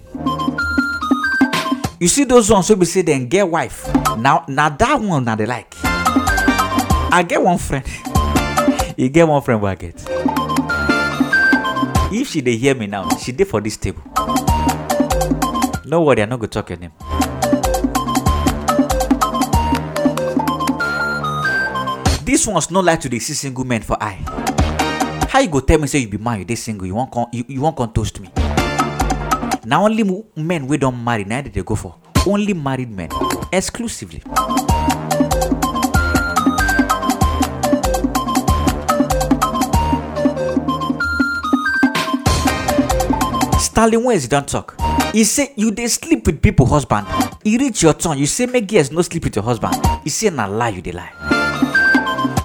You 1.98 2.06
see 2.06 2.22
those 2.22 2.48
ones 2.48 2.70
wey 2.70 2.76
be 2.76 2.86
say 2.86 3.02
dem 3.02 3.26
get 3.26 3.48
wife 3.50 3.90
na 4.18 4.44
na 4.46 4.68
that 4.68 5.00
one 5.00 5.22
una 5.26 5.34
dey 5.36 5.46
like. 5.46 5.74
I 7.12 7.24
get 7.26 7.42
one 7.42 7.58
friend. 7.58 7.84
E 8.96 9.08
get 9.08 9.26
one 9.26 9.40
friend 9.42 9.62
wey 9.62 9.70
i 9.72 9.74
get 9.76 9.96
she 12.30 12.40
dey 12.40 12.56
hear 12.56 12.74
me 12.76 12.86
now 12.86 13.08
she 13.18 13.32
dey 13.32 13.44
for 13.44 13.60
this 13.60 13.76
table. 13.76 14.02
No 15.84 16.02
worry 16.02 16.22
i 16.22 16.26
no 16.26 16.36
go 16.38 16.46
talk 16.46 16.70
your 16.70 16.78
name. 16.78 16.92
Dis 22.24 22.46
ones 22.46 22.70
no 22.70 22.80
like 22.80 23.00
to 23.00 23.08
dey 23.08 23.18
see 23.18 23.34
single 23.34 23.64
men 23.64 23.82
for 23.82 23.96
eye. 24.00 24.18
How 25.28 25.40
you 25.40 25.48
go 25.48 25.58
tell 25.60 25.78
me 25.78 25.88
say 25.88 25.98
you 25.98 26.08
be 26.08 26.18
man 26.18 26.38
you 26.38 26.44
dey 26.44 26.54
single 26.54 26.86
you 26.86 26.94
wan 26.94 27.74
come 27.74 27.92
toast 27.92 28.20
me? 28.20 28.30
Na 29.64 29.82
only 29.82 30.04
men 30.36 30.68
wey 30.68 30.76
don 30.76 31.02
marry 31.04 31.24
dem 31.24 31.42
dey 31.50 31.62
go 31.62 31.74
for. 31.74 31.96
Only 32.26 32.54
married 32.54 32.90
men 32.90 33.08
exclusively 33.52 34.22
stanley 43.70 43.96
west 43.96 44.30
don 44.30 44.44
talk. 44.44 44.74
E 45.14 45.24
say 45.24 45.52
you 45.56 45.70
dey 45.70 45.86
sleep 45.88 46.26
with 46.26 46.42
people 46.42 46.66
husband. 46.66 47.06
E 47.44 47.56
reach 47.58 47.82
your 47.82 47.94
turn 47.94 48.18
you 48.18 48.26
say 48.26 48.46
make 48.46 48.66
girls 48.66 48.90
no 48.90 49.02
sleep 49.02 49.24
with 49.24 49.36
your 49.36 49.44
husband. 49.44 49.74
E 50.04 50.08
say 50.10 50.30
na 50.30 50.46
lie 50.46 50.70
you 50.70 50.82
dey 50.82 50.92
lie. 50.92 51.10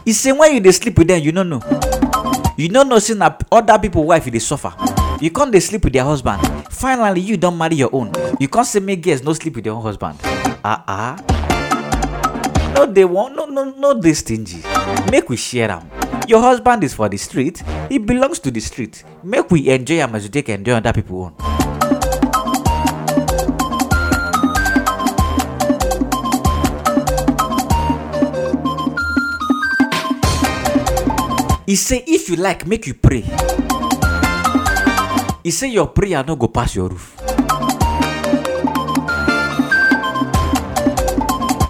E 0.06 0.14
say 0.14 0.32
when 0.32 0.54
you 0.54 0.60
dey 0.60 0.72
sleep 0.72 0.98
with 0.98 1.08
them 1.08 1.22
you 1.22 1.32
no 1.32 1.44
know. 1.44 1.62
You 2.58 2.70
no 2.70 2.84
know 2.84 3.00
say 3.00 3.14
na 3.16 3.36
other 3.52 3.80
people 3.80 4.04
wife 4.06 4.26
dey 4.32 4.40
suffer. 4.40 4.74
You 5.22 5.32
come 5.32 5.52
dey 5.52 5.60
sleep 5.60 5.84
with 5.84 5.94
their 5.94 6.04
husband. 6.06 6.42
Finally 6.70 7.22
you 7.22 7.38
don 7.38 7.58
marry 7.58 7.76
your 7.76 7.90
own. 7.94 8.12
You 8.40 8.48
come 8.48 8.64
say 8.66 8.80
make 8.80 9.02
girls 9.02 9.24
no 9.24 9.34
sleep 9.34 9.56
with 9.56 9.64
their 9.64 9.74
own 9.74 9.82
husband. 9.82 10.20
Ah 10.64 10.84
ah. 10.88 11.16
No 12.76 12.86
dey 12.86 13.06
wan 13.06 13.36
no 13.36 13.46
no 13.46 13.64
no 13.72 14.00
dey 14.00 14.14
stingy 14.14 14.62
make 15.12 15.30
we 15.30 15.38
share 15.38 15.72
am 15.72 15.90
your 16.28 16.42
husband 16.42 16.84
is 16.84 16.94
for 16.94 17.10
the 17.10 17.18
street. 17.18 17.62
He 17.90 17.98
belongs 17.98 18.40
to 18.40 18.52
the 18.52 18.60
street. 18.60 19.04
Make 19.24 19.50
we 19.52 19.68
enjoy 19.70 19.96
am 19.96 20.16
as 20.16 20.24
we 20.24 20.30
take 20.30 20.50
enjoy 20.50 20.74
other 20.74 20.94
people 20.94 21.24
own. 21.26 21.36
e 31.68 31.76
say 31.76 32.04
if 32.08 32.30
you 32.30 32.36
like 32.36 32.66
make 32.68 32.86
you 32.88 32.94
pray. 32.94 33.24
E 35.44 35.52
say 35.52 35.68
your 35.70 35.88
prayer 35.88 36.24
no 36.26 36.36
go 36.36 36.48
pass 36.48 36.76
your 36.76 36.90
roof. 36.90 37.16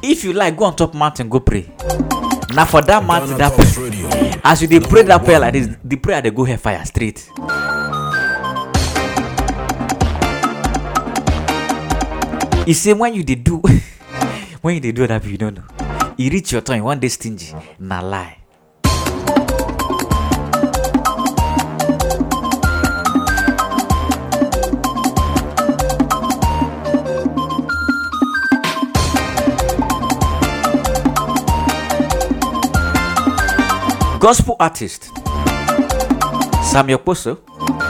If 0.03 0.23
you 0.23 0.33
like 0.33 0.55
go 0.57 0.65
on 0.65 0.75
top 0.75 0.93
mountain 0.93 1.29
go 1.29 1.39
pray 1.39 1.71
Now 2.53 2.65
for 2.65 2.81
that 2.81 3.05
man 3.05 3.37
that 3.37 3.53
prayer, 3.53 4.41
as 4.43 4.61
you 4.61 4.67
they 4.67 4.79
pray 4.79 5.03
that 5.03 5.23
prayer 5.23 5.39
like 5.39 5.53
this, 5.53 5.75
the 5.83 5.95
prayer 5.97 6.21
they 6.21 6.31
go 6.31 6.43
here 6.43 6.57
fire 6.57 6.83
straight. 6.85 7.29
He 12.65 12.73
say 12.73 12.93
when 12.93 13.13
you 13.13 13.23
they 13.23 13.35
do, 13.35 13.57
when 14.61 14.75
you 14.75 14.79
they 14.81 14.91
do 14.91 15.05
that, 15.05 15.23
you 15.25 15.37
don't 15.37 15.55
know. 15.55 16.13
He 16.17 16.29
reach 16.29 16.51
your 16.51 16.61
time, 16.61 16.83
one 16.83 16.99
day 16.99 17.09
stingy, 17.09 17.53
na 17.77 18.01
lie. 18.01 18.37
Gospel 34.25 34.55
artist 34.59 35.11
Sammie 36.63 36.95
Okposo 36.97 37.37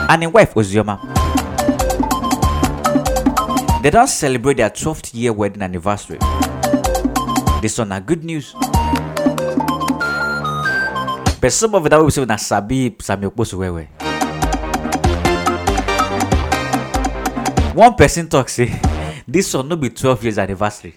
and 0.09 0.21
his 0.21 0.33
wife 0.33 0.53
Ozioma. 0.55 0.99
They 3.81 3.89
don't 3.89 4.09
celebrate 4.09 4.57
their 4.57 4.69
12th 4.69 5.13
year 5.13 5.31
wedding 5.31 5.61
anniversary. 5.61 6.17
This 7.61 7.77
one 7.77 7.93
are 7.93 8.01
good 8.01 8.25
news. 8.25 8.53
But 11.39 11.53
some 11.53 11.73
of 11.73 11.85
it 11.85 11.89
that 11.91 12.01
will 12.01 12.11
say 12.11 12.25
na 12.25 12.35
sabi 12.35 12.93
Sammie 12.99 13.29
Okposo 13.31 13.55
wewe. 13.57 13.87
One 17.73 17.93
person 17.95 18.27
talk 18.27 18.49
say 18.49 18.77
this 19.25 19.53
one 19.53 19.69
no 19.69 19.77
be 19.77 19.89
12 19.89 20.23
years 20.23 20.37
anniversary. 20.37 20.95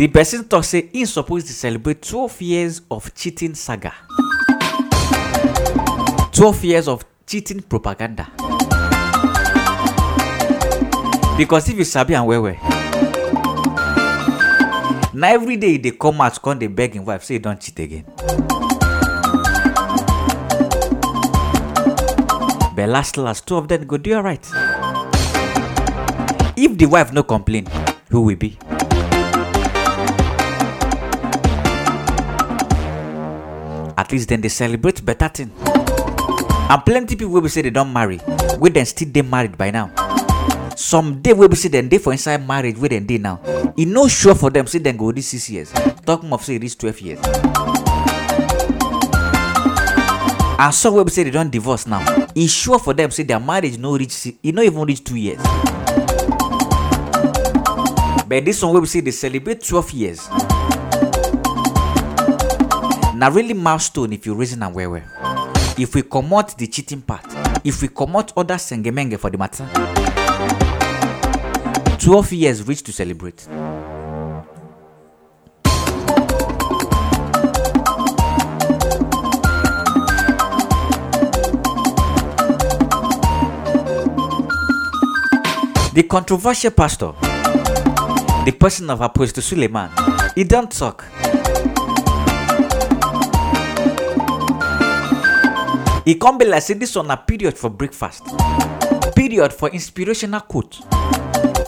The 0.00 0.08
person 0.08 0.48
talk 0.48 0.64
say 0.64 0.88
he 0.94 1.04
supposed 1.04 1.46
to 1.48 1.52
celebrate 1.52 2.00
12 2.00 2.40
years 2.40 2.80
of 2.90 3.14
cheating 3.14 3.52
saga. 3.54 3.92
12 6.32 6.64
years 6.64 6.88
of 6.88 7.04
cheating 7.26 7.60
propaganda. 7.60 8.30
Because 11.36 11.68
if 11.68 11.76
you 11.76 11.84
sabi 11.84 12.14
am 12.14 12.24
well 12.24 12.40
well, 12.40 12.56
na 15.12 15.26
every 15.36 15.58
day 15.58 15.76
they 15.76 15.90
come 15.90 16.18
out 16.22 16.40
come 16.40 16.58
dey 16.58 16.68
beg 16.68 16.94
him 16.94 17.04
wife 17.04 17.22
say 17.22 17.34
he 17.34 17.38
don 17.38 17.58
cheat 17.58 17.78
again. 17.80 18.04
But 22.74 22.88
last 22.88 23.18
last 23.18 23.46
two 23.46 23.56
of 23.56 23.68
them 23.68 23.84
go 23.86 23.98
do 23.98 24.14
alright. 24.14 24.48
If 26.56 26.78
the 26.78 26.86
wife 26.86 27.12
no 27.12 27.22
complain, 27.22 27.66
who 28.08 28.22
will 28.22 28.36
be? 28.36 28.56
Least 34.12 34.28
then 34.28 34.40
they 34.40 34.48
celebrate 34.48 35.04
better 35.04 35.28
thing. 35.28 35.52
And 36.68 36.84
plenty 36.84 37.16
people 37.16 37.32
will 37.32 37.42
be 37.42 37.48
say 37.48 37.62
they 37.62 37.70
don't 37.70 37.92
marry, 37.92 38.20
we 38.58 38.70
then 38.70 38.86
still 38.86 39.08
they 39.10 39.22
married 39.22 39.56
by 39.56 39.70
now. 39.70 39.92
Some 40.76 41.20
day 41.20 41.32
will 41.32 41.48
be 41.48 41.56
say 41.56 41.68
then 41.68 41.88
they 41.88 41.98
for 41.98 42.12
inside 42.12 42.46
marriage 42.46 42.76
where 42.78 42.88
then 42.88 43.06
they 43.06 43.18
now. 43.18 43.40
It 43.76 43.86
no 43.86 44.08
sure 44.08 44.34
for 44.34 44.50
them 44.50 44.66
say 44.66 44.78
then 44.78 44.96
go 44.96 45.12
this 45.12 45.28
six 45.28 45.48
years. 45.50 45.72
Talking 46.04 46.32
of 46.32 46.44
say 46.44 46.58
this 46.58 46.74
12 46.74 47.00
years. 47.00 47.20
And 50.58 50.74
some 50.74 50.94
will 50.94 51.04
be 51.04 51.10
say 51.10 51.22
they 51.24 51.30
don't 51.30 51.50
divorce 51.50 51.86
now. 51.86 52.04
It's 52.34 52.52
sure 52.52 52.78
for 52.78 52.94
them 52.94 53.10
say 53.10 53.22
their 53.22 53.40
marriage 53.40 53.78
no 53.78 53.96
reach 53.96 54.26
it 54.26 54.54
no 54.54 54.62
even 54.62 54.82
reach 54.82 55.04
two 55.04 55.16
years. 55.16 55.40
But 58.26 58.44
this 58.44 58.62
one 58.62 58.74
will 58.74 58.80
be 58.80 58.86
say 58.86 59.00
they 59.00 59.10
celebrate 59.10 59.62
12 59.62 59.90
years. 59.92 60.28
Now 63.20 63.28
really 63.30 63.52
milestone 63.52 64.14
if 64.14 64.24
you 64.24 64.34
reason 64.34 64.62
am 64.62 64.72
well 64.72 64.92
well. 64.92 65.02
If 65.76 65.94
we 65.94 66.00
comot 66.00 66.54
the 66.56 66.66
cheating 66.66 67.02
part, 67.02 67.26
if 67.66 67.82
we 67.82 67.88
comot 67.88 68.32
other 68.34 68.54
sengemenge 68.54 69.18
for 69.18 69.28
the 69.28 69.36
matter, 69.36 69.68
12 71.98 72.32
years 72.32 72.66
reach 72.66 72.82
to 72.84 72.92
celebrate. 72.94 73.46
The 85.92 86.06
controversial 86.08 86.70
pastor, 86.70 87.12
the 88.46 88.56
person 88.58 88.88
of 88.88 89.02
Apostle 89.02 89.42
Suleman, 89.42 89.90
he 90.34 90.42
don't 90.44 90.72
talk. 90.72 91.04
E 96.10 96.16
come 96.18 96.38
be 96.38 96.44
like 96.44 96.60
say 96.62 96.74
this 96.74 96.96
one 96.96 97.06
na 97.06 97.14
period 97.14 97.56
for 97.56 97.70
breakfast, 97.70 98.24
period 99.14 99.52
for 99.52 99.68
inspirational 99.70 100.40
quote. 100.40 100.80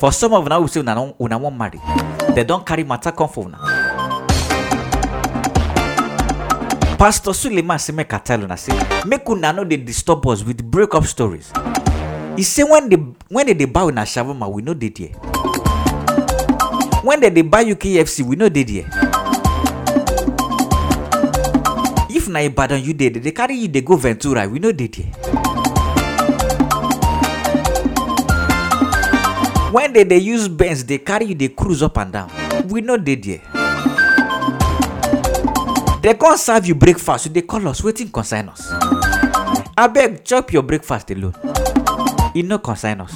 For 0.00 0.10
some 0.10 0.32
of 0.34 0.44
una 0.46 0.58
who 0.60 0.66
say 0.66 0.80
una 0.80 1.38
wan 1.38 1.56
marry, 1.56 1.78
dem 2.34 2.44
don 2.48 2.64
carry 2.64 2.82
matter 2.82 3.12
come 3.12 3.28
for 3.28 3.44
una. 3.46 3.58
Pastor 6.98 7.32
Suleiman 7.32 7.78
say 7.78 7.92
make 7.92 8.12
I 8.12 8.18
tell 8.18 8.42
una 8.42 8.56
say 8.56 8.74
make 9.06 9.28
una 9.30 9.52
no 9.52 9.62
dey 9.62 9.76
disturb 9.76 10.26
us 10.26 10.42
with 10.42 10.60
break 10.68 10.92
up 10.96 11.04
stories. 11.06 11.52
He 12.36 12.42
say 12.42 12.64
when 12.64 12.88
they 12.88 12.96
when 13.28 13.46
they 13.46 13.64
buy 13.66 13.84
una 13.84 14.00
shawarma 14.02 14.50
we 14.50 14.60
no 14.62 14.74
dey 14.74 14.88
there. 14.88 15.10
When 17.04 17.20
they 17.20 17.30
dey 17.30 17.42
buy 17.42 17.60
you 17.60 17.76
KFC 17.76 18.24
we 18.26 18.34
no 18.34 18.48
dey 18.48 18.64
there. 18.64 19.11
Na 22.32 22.40
Ibadan 22.42 22.82
you 22.82 22.94
dey, 22.94 23.10
dey 23.10 23.30
carry 23.32 23.54
you 23.54 23.68
dey 23.68 23.82
go 23.82 23.96
Ventura 23.96 24.48
we 24.48 24.58
no 24.58 24.72
dey 24.72 24.86
there. 24.88 25.12
When 29.72 29.92
they 29.92 30.04
dey 30.04 30.18
use 30.18 30.48
Benz 30.48 30.82
dey 30.84 30.98
carry 30.98 31.26
you 31.26 31.34
dey 31.34 31.48
cruise 31.48 31.82
up 31.82 31.96
and 31.98 32.12
down 32.12 32.30
we 32.68 32.80
no 32.80 32.96
dey 32.96 33.14
there. 33.16 33.40
They 36.02 36.14
come 36.14 36.36
serve 36.36 36.66
you 36.66 36.74
breakfast 36.74 37.26
you 37.26 37.32
dey 37.32 37.42
call 37.42 37.68
us 37.68 37.80
wetin 37.82 38.10
concern 38.12 38.48
us. 38.48 38.68
Abeg 39.76 40.24
chop 40.24 40.52
your 40.52 40.62
breakfast 40.62 41.10
alone. 41.10 41.34
e 42.34 42.42
no 42.42 42.58
concern 42.58 43.02
us. 43.02 43.12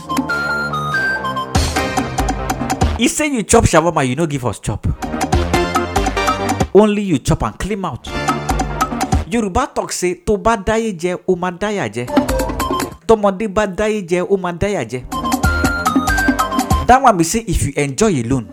e 2.98 3.08
say 3.08 3.28
you 3.28 3.42
chop 3.44 3.64
shawarma 3.64 4.06
you 4.06 4.14
no 4.14 4.26
give 4.26 4.44
us 4.44 4.60
chop. 4.60 4.86
only 6.74 7.02
you 7.02 7.18
chop 7.18 7.42
am 7.42 7.54
clean 7.54 7.80
mouth. 7.80 8.25
Yorùbá 9.30 9.66
talk 9.74 9.92
say 9.92 10.14
tó 10.14 10.36
bá 10.36 10.56
dáyé 10.66 10.92
jẹ 11.00 11.16
ó 11.28 11.34
máa 11.36 11.50
dáyà 11.60 11.88
jẹ. 11.88 12.06
Tọmọdé 13.06 13.46
bá 13.48 13.66
dáyé 13.78 14.00
jẹ 14.08 14.20
ó 14.28 14.36
máa 14.36 14.52
dáyà 14.60 14.82
jẹ. 14.84 15.00
that 16.86 17.02
one 17.02 17.16
be 17.18 17.24
say 17.24 17.42
if 17.48 17.62
you 17.66 17.72
enjoy 17.76 18.12
alone 18.22 18.46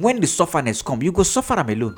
when 0.00 0.20
the 0.20 0.26
sufferness 0.26 0.82
come 0.82 1.02
you 1.04 1.12
go 1.12 1.22
suffer 1.24 1.58
am 1.58 1.68
alone. 1.68 1.94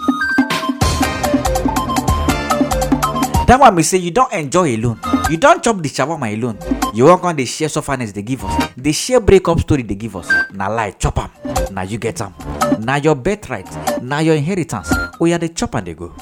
that 3.47 3.59
one 3.61 3.77
be 3.77 3.83
say 3.83 3.99
you 3.99 4.11
don 4.11 4.27
enjoy 4.33 4.75
alone. 4.77 4.97
You 5.31 5.37
don 5.37 5.61
chop 5.61 5.83
the 5.83 5.89
shawarma 5.89 6.33
alone. 6.33 6.57
You 6.95 7.05
wan 7.07 7.19
come 7.19 7.37
dey 7.37 7.45
share 7.45 7.69
sufferness 7.69 8.13
dey 8.13 8.23
give 8.23 8.45
us. 8.45 8.69
Dey 8.81 8.93
share 8.93 9.21
break 9.21 9.47
up 9.49 9.61
story 9.61 9.83
dey 9.83 9.95
give 9.95 10.17
us 10.17 10.29
na 10.53 10.69
lie 10.69 10.93
chop 10.99 11.19
am. 11.19 11.31
Na 11.75 11.83
you 11.83 11.99
get 11.99 12.21
am. 12.21 12.33
Na 12.81 12.97
your 12.97 13.15
birthright. 13.15 13.69
Na 14.03 14.19
your 14.21 14.35
inheritance. 14.37 14.91
Oya 15.21 15.39
dey 15.39 15.49
chop 15.49 15.75
am 15.77 15.85
dey 15.85 15.95
go. 15.95 16.13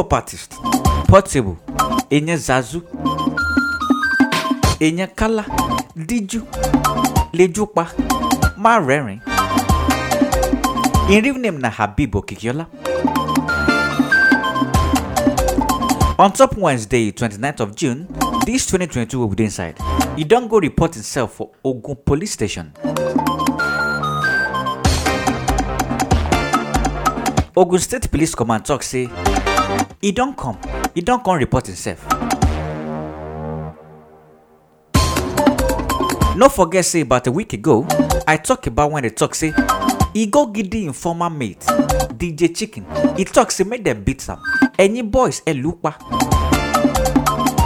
Hip 0.00 0.06
hop 0.10 0.12
artist 0.14 0.54
zazu. 2.38 2.82
Kala. 5.14 5.44
Lejupa 7.32 7.86
má 8.56 8.78
rẹ́rìn 8.78 9.20
in 11.10 11.22
real 11.24 11.34
name 11.38 11.58
na 11.58 11.68
Habeeb 11.70 12.14
Okikiola. 12.16 12.66
On 16.18 16.32
top 16.32 16.56
wednesday 16.56 17.10
29th 17.12 17.60
of 17.60 17.74
june 17.76 18.06
dis 18.46 18.66
2022 18.72 19.20
wey 19.20 19.26
we 19.28 19.36
dey 19.36 19.44
inside. 19.44 19.74
E 20.16 20.24
don 20.24 20.48
go 20.48 20.58
report 20.60 20.94
himself 20.94 21.34
for 21.34 21.50
ogun 21.64 21.96
police 22.06 22.32
station. 22.32 22.72
Ogun 27.56 27.78
state 27.78 28.08
police 28.10 28.34
command 28.34 28.64
talk 28.64 28.82
say 28.82 29.08
e 30.02 30.12
don 30.12 30.32
come. 30.34 30.58
E 30.94 31.02
don 31.02 31.20
come 31.20 31.38
report 31.38 31.66
himself. 31.66 32.06
No 36.36 36.48
forget 36.48 36.84
say 36.86 37.00
about 37.02 37.26
a 37.26 37.30
week 37.32 37.52
ago 37.52 37.86
i 38.26 38.36
talk 38.36 38.66
about 38.66 38.90
when 38.92 39.02
they 39.02 39.10
talk 39.10 39.34
say 39.34 39.52
e 40.14 40.24
go 40.26 40.46
give 40.46 40.70
the 40.70 40.86
informer 40.86 41.28
mate 41.28 41.60
dj 42.16 42.54
chicken. 42.56 42.86
E 43.18 43.24
talk 43.24 43.50
say 43.50 43.64
make 43.64 43.84
dem 43.84 44.02
beat 44.02 44.26
am. 44.28 44.38
Ẹyin 44.78 45.10
boys 45.10 45.42
ẹ 45.46 45.52
lù 45.54 45.72
ú 45.82 45.92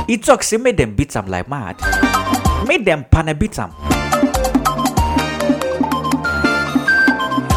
e 0.09 0.17
talk 0.17 0.43
say 0.43 0.59
make 0.59 0.77
dem 0.77 0.97
beat 0.97 1.17
am 1.17 1.27
like 1.27 1.49
mad. 1.49 1.77
Make 2.67 2.85
dem 2.85 3.05
panel 3.11 3.35
beat 3.35 3.59
am. 3.59 3.71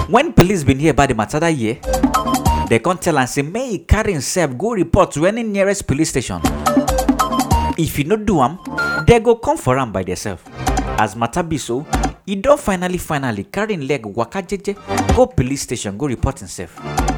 When 0.09 0.33
police 0.33 0.63
bin 0.63 0.79
hear 0.79 0.91
about 0.91 1.09
the 1.09 1.15
matter 1.15 1.39
that 1.39 1.55
year 1.55 1.77
dem 2.69 2.79
come 2.79 2.99
tell 2.99 3.17
am 3.17 3.27
say 3.27 3.43
make 3.43 3.71
e 3.73 3.77
carry 3.85 4.11
himself 4.13 4.51
go 4.57 4.73
report 4.73 5.11
to 5.11 5.25
any 5.25 5.43
nearest 5.43 5.85
police 5.87 6.09
station 6.09 6.41
if 7.77 7.97
e 7.99 8.03
no 8.03 8.15
do 8.17 8.41
am 8.41 8.57
dem 9.05 9.23
go 9.23 9.35
come 9.35 9.57
for 9.57 9.77
am 9.79 9.91
by 9.91 10.03
themselves 10.03 10.41
as 10.99 11.15
matter 11.15 11.43
be 11.43 11.57
so 11.57 11.85
e 12.25 12.35
don 12.35 12.57
finally 12.57 12.97
finally 12.97 13.43
carry 13.45 13.77
leg 13.77 14.05
waka 14.17 14.41
jeje 14.41 14.75
go 15.15 15.25
police 15.27 15.61
station 15.63 15.97
go 15.97 16.07
report 16.07 16.39
himself. 16.39 17.16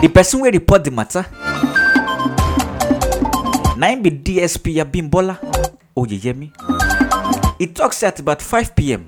The 0.00 0.08
person 0.08 0.40
wey 0.40 0.50
report 0.50 0.82
the 0.84 0.90
matter 0.90 1.24
na 3.76 3.90
im 3.92 4.02
be 4.02 4.10
dsp 4.10 4.80
abimbola 4.80 5.36
oyeyemi. 5.96 6.52
E 7.58 7.66
tok 7.66 7.92
say 7.92 8.06
at 8.08 8.18
about 8.20 8.40
5pm 8.40 9.00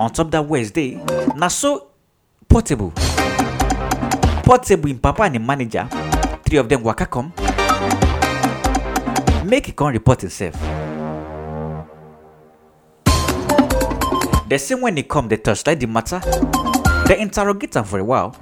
on 0.00 0.10
top 0.12 0.30
dat 0.30 0.48
wednesday 0.48 0.98
na 1.36 1.48
so 1.48 1.86
portable 2.48 2.92
portable 4.44 4.90
im 4.90 4.98
papa 4.98 5.22
and 5.24 5.36
im 5.36 5.46
manager 5.46 5.86
three 6.44 6.58
of 6.58 6.68
dem 6.68 6.82
waka 6.82 7.06
come 7.06 7.32
make 9.44 9.68
e 9.68 9.72
come 9.72 9.92
report 9.92 10.20
himself. 10.20 10.54
Dem 14.48 14.58
say 14.58 14.74
wen 14.74 14.96
e 14.98 15.02
come 15.02 15.28
dey 15.28 15.36
torchlight 15.36 15.78
di 15.78 15.86
matter 15.86 16.20
dem 17.06 17.20
interrogate 17.20 17.76
am 17.76 17.84
for 17.84 17.98
a 17.98 18.04
while 18.04 18.34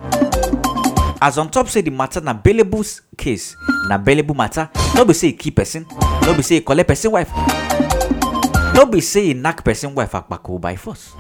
as 1.21 1.39
on 1.39 1.51
top 1.51 1.69
say 1.69 1.81
the 1.81 1.91
matter 1.91 2.21
na 2.21 2.35
bailable 2.35 2.85
case. 3.17 3.57
Na 3.89 3.99
bailable 3.99 4.37
matter. 4.37 4.69
No 4.95 5.05
be 5.05 5.15
say 5.15 5.29
e 5.29 5.33
kill 5.33 5.53
person. 5.53 5.87
No 6.23 6.35
be 6.35 6.43
say 6.43 6.57
e 6.57 6.61
collect 6.61 6.89
person 6.89 7.13
wife. 7.13 7.31
No 8.75 8.87
be 8.87 9.01
say 9.01 9.31
e 9.31 9.35
knack 9.35 9.65
person 9.65 9.95
wife 9.95 10.13
akpako 10.13 10.61
by 10.61 10.77
force. 10.77 11.15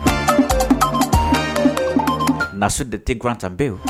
Na 2.54 2.68
so 2.68 2.84
dey 2.84 2.98
take 2.98 3.18
grant 3.18 3.44
am 3.44 3.56
bail. 3.56 3.80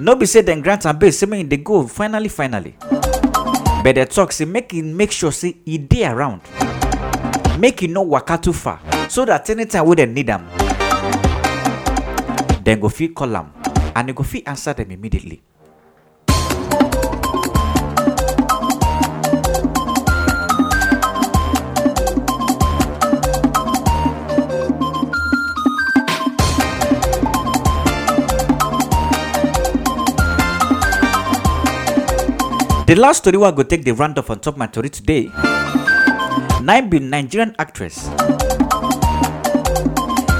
No 0.00 0.14
be 0.16 0.26
say 0.26 0.42
dem 0.42 0.60
grant 0.60 0.86
am 0.86 0.98
bail 0.98 1.12
say 1.12 1.26
make 1.26 1.40
e 1.44 1.48
dey 1.48 1.56
go 1.58 1.86
finally 1.86 2.28
finally. 2.28 2.76
But 3.82 3.94
dem 3.94 4.06
talk 4.06 4.32
say 4.32 4.44
make 4.44 4.72
e 4.74 4.82
make 4.82 5.10
sure 5.12 5.32
say 5.32 5.56
e 5.64 5.78
dey 5.78 6.06
around. 6.06 6.40
Make 7.58 7.82
e 7.82 7.86
no 7.88 8.02
waka 8.02 8.38
too 8.38 8.52
far 8.52 8.80
so 9.08 9.24
that 9.24 9.48
anytime 9.50 9.86
wey 9.86 9.96
dem 9.96 10.14
need 10.14 10.30
am 10.30 10.46
dem 12.68 12.80
go 12.80 12.88
fit 12.90 13.14
call 13.14 13.34
am 13.34 13.46
and 13.96 14.10
e 14.10 14.12
go 14.12 14.22
fit 14.22 14.46
answer 14.46 14.74
dem 14.74 14.90
immediately. 14.90 15.40
The 32.86 32.94
last 32.96 33.18
story 33.24 33.38
I 33.42 33.50
go 33.50 33.62
take 33.62 33.82
the 33.84 33.92
round 33.92 34.18
off 34.18 34.28
on 34.28 34.40
top 34.40 34.58
my 34.58 34.66
tori 34.66 34.90
today 34.90 35.30
im 36.68 36.88
be 36.90 36.98
Nigerian 37.00 37.54
actress. 37.58 38.10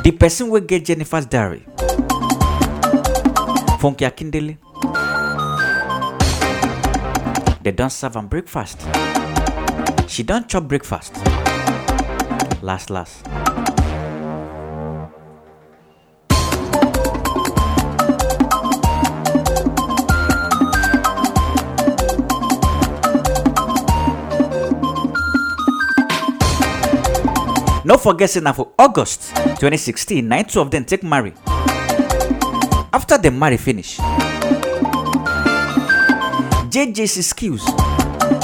The 0.05 0.13
person 0.19 0.51
wey 0.51 0.61
get 0.61 0.85
Jennifer's 0.85 1.25
diary 1.25 1.65
Funke 3.79 4.05
Akindele 4.07 4.59
they 7.63 7.73
don't 7.73 7.91
serve 7.91 8.17
am 8.17 8.29
breakfast. 8.29 8.81
She 10.09 10.23
don't 10.23 10.49
chop 10.49 10.65
breakfast. 10.69 11.15
Last 12.63 12.89
last. 12.89 13.27
No 27.85 27.99
forget 27.99 28.31
say 28.31 28.41
na 28.41 28.53
for 28.53 28.69
august 28.79 29.33
2016 29.61 30.23
na 30.27 30.37
im 30.39 30.45
two 30.45 30.61
of 30.61 30.71
them 30.71 30.85
take 30.85 31.03
marry 31.03 31.33
after 33.11 33.23
the 33.23 33.31
marry 33.31 33.57
finish 33.57 33.97
JJC 36.69 37.23
Skillz 37.25 37.65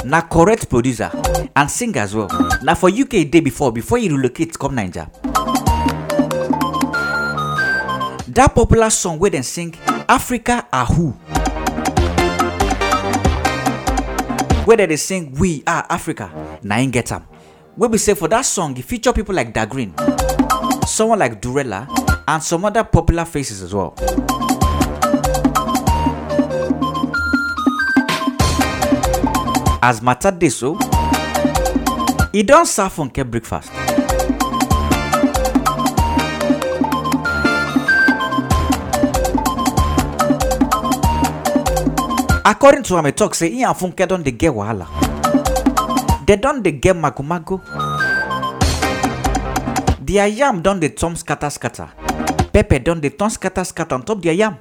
na 0.05 0.21
correct 0.21 0.67
producer 0.69 1.11
and 1.55 1.69
singer 1.69 2.01
as 2.01 2.15
well. 2.15 2.27
Na 2.63 2.73
for 2.73 2.89
uk 2.89 3.09
dey 3.29 3.41
before 3.41 3.71
before 3.71 3.99
e 4.01 4.09
relocate 4.09 4.57
come 4.57 4.73
naija 4.75 5.05
dat 8.27 8.55
popular 8.57 8.89
song 8.89 9.19
wey 9.19 9.29
dem 9.29 9.43
sing 9.43 9.69
africa 10.09 10.65
ahu 10.73 11.13
wey 14.65 14.75
dem 14.81 14.89
dey 14.89 14.97
sing 14.97 15.29
we 15.37 15.61
are 15.67 15.85
africa 15.89 16.31
na 16.63 16.81
im 16.81 16.89
get 16.89 17.13
be 17.91 17.97
say 18.01 18.15
for 18.15 18.27
dat 18.27 18.41
song 18.45 18.73
e 18.77 18.81
feature 18.81 19.13
pipo 19.13 19.29
like 19.31 19.53
Dagrin 19.53 19.93
someone 20.87 21.19
like 21.19 21.39
durella 21.39 21.85
and 22.27 22.41
some 22.41 22.65
other 22.65 22.83
popular 22.83 23.25
faces 23.25 23.61
as 23.61 23.73
well. 23.73 23.93
As 29.87 30.01
matter 30.01 30.31
dey 30.31 30.49
so 30.49 30.69
e 32.33 32.41
don 32.43 32.65
serve 32.65 32.91
funke 32.95 33.23
breakfast. 33.23 33.69
According 42.45 42.83
to 42.89 42.97
am 42.97 43.07
e 43.07 43.11
tok 43.11 43.35
say 43.35 43.47
im 43.49 43.67
and 43.69 43.77
funke 43.77 44.07
don 44.07 44.23
dey 44.23 44.31
get 44.31 44.53
wahala. 44.53 44.87
Dem 46.25 46.39
don 46.41 46.61
dey 46.63 46.71
get 46.71 46.95
magomago. 46.95 47.61
Their 50.01 50.27
yam 50.27 50.61
don 50.63 50.79
dey 50.79 50.89
turn 50.89 51.15
scatter 51.15 51.49
scatter. 51.51 51.89
Pepper 52.51 52.79
don 52.79 52.99
dey 53.01 53.09
turn 53.09 53.29
scatter 53.29 53.63
scatter 53.63 53.95
on 53.95 54.01
top 54.03 54.21
their 54.23 54.33
yam. 54.33 54.57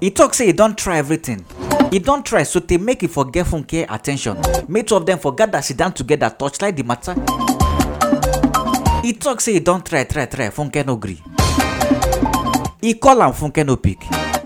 E 0.00 0.10
tok 0.10 0.34
say 0.34 0.48
e 0.48 0.52
don 0.52 0.74
try 0.74 0.98
everything 0.98 1.44
e 1.92 1.98
don 2.00 2.22
try 2.22 2.42
so 2.44 2.60
tey 2.60 2.78
make 2.78 3.02
e 3.04 3.08
for 3.08 3.24
get 3.30 3.46
funke 3.46 3.84
at 3.88 4.02
ten 4.04 4.16
tion 4.16 4.36
make 4.68 4.86
two 4.86 4.96
of 4.96 5.04
dem 5.04 5.18
for 5.18 5.34
gather 5.34 5.60
sit 5.62 5.76
down 5.76 5.92
together 5.92 6.30
torchlight 6.30 6.74
the 6.76 6.82
matter. 6.82 7.14
E 9.04 9.12
tok 9.12 9.40
say 9.40 9.56
e 9.56 9.60
don 9.60 9.82
try 9.82 10.04
try 10.04 10.26
try 10.26 10.48
funke 10.48 10.84
no 10.86 10.96
gree. 10.96 11.20
E 12.80 12.94
call 12.94 13.22
am 13.22 13.32
funke 13.32 13.64
no 13.66 13.76
pick. 13.76 13.98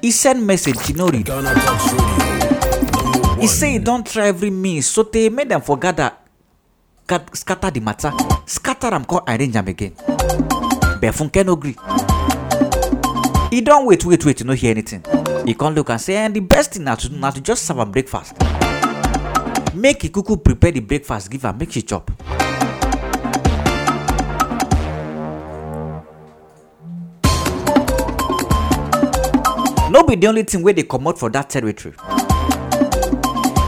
E 0.02 0.10
send 0.10 0.44
message 0.46 0.78
she 0.80 0.92
no 0.92 1.08
read. 1.08 1.28
E 3.40 3.46
say 3.46 3.76
e 3.76 3.78
don 3.78 4.02
try 4.02 4.26
every 4.28 4.50
means 4.50 4.86
so 4.86 5.04
tey 5.04 5.28
make 5.28 5.48
dem 5.48 5.60
for 5.60 5.78
gather 5.78 6.10
gat- 7.06 7.30
scatter 7.36 7.70
the 7.70 7.80
matter. 7.80 8.12
Scatter 8.46 8.92
am 8.94 9.04
come 9.04 9.22
arrange 9.28 9.56
am 9.56 9.68
again. 9.68 9.92
But 11.00 11.14
funke 11.14 11.44
no 11.46 11.54
gree 11.56 11.76
e 13.56 13.62
don 13.62 13.86
wait 13.86 14.04
wait 14.04 14.22
wait 14.26 14.44
no 14.44 14.52
hear 14.52 14.70
anything. 14.70 15.02
E 15.46 15.54
come 15.54 15.74
look 15.74 15.88
am 15.88 15.98
say 15.98 16.14
eh 16.16 16.28
the 16.28 16.40
best 16.40 16.72
thing 16.74 16.84
na 16.84 16.94
to 16.94 17.08
na 17.08 17.30
to 17.30 17.40
just 17.40 17.64
serve 17.64 17.78
am 17.80 17.90
breakfast. 17.90 18.34
Make 19.74 20.04
e 20.04 20.08
kuku 20.10 20.36
prepare 20.44 20.72
the 20.72 20.80
breakfast 20.80 21.30
give 21.30 21.42
am 21.46 21.56
make 21.56 21.72
she 21.72 21.80
chop. 21.82 22.10
No 29.90 30.02
be 30.02 30.16
the 30.16 30.26
only 30.28 30.42
thing 30.42 30.62
wey 30.62 30.74
dey 30.74 30.82
comot 30.82 31.18
for 31.18 31.30
dat 31.30 31.48
territory. 31.48 31.94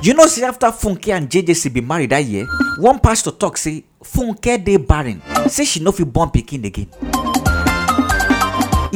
You 0.02 0.12
know 0.12 0.26
say 0.26 0.42
after 0.44 0.66
funke 0.66 1.08
and 1.16 1.30
jjc 1.30 1.72
bin 1.72 1.86
marry 1.86 2.06
dat 2.06 2.24
year 2.26 2.46
one 2.78 2.98
pastor 2.98 3.30
talk 3.30 3.56
say 3.56 3.84
funke 4.04 4.62
dey 4.62 4.76
barren. 4.76 5.22
Say 5.48 5.64
she 5.64 5.80
no 5.80 5.92
fit 5.92 6.12
born 6.12 6.28
pikin 6.28 6.64
again 6.66 6.88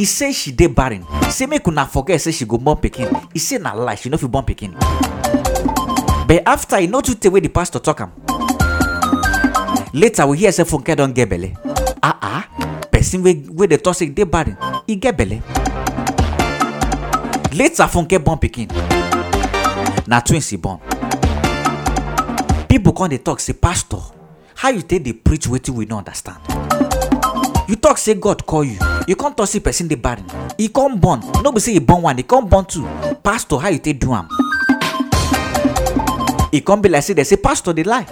e 0.03 0.05
say 0.05 0.33
she 0.33 0.51
dey 0.53 0.67
barren. 0.67 1.05
Say 1.31 1.47
make 1.47 1.67
una 1.69 1.87
forget 1.87 2.21
say 2.21 2.33
she 2.33 2.45
go 2.45 2.59
born 2.59 2.77
pikin. 2.79 3.09
E 3.35 3.39
say 3.39 3.59
na 3.59 3.73
lie 3.73 3.95
she 3.95 4.09
no 4.09 4.17
fit 4.19 4.29
born 4.31 4.45
pikin. 4.45 4.73
But 6.27 6.43
after 6.47 6.81
e 6.81 6.89
no 6.89 7.01
too 7.01 7.15
tey 7.15 7.29
wey 7.29 7.39
the 7.41 7.49
pastor 7.49 7.79
talk 7.79 8.01
am. 8.01 8.11
Later 9.93 10.27
we 10.27 10.39
hear 10.39 10.51
say 10.51 10.65
funke 10.65 10.97
don 10.97 11.13
get 11.13 11.29
belle. 11.29 11.51
Ah 12.03 12.19
ah 12.21 12.49
person 12.91 13.23
wey 13.23 13.45
wey 13.49 13.69
dey 13.69 13.77
talk 13.77 13.95
say 13.95 14.07
e 14.07 14.11
dey 14.11 14.25
barren 14.25 14.57
e 14.89 14.97
get 14.97 15.17
belle. 15.17 15.41
Later 17.55 17.85
funke 17.87 18.19
born 18.25 18.39
pikin. 18.39 18.67
Na 20.09 20.19
twins 20.21 20.53
e 20.53 20.57
born. 20.57 20.81
People 22.69 22.93
come 22.93 23.11
dey 23.11 23.19
talk 23.19 23.39
say 23.39 23.53
pastor 23.53 23.99
how 24.57 24.71
you 24.71 24.83
take 24.83 25.05
dey 25.05 25.13
preach 25.13 25.47
wetin 25.47 25.75
we 25.77 25.85
no 25.87 25.99
understand? 25.99 26.39
You 27.69 27.77
talk 27.77 27.99
say 27.99 28.15
god 28.15 28.45
call 28.45 28.65
you 28.65 28.79
you 29.07 29.17
come 29.17 29.35
talk 29.35 29.49
say 29.49 29.61
person 29.61 29.89
dey 29.89 29.97
barren 29.97 30.25
e 30.59 30.69
come 30.69 30.99
born. 30.99 31.21
No 31.43 31.53
be 31.53 31.61
say 31.61 31.75
e 31.75 31.79
born 31.81 32.03
one. 32.03 32.19
E 32.19 32.23
come 32.23 32.49
born 32.49 32.65
two. 32.65 32.87
Pastor 33.23 33.59
how 33.59 33.69
you 33.69 33.79
take 33.79 33.99
do 33.99 34.13
am? 34.13 34.29
E 36.53 36.61
come 36.61 36.81
be 36.83 36.89
like 36.89 37.03
say 37.03 37.15
dem 37.15 37.25
say 37.25 37.37
pastor 37.37 37.73
dey 37.73 37.83
lie. 37.85 38.07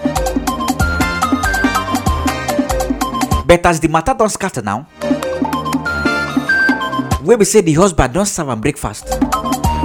But 3.47 3.67
as 3.67 3.81
the 3.81 3.89
matter 3.89 4.15
don 4.15 4.29
scatter 4.29 4.62
now 4.62 4.87
wey 7.25 7.37
be 7.37 7.45
say 7.45 7.61
the 7.61 7.75
husband 7.75 8.15
don 8.15 8.25
serve 8.27 8.49
am 8.49 8.61
breakfast 8.61 9.07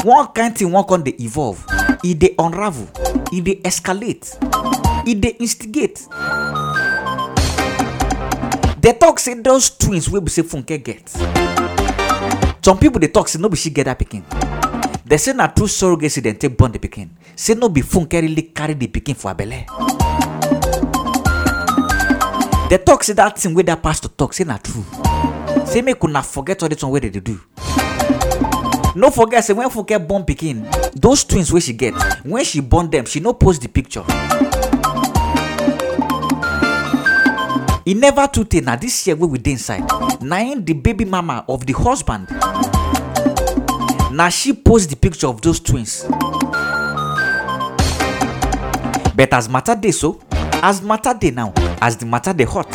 one 0.03 0.27
kind 0.27 0.55
thing 0.57 0.71
wan 0.71 0.83
come 0.85 1.03
dey 1.03 1.15
evolve. 1.19 1.63
E 2.03 2.13
dey 2.13 2.35
unravel. 2.37 2.87
E 3.31 3.41
dey 3.41 3.55
escalate. 3.63 4.37
E 5.07 5.13
dey 5.15 5.35
instigate 5.39 6.07
dey 8.85 8.93
talk 8.93 9.17
say 9.19 9.33
those 9.33 9.71
twins 9.71 10.07
wey 10.11 10.19
be 10.19 10.29
say 10.29 10.43
funke 10.43 10.77
get. 10.83 11.09
Some 12.61 12.77
people 12.77 12.99
dey 12.99 13.07
talk 13.07 13.27
say 13.27 13.39
no 13.39 13.49
be 13.49 13.57
she 13.57 13.71
get 13.71 13.85
that 13.85 13.97
pikin. 13.97 14.21
Dey 15.07 15.17
say 15.17 15.33
na 15.33 15.47
through 15.47 15.67
surrogacy 15.67 16.21
dem 16.21 16.35
take 16.35 16.55
born 16.55 16.71
the 16.71 16.77
pikin. 16.77 17.09
Say 17.35 17.55
no 17.55 17.69
be 17.69 17.81
funke 17.81 18.21
really 18.21 18.43
carry 18.43 18.75
the 18.75 18.87
pikin 18.87 19.15
for 19.15 19.29
her 19.29 19.33
belle 19.33 19.65
dey 22.69 22.77
talk 22.77 23.03
say 23.03 23.13
that 23.13 23.35
thing 23.39 23.55
wey 23.55 23.63
that 23.63 23.81
pastor 23.81 24.07
talk 24.09 24.33
say 24.33 24.43
na 24.43 24.57
true. 24.57 24.85
Say 25.65 25.81
make 25.81 26.03
una 26.03 26.21
forget 26.21 26.61
all 26.61 26.69
this 26.69 26.83
one 26.83 26.91
wey 26.91 26.99
dem 26.99 27.11
dey 27.11 27.19
do. 27.21 27.39
No 28.93 29.09
forget 29.09 29.43
say 29.43 29.53
when 29.53 29.67
funke 29.71 29.97
born 30.07 30.23
pikin 30.23 30.61
those 30.93 31.23
twins 31.23 31.51
wey 31.51 31.59
she 31.59 31.73
get 31.73 31.95
when 32.23 32.45
she 32.45 32.61
born 32.61 32.87
them 32.91 33.05
she 33.05 33.19
no 33.19 33.33
post 33.33 33.63
the 33.63 33.67
picture 33.67 34.03
e 37.85 37.93
never 37.93 38.27
too 38.27 38.43
tey 38.45 38.61
na 38.61 38.75
this 38.75 39.05
year 39.07 39.15
we 39.15 39.37
dey 39.37 39.51
inside 39.51 39.83
na 40.21 40.37
im 40.41 40.63
the 40.65 40.73
baby 40.73 41.05
mama 41.05 41.45
of 41.47 41.65
the 41.65 41.73
husband. 41.73 42.27
Na 44.11 44.29
she 44.29 44.53
post 44.53 44.89
the 44.89 44.95
picture 44.95 45.27
of 45.27 45.41
those 45.41 45.59
twins. 45.59 46.05
But 49.15 49.33
as 49.33 49.47
matter 49.49 49.75
dey 49.75 49.91
so 49.91 50.19
as 50.63 50.81
matter 50.81 51.13
dey 51.13 51.31
now 51.31 51.53
as 51.81 51.95
the 51.97 52.05
matter 52.05 52.33
dey 52.33 52.45
hot 52.45 52.69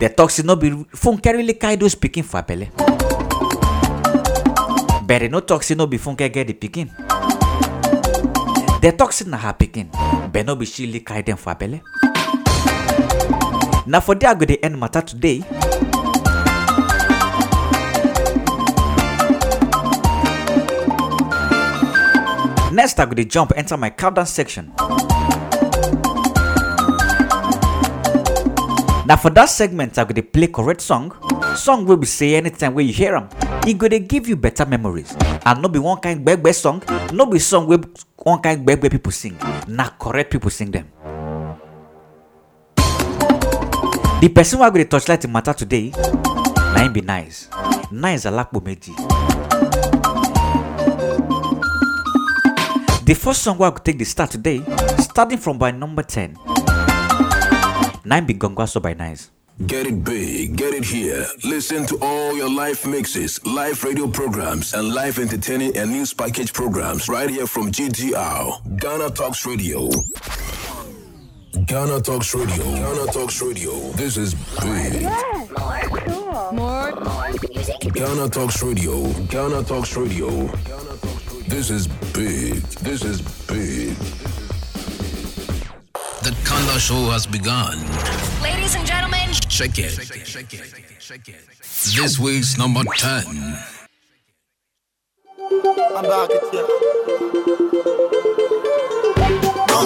dey 0.00 0.08
talk 0.08 0.30
say 0.30 0.42
no 0.42 0.56
be 0.56 0.70
funke 0.96 1.26
really 1.32 1.54
carry 1.54 1.76
those 1.76 1.94
pikin 1.94 2.24
for 2.24 2.38
her 2.38 2.42
belle 2.42 2.66
but 5.06 5.30
no 5.30 5.40
talk 5.40 5.62
say 5.62 5.74
no 5.74 5.86
be 5.86 5.98
funke 5.98 6.32
get 6.32 6.46
the 6.46 6.54
pikin. 6.54 6.88
Dey 8.80 8.90
talk 8.92 9.12
say 9.12 9.28
na 9.28 9.36
her 9.36 9.52
pikin 9.52 9.86
but 10.32 10.46
no 10.46 10.56
be 10.56 10.64
she 10.64 10.86
really 10.86 11.00
carry 11.00 11.22
for 11.36 11.50
her 11.50 11.56
belle 11.56 11.80
na 13.86 14.00
for 14.00 14.14
there 14.14 14.30
i 14.30 14.34
go 14.34 14.44
dey 14.46 14.58
end 14.62 14.78
matter 14.78 15.02
today. 15.02 15.42
Next 22.72 22.98
i 22.98 23.04
go 23.04 23.14
dey 23.14 23.24
jump 23.24 23.52
enter 23.56 23.76
my 23.76 23.90
countdown 23.90 24.26
section. 24.26 24.72
Na 29.06 29.16
for 29.20 29.30
dat 29.30 29.48
segment 29.52 29.98
i 29.98 30.04
go 30.04 30.12
dey 30.16 30.22
play 30.24 30.48
correct 30.48 30.80
song. 30.80 31.12
Song 31.56 31.84
wey 31.86 31.96
be 31.96 32.06
say 32.06 32.34
anytime 32.40 32.74
wey 32.74 32.84
you 32.88 32.92
hear 32.96 33.14
am 33.16 33.28
e 33.66 33.74
go 33.74 33.88
dey 33.88 33.98
give 34.00 34.26
you 34.28 34.36
better 34.36 34.64
memories. 34.64 35.14
And 35.44 35.60
no 35.60 35.68
be 35.68 35.78
one 35.78 36.00
kind 36.00 36.24
gbegbe 36.24 36.54
song 36.54 36.82
no 37.12 37.26
be 37.26 37.38
song 37.38 37.66
wey 37.68 37.78
one 38.16 38.40
kind 38.40 38.64
gbegbe 38.66 38.90
people 38.90 39.12
sing. 39.12 39.36
Na 39.68 39.90
correct 40.00 40.32
people 40.32 40.50
sing 40.50 40.70
dem 40.72 40.88
the 44.22 44.28
person 44.28 44.58
wey 44.60 44.66
i 44.66 44.70
go 44.70 44.76
dey 44.78 44.84
touchlight 44.84 45.20
the 45.20 45.28
matter 45.28 45.52
today 45.52 45.90
na 46.74 46.78
him 46.84 46.92
be 46.92 47.00
9ice 47.02 47.48
9ice 47.90 48.26
alakpo 48.30 48.60
meji 48.64 48.92
the 53.04 53.14
first 53.14 53.42
song 53.42 53.58
wey 53.58 53.66
i 53.66 53.70
go 53.70 53.78
take 53.78 53.98
dey 53.98 54.04
start 54.04 54.30
today 54.30 54.62
starting 55.02 55.38
from 55.38 55.58
by 55.58 55.70
number 55.72 56.04
ten 56.06 56.36
na 58.04 58.16
him 58.16 58.26
be 58.26 58.34
Gongo 58.34 58.62
Aso 58.62 58.80
by 58.82 58.94
9ice. 58.94 59.30
Get 59.66 59.86
it 59.86 60.02
big, 60.02 60.56
get 60.56 60.74
it 60.74 60.84
here. 60.84 61.24
Listen 61.44 61.86
to 61.86 61.96
all 62.00 62.34
your 62.34 62.50
live 62.50 62.84
mixes, 62.86 63.38
live 63.46 63.84
radio 63.84 64.08
programs, 64.08 64.72
and 64.74 64.92
live 64.94 65.18
entertaining 65.20 65.76
and 65.76 65.90
news 65.92 66.12
package 66.14 66.52
programs 66.52 67.08
right 67.08 67.28
here 67.30 67.46
from 67.46 67.70
GTR, 67.70 68.78
Ghana 68.80 69.10
Talks 69.10 69.46
Radio. 69.46 69.90
Ghana 71.52 72.00
Talks 72.00 72.34
Radio. 72.34 72.64
Ghana 72.64 73.12
Talks 73.12 73.42
Radio. 73.42 73.72
This 73.92 74.16
is 74.16 74.34
big. 74.62 75.02
More. 76.52 76.92
Ghana 77.92 78.28
Talks 78.30 78.62
Radio. 78.62 79.12
Ghana 79.24 79.62
Talks 79.62 79.94
Radio. 79.94 80.46
This 81.46 81.68
is 81.68 81.88
big. 82.14 82.54
This 82.80 83.04
is 83.04 83.20
big. 83.46 83.94
The 86.22 86.34
Kanda 86.46 86.80
Show 86.80 87.10
has 87.10 87.26
begun. 87.26 87.78
Ladies 88.42 88.74
and 88.74 88.86
gentlemen, 88.86 89.28
Check 89.48 89.78
it. 89.78 89.90
Check 90.24 90.54
it. 90.54 90.70
Check 90.98 91.28
it. 91.28 91.34
This 91.94 92.18
week's 92.18 92.56
number 92.56 92.82
10. 92.96 93.26
I'm 95.94 96.02
back 96.02 96.30
at 96.30 96.54
ya. 96.54 97.61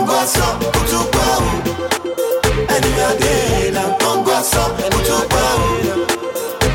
Kongwaso, 0.06 0.46
utupau. 0.78 1.42
Anywhere 2.68 3.16
day 3.18 3.70
now. 3.72 3.98
Kongwaso, 3.98 4.62
utupau. 4.86 5.60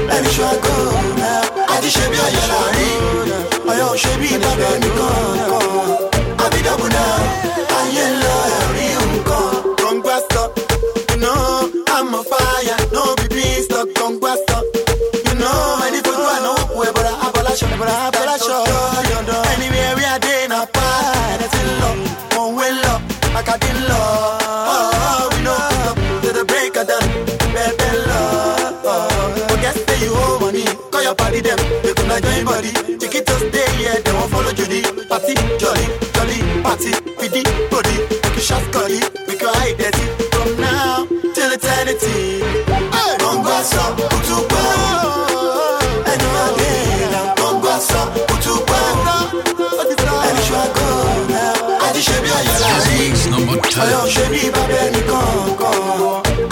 Let 0.08 0.24
me 0.24 0.30
show 0.32 0.44
I 0.44 0.58
go 0.60 0.76
now. 1.16 1.76
Adi 1.76 1.88
shebi 1.90 2.18
ayalari. 2.26 2.90
Oyo 3.72 3.96
shebi 3.98 4.30
babe 4.42 4.70
nìkan. 4.82 6.44
Abidabu 6.44 6.88
now. 6.92 7.24
Ayé 7.80 8.06
lọ 8.22 8.36
ẹ̀rí 8.60 8.88
nǹkan. 9.00 9.48
Kongwaso, 9.80 10.44
you 11.12 11.18
know 11.24 11.72
I'm 11.88 12.14
on 12.16 12.24
fire. 12.26 12.78
No 12.92 13.16
be 13.16 13.28
beans, 13.34 13.68
talk 13.68 13.88
Kongwaso. 13.96 14.58
You 15.26 15.34
know 15.40 15.80
any 15.88 16.02
food 16.04 16.20
I 16.20 16.40
know 16.44 16.58
where 16.78 16.92
but 16.92 17.06
I 17.06 17.30
abolish, 17.30 17.62
but 17.80 17.88
I 17.88 18.08
abolish. 18.08 18.48
Anywhere 19.56 19.96
we 19.98 20.04
are 20.06 20.20
day 20.20 20.48
na 20.50 20.66
pie. 20.66 21.38
That's 21.40 21.56
in 21.62 21.70
love, 21.80 22.38
one 22.38 22.56
way 22.56 22.72
love. 23.48 24.42
Oh, 24.44 25.30
we 25.34 25.44
know 25.44 26.22
to 26.22 26.34
the 26.34 26.46
break 26.46 26.76
of 26.78 26.88
dawn, 26.88 27.08
baby 27.54 27.98
love. 28.08 28.84
Guess 29.62 29.78
say 29.86 30.06
you 30.06 30.12
owe 30.14 30.40
money, 30.40 30.66
call 30.92 31.04
your 31.04 31.16
party 31.16 31.42
them, 31.42 31.58
they 31.84 31.94
could 31.94 32.08
not 32.08 32.22
join 32.24 32.46
body. 32.46 32.72
Chiquitos 32.98 33.50
stay 33.50 33.68
here, 33.78 34.02
they 34.02 34.12
won't 34.14 34.32
follow 34.32 34.52
Judy. 34.54 34.82
Party, 35.08 35.34
jolly, 35.60 35.86
jolly, 36.14 36.62
party, 36.64 36.92
pity, 37.20 37.44
body, 37.70 37.96
make 38.24 38.36
you 38.36 38.42
shot 38.42 38.64
curry, 38.72 39.00
make 39.28 39.42
your 39.42 39.52
eye 39.56 39.74
dirty. 39.78 40.06
From 40.34 40.60
now 40.60 41.06
till 41.34 41.52
eternity. 41.52 42.42
Hey, 42.94 43.18
Kongwaso, 43.20 43.96
Utupa. 43.98 44.62
Anywhere 44.62 45.11
number 53.82 53.98
10. 53.98 54.02
Ọ̀yọ́ 54.02 54.04
ṣe 54.14 54.24
bí 54.32 54.42
bàbá 54.56 54.78
ẹnì 54.86 55.02
kọ̀ọ̀kan. 55.10 55.78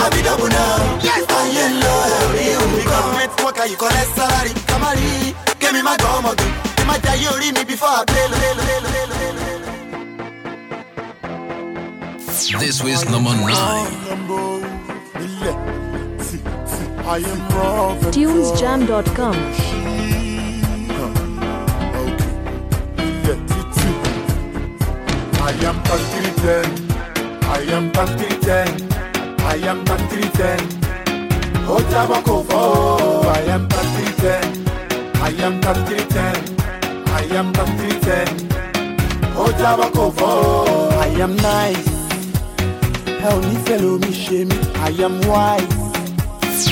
Àbídọ́bù 0.05 0.45
náà, 0.55 0.73
ayé 1.39 1.63
ń 1.69 1.73
lọ 1.83 1.93
ẹ̀rí 2.19 2.45
òbí. 2.61 2.81
Worker 3.43 3.65
yìí 3.71 3.77
collect 3.81 4.11
salary. 4.17 4.51
Kamari, 4.69 5.09
kémi 5.61 5.81
má 5.87 5.93
gbọ́ 6.01 6.09
ọmọ 6.17 6.31
gbìn. 6.37 6.51
Kí 6.77 6.83
má 6.89 6.95
jayé 7.03 7.27
orí 7.35 7.47
mi 7.55 7.63
before 7.71 7.93
I 8.01 8.03
play. 8.09 8.25
This 12.59 12.83
week's 12.83 13.05
number 13.09 13.33
9. 13.35 13.47
I 17.15 17.17
am 17.31 17.39
prophet. 17.49 18.13
TunesJam.com. 18.13 19.35
I 25.41 25.51
am 25.69 25.77
contributed. 25.83 26.88
I 27.49 27.61
am 27.75 27.91
country 27.91 28.29
ten. 28.39 28.67
I 29.41 29.55
am 29.69 29.83
country 29.85 30.23
ten. 30.39 30.59
Ojaba 31.67 32.21
oh, 32.27 32.43
for. 32.43 33.27
I 33.27 33.41
am 33.55 33.67
country 33.67 34.13
ten. 34.21 34.67
I 35.21 35.31
am 35.45 35.61
country 35.61 35.99
ten. 36.15 36.35
I 37.07 37.23
am 37.39 37.53
country 37.53 37.99
ten. 38.01 38.27
Ojaba 39.35 39.91
oh, 39.95 40.11
for. 40.11 40.93
I 40.99 41.07
am 41.25 41.35
nice. 41.37 41.89
Hell, 43.21 43.41
me 43.41 43.55
fellow 43.65 43.97
me 43.97 44.11
shame. 44.13 44.51
I 44.75 44.91
am 45.07 45.19
wise. 45.27 45.89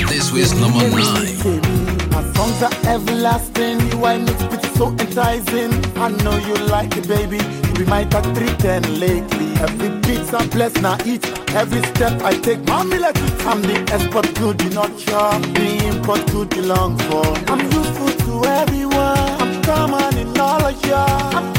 This 0.08 0.32
was 0.32 0.54
number 0.54 0.88
nine. 0.90 1.97
My 2.18 2.32
songs 2.32 2.62
are 2.64 2.94
everlasting. 2.94 3.78
You 3.90 4.04
I 4.04 4.18
mix 4.18 4.42
it 4.42 4.64
so 4.76 4.88
enticing. 4.88 5.72
I 5.96 6.08
know 6.08 6.36
you 6.48 6.56
like 6.66 6.96
it, 6.96 7.06
baby. 7.06 7.38
Be 7.78 7.84
my 7.84 8.02
top 8.02 8.24
310 8.34 8.98
lately. 8.98 9.46
Every 9.62 9.90
beat's 10.00 10.32
a 10.32 10.38
bless 10.48 10.74
now 10.82 10.98
each. 11.06 11.24
Every 11.54 11.80
step 11.94 12.20
I 12.22 12.32
take, 12.34 12.66
mommy 12.66 12.98
let 12.98 13.16
it. 13.16 13.46
I'm 13.46 13.62
the 13.62 13.76
export 13.94 14.34
good, 14.34 14.60
you 14.62 14.70
not 14.70 14.98
sure. 14.98 15.38
The 15.58 15.86
import 15.86 16.26
good 16.32 16.52
you 16.56 16.62
long 16.62 16.98
for. 17.06 17.24
I'm 17.52 17.60
useful 17.70 18.10
to 18.26 18.48
everyone. 18.48 19.18
I'm 19.40 19.62
common 19.62 20.18
in 20.18 20.40
all 20.40 20.64
of 20.66 20.86
y'all. 20.86 21.57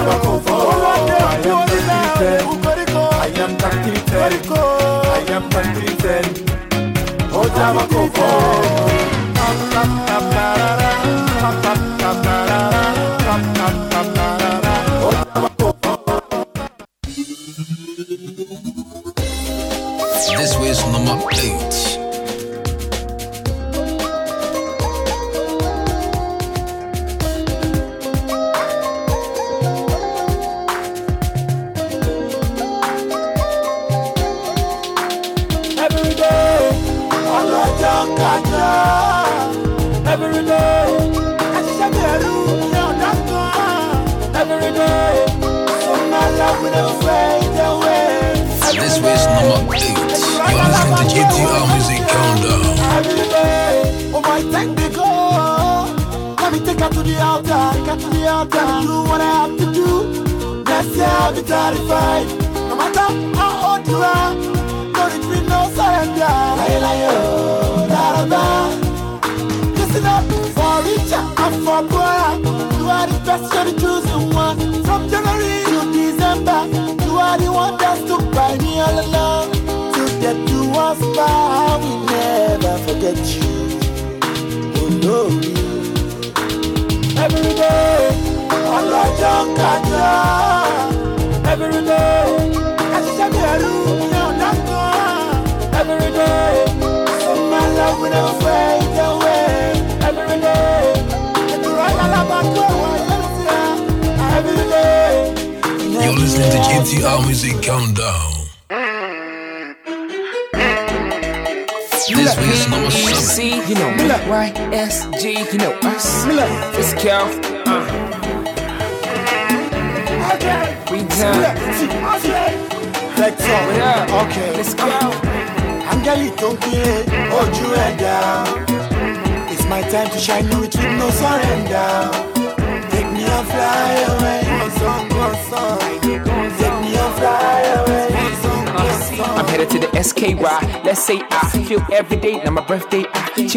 Oh, 0.00 0.22
go 0.22 0.38
for 0.38 0.54
I 0.54 1.42
am 1.44 1.66
310. 1.66 2.58
I 3.18 3.34
am 3.42 3.52
top 3.58 3.72
310. 3.72 4.54
I 4.54 5.26
am 5.34 5.44
top 5.50 5.64
310. 5.74 7.30
Oh, 7.32 7.46
Jabba, 7.56 7.82
go 7.90 8.00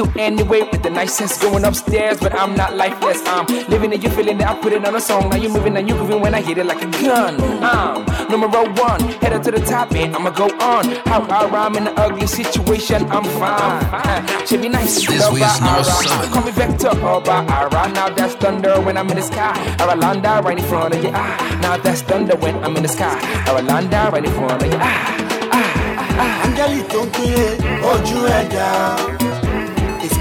I 0.02 0.04
chill 0.06 0.20
anyway 0.20 0.62
with 0.72 0.82
the 0.82 0.90
nice 0.90 1.14
sense 1.14 1.38
going 1.40 1.64
upstairs, 1.64 2.20
but 2.20 2.34
I'm 2.34 2.56
not 2.56 2.76
lifeless. 2.76 3.22
I'm 3.28 3.46
living 3.70 3.94
it, 3.94 4.02
you 4.04 4.10
feeling 4.10 4.40
it. 4.40 4.48
I 4.48 4.60
put 4.60 4.74
it 4.74 4.84
on 4.84 4.96
a 4.96 5.02
song. 5.02 5.30
Now 5.30 5.38
you 5.38 5.50
moving, 5.50 5.74
now 5.74 5.82
you 5.82 5.94
grooving 5.94 6.22
when 6.22 6.34
I 6.34 6.42
hit 6.42 6.58
it 6.58 6.66
like 6.66 6.82
a 6.82 6.88
gun. 7.04 7.38
I'm 7.64 8.06
numero 8.30 8.64
one, 8.82 9.00
headed 9.22 9.44
to 9.44 9.52
the 9.52 9.60
top, 9.60 9.94
and 9.94 10.16
I'ma 10.16 10.32
go 10.32 10.46
on. 10.60 10.86
How 11.06 11.22
I 11.30 11.48
rhyme 11.50 11.76
in 11.76 11.88
an 11.88 11.94
ugly 11.98 12.26
situation, 12.26 13.04
I'm 13.12 13.24
fine. 13.24 13.84
Uh, 13.94 14.46
Should 14.46 14.62
be 14.64 14.70
nice. 14.70 15.06
This 15.06 15.22
love 15.22 15.34
week's 15.34 15.60
by 15.60 15.66
number 15.66 15.82
Ara. 15.82 16.08
seven. 16.08 16.32
Call 16.32 16.44
me 16.46 16.52
Vector 16.52 17.06
or 17.06 17.22
by 17.22 17.46
Ara. 17.46 17.90
Now 17.94 18.10
that's 18.10 18.34
thunder 18.36 18.80
when 18.82 18.98
I'm 18.98 19.10
in 19.10 19.18
the 19.18 19.22
sky. 19.22 19.54
Aralanda 19.78 20.44
right 20.44 20.58
in 20.58 20.66
front 20.66 20.96
of 20.96 21.04
your 21.04 21.16
eye. 21.16 21.60
Now 21.62 21.78
that's 21.78 22.02
thunder 22.02 22.36
when 22.38 22.56
I'm 22.64 22.76
in 22.76 22.84
the 22.84 22.90
sky. 22.90 23.20
Aralanda 23.46 24.12
right 24.12 24.26
in 24.26 24.32
front 24.32 24.64
of 24.64 24.68
your 24.68 24.82
eye. 24.82 25.28
Ah, 25.54 25.58
ah, 25.58 26.18
ah. 26.22 26.46
Angeli 26.46 26.82
tó 26.92 27.04
ń 27.06 27.10
pè 27.16 27.26
é 27.44 27.48
ojú 27.92 28.18
ẹ̀ 28.38 28.44
dá. 28.54 28.70
It's 29.14 29.21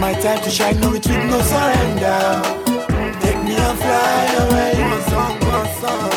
my 0.00 0.14
time 0.14 0.40
to 0.42 0.50
shine, 0.50 0.80
no 0.80 0.90
retreat, 0.90 1.18
no 1.26 1.40
surrender. 1.42 2.42
Take 3.20 3.42
me 3.44 3.54
and 3.54 3.78
fly 3.78 4.24
away. 4.42 4.72
One 4.80 5.02
song, 5.10 5.34
one 5.40 5.68
song. 5.80 6.10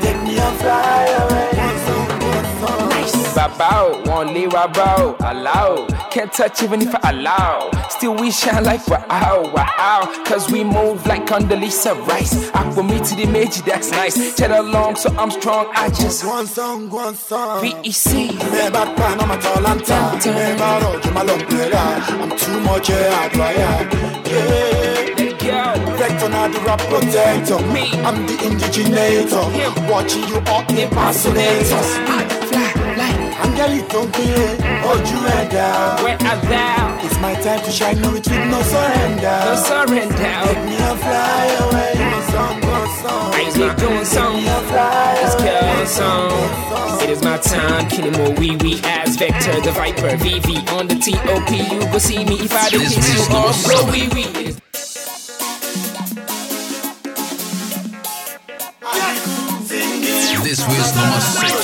Take 0.00 0.20
me 0.22 0.38
and 0.38 0.56
fly 0.58 1.04
away. 1.20 1.48
One 1.66 1.78
song, 1.86 2.08
one 2.32 2.48
song. 2.60 3.32
Babao, 3.36 4.06
won't 4.06 4.32
leave 4.32 4.48
Rabao, 4.50 5.16
allow. 5.20 5.86
Can't 6.10 6.32
touch 6.32 6.62
even 6.62 6.80
if 6.80 6.94
I 6.94 7.10
allow. 7.10 7.81
Still 7.92 8.14
we 8.16 8.30
shine 8.30 8.64
like 8.64 8.86
wow, 8.88 9.52
wow. 9.54 10.24
Cause 10.26 10.50
we 10.50 10.64
move 10.64 11.06
like 11.06 11.26
Condoleezza 11.26 11.94
Rice. 12.06 12.50
I 12.50 12.62
Aqua 12.62 12.82
me 12.82 12.98
to 12.98 13.14
the 13.14 13.26
major, 13.26 13.62
that's 13.62 13.90
nice. 13.90 14.34
Cheddar 14.36 14.62
long, 14.62 14.96
so 14.96 15.10
I'm 15.16 15.30
strong. 15.30 15.70
I 15.74 15.88
just 15.90 16.24
One 16.24 16.46
song, 16.46 16.88
one 16.88 17.14
song. 17.14 17.62
VEC. 17.62 18.32
Never 18.50 18.86
pan 18.96 19.20
on 19.20 19.28
my 19.28 19.36
talanta. 19.36 20.24
Never 20.24 21.12
my 21.12 21.22
long 21.22 21.42
I'm 22.22 22.36
too 22.36 22.60
much 22.60 22.88
a 22.90 23.10
hard 23.12 23.36
wire. 23.36 24.12
Yeah. 24.26 24.82
Vector 25.96 26.28
not 26.30 26.50
the 26.52 26.60
rap 26.60 26.80
protector. 26.80 27.58
Me, 27.72 27.90
I'm 28.06 28.26
the 28.26 28.34
indiginator. 28.46 29.90
Watching 29.90 30.26
you 30.28 30.40
all 30.46 30.64
impersonators. 30.76 32.41
Angeli 33.42 33.80
tó 33.92 34.00
ń 34.04 34.08
pè 34.14 34.24
é 34.44 34.48
ojú 34.92 35.18
ẹ̀ 35.36 35.44
dá. 35.54 35.68
Where 36.04 36.18
are 36.30 36.40
thou? 36.50 36.84
It's 37.04 37.18
my 37.24 37.34
time 37.44 37.60
to 37.66 37.70
shine, 37.78 37.98
no 38.02 38.08
retreat, 38.16 38.44
no 38.52 38.60
surrender. 38.72 39.38
No 39.48 39.54
surrender. 39.68 40.34
Take 40.46 40.62
me 40.68 40.76
and 40.88 40.98
fly 41.04 41.44
away. 41.64 41.92
One 42.16 42.26
song, 42.32 42.56
one 42.76 42.90
song. 43.02 43.28
I 43.34 43.40
ain't 43.46 43.78
doing 43.78 44.04
something. 44.04 44.46
Let's 45.22 45.34
kill 45.42 45.86
song. 45.86 46.32
It 47.02 47.10
is 47.10 47.22
my 47.22 47.36
time, 47.38 47.88
killing 47.90 48.12
more 48.18 48.32
wee 48.38 48.56
wee 48.62 48.80
as 48.84 49.16
Vector 49.16 49.60
the 49.60 49.72
Viper, 49.72 50.12
VV 50.22 50.48
on 50.76 50.86
the 50.86 50.96
TOP. 51.04 51.50
You 51.50 51.80
go 51.92 51.98
see 51.98 52.24
me 52.24 52.36
if 52.46 52.52
I 52.54 52.68
did 52.70 52.80
This 52.80 52.94
kiss 52.94 53.28
you 53.28 53.34
off, 53.36 53.58
bro. 53.66 53.76
seven. 53.76 53.92
Wee 53.92 54.08
wee. 54.14 54.56
This 60.42 60.60
was 60.68 60.94
number 60.96 61.20
six. 61.20 61.61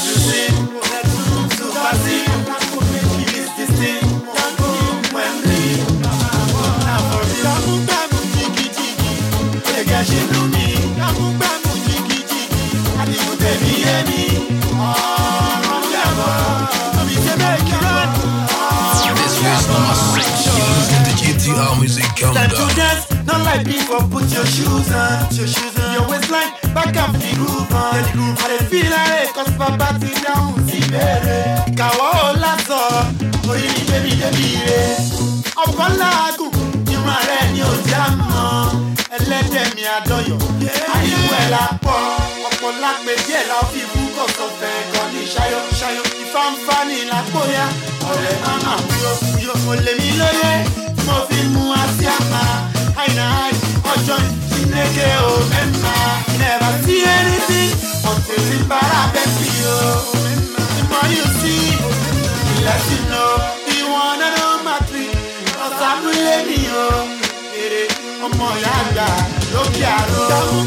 Time 22.18 22.50
to 22.50 22.66
dance, 22.74 23.06
not 23.26 23.44
like 23.44 23.64
before. 23.64 24.00
Put 24.10 24.26
your 24.34 24.44
shoes 24.46 24.90
on, 24.92 25.26
your 25.38 25.46
shoes 25.46 25.74
on. 25.78 25.92
Your 25.94 26.08
waistline, 26.10 26.50
back 26.74 26.96
up 26.96 27.12
the 27.14 27.30
groove 27.38 27.70
on. 27.72 27.94
Yeah, 27.94 28.02
the 28.02 28.12
groove. 28.12 28.38
I 28.42 28.46
dey 28.58 28.64
feel 28.70 28.90
like 28.90 29.32
cause 29.34 29.52
papa 29.56 29.88
ti 30.00 30.10
down 30.26 30.54
sí 30.68 30.78
bẹ̀rẹ̀. 30.90 31.76
Kàwọ́ 31.78 32.10
ò 32.24 32.28
lásọ, 32.42 32.80
orí 33.50 33.68
mi 33.74 33.82
débi 33.90 34.12
débi 34.20 34.48
re. 34.66 34.82
Ọ̀pọ̀ 35.62 35.86
làágùn, 36.00 36.52
irun 36.92 37.18
rẹ̀ 37.28 37.44
ni 37.52 37.60
ò 37.70 37.72
já 37.90 38.02
mọ́. 38.18 38.46
Ẹlẹ́dẹ̀ 39.16 39.66
mi 39.76 39.82
àdọ́yọ̀, 39.96 40.38
àyíwò 40.94 41.34
ẹ̀ 41.42 41.46
la 41.54 41.62
pọ̀. 41.84 41.98
Ọ̀pọ̀ 42.48 42.70
lápẹ̀ 42.82 43.16
díẹ̀ 43.26 43.44
la 43.50 43.58
fi 43.70 43.80
fún 43.90 44.06
kọ̀sọ̀ 44.16 44.48
fẹ̀ 44.58 44.76
gan 44.92 45.06
ní 45.14 45.22
ṣayọ̀ 45.34 45.62
ṣayọ̀. 45.80 46.06
Ìfáǹfà 46.22 46.76
ni 46.88 46.98
làpọ̀yà, 47.10 47.64
ọ̀rẹ́ 48.10 48.34
máma 48.44 48.72
wúyọ̀ 48.86 49.14
wúyọ̀. 49.22 49.56
Mo 49.64 49.72
lè 49.84 49.92
mi 50.00 50.08
lóye, 50.20 50.50
mo 51.08 51.16
fi 51.28 51.38
àì, 53.40 53.52
ọjọ́ 53.92 54.18
Chineke 54.50 55.08
ò 55.30 55.32
mẹ́ma. 55.50 55.94
Never 56.40 56.72
see 56.84 57.02
anything 57.18 57.72
until 58.10 58.42
the 58.50 58.58
more 60.90 61.08
you 61.16 61.26
see, 61.40 61.64
the 62.48 62.54
less 62.66 62.86
you 62.92 63.00
know. 63.10 63.48
Ọ̀run 70.38 70.66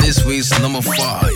This 0.00 0.24
week's 0.26 0.50
number 0.60 0.82
five. 0.82 1.31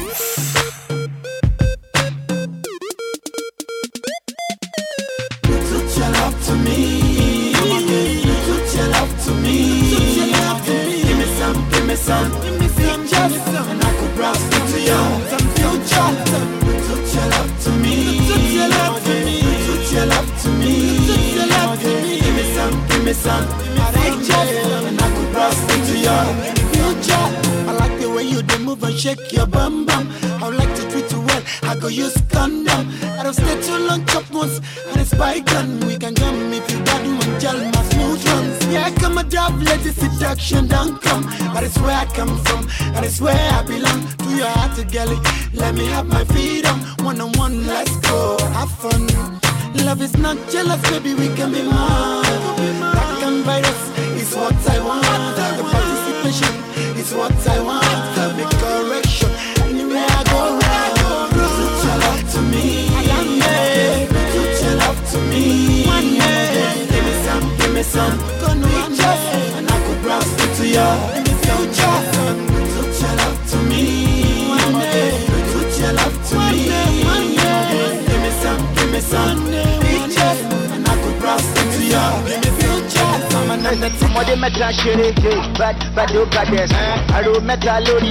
mẹ́ta 87.48 87.74
lórí. 87.86 88.10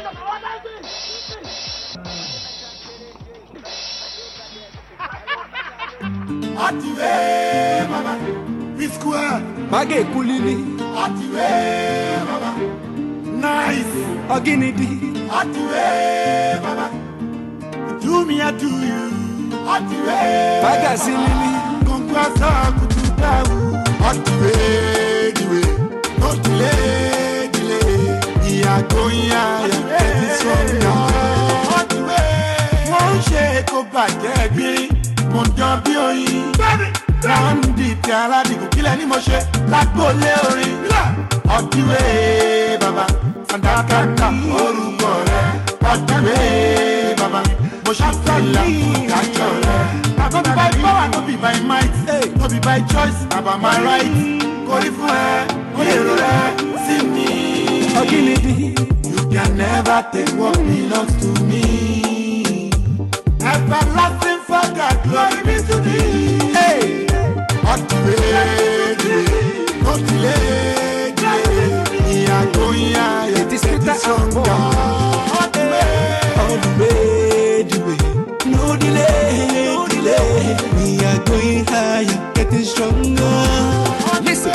àtìwé 6.66 7.12
bàbá 7.91 8.14
P-Square. 8.78 9.40
mágè 9.72 9.99
kú 10.12 10.20
lílí. 10.30 10.56
àtìwé 11.03 11.48
bàbá 12.30 12.49
nice. 13.44 14.02
ọ̀gínìdì. 14.36 14.90
àtìwé 15.40 15.86
bàbá 16.64 16.86
do 18.02 18.14
me 18.28 18.36
I 18.48 18.52
do 18.60 18.70
you. 18.90 19.03
àtìwé 19.76 20.18
bàbá 20.64 20.72
bàgà 20.72 20.91
sí 21.03 21.12
lílí. 21.24 21.52
kọ̀ǹkọ́ 21.88 22.20
àṣà 22.26 22.49
kùtù 22.78 23.02
dáwọ̀. 23.22 23.55
Going 29.06 29.30
higher. 29.30 29.69
Getting 29.69 30.34
stronger. 30.38 30.98
Activate. 31.77 32.90
Wọ́n 32.91 33.15
ṣe 33.27 33.44
kó 33.72 33.80
bàjẹ́ 33.94 34.49
gbé. 34.53 34.69
Mo 35.34 35.41
dán 35.57 35.76
bí 35.84 35.94
oyin. 36.07 36.45
Ráńdì 37.30 37.88
tí 38.03 38.11
aládìgún 38.22 38.69
kílẹ̀ 38.73 38.95
ní 38.99 39.06
mo 39.11 39.18
ṣe 39.27 39.38
lágbólé 39.72 40.32
orin. 40.49 40.73
Ọ̀dìwé 41.56 42.02
bàbá 42.82 43.06
Sàdákàtà 43.49 44.27
orúkọ 44.64 45.11
rẹ̀. 45.30 45.48
Ọ̀dìwé 45.91 46.38
bàbá 47.19 47.41
mo 47.86 47.91
ṣàfihàn 47.99 48.44
ìdájọ́ 48.65 49.49
rẹ̀. 49.68 49.84
Be 50.36 50.41
by 50.57 50.69
power, 50.82 51.07
no 51.14 51.19
be 51.27 51.36
by 51.44 51.56
might, 51.69 51.95
no 52.40 52.45
be 52.52 52.60
by 52.68 52.80
choice, 52.91 53.19
na 53.32 53.40
by 53.45 53.56
my 53.64 53.77
right. 53.88 54.11
Kórí 54.68 54.90
fún 54.98 55.10
ẹ, 55.23 55.32
èrò 55.94 56.14
rẹ 56.23 56.36
sí 56.86 56.95
mi. 57.14 57.27
Ọ̀gìnìdì. 58.02 58.45
You 58.45 58.45
can 59.46 59.58
never 59.58 60.08
take 60.12 60.30
what 60.40 60.58
belongs 60.58 61.16
to 61.22 61.44
me. 61.44 62.70
Everlasting 63.42 64.40
Father, 64.48 64.92
glory 65.04 65.44
be 65.44 65.56
to 65.68 65.80
thee. 65.82 66.54
Hey, 66.54 67.08
It 72.18 73.52
is 73.54 73.62
sweeter 73.62 73.94
stronger. 73.96 74.40
Activate, 75.40 76.38
All 76.40 76.58
the 76.58 76.70
way, 76.80 77.64
the 77.64 77.80
way. 77.86 78.52
No 78.52 78.76
delay, 78.78 79.48
no 79.74 79.88
delay. 79.88 80.58
We 80.78 81.04
are 81.06 81.24
going 81.26 81.66
higher, 81.66 82.34
getting 82.34 82.64
stronger. 82.64 83.22
Listen, 84.24 84.54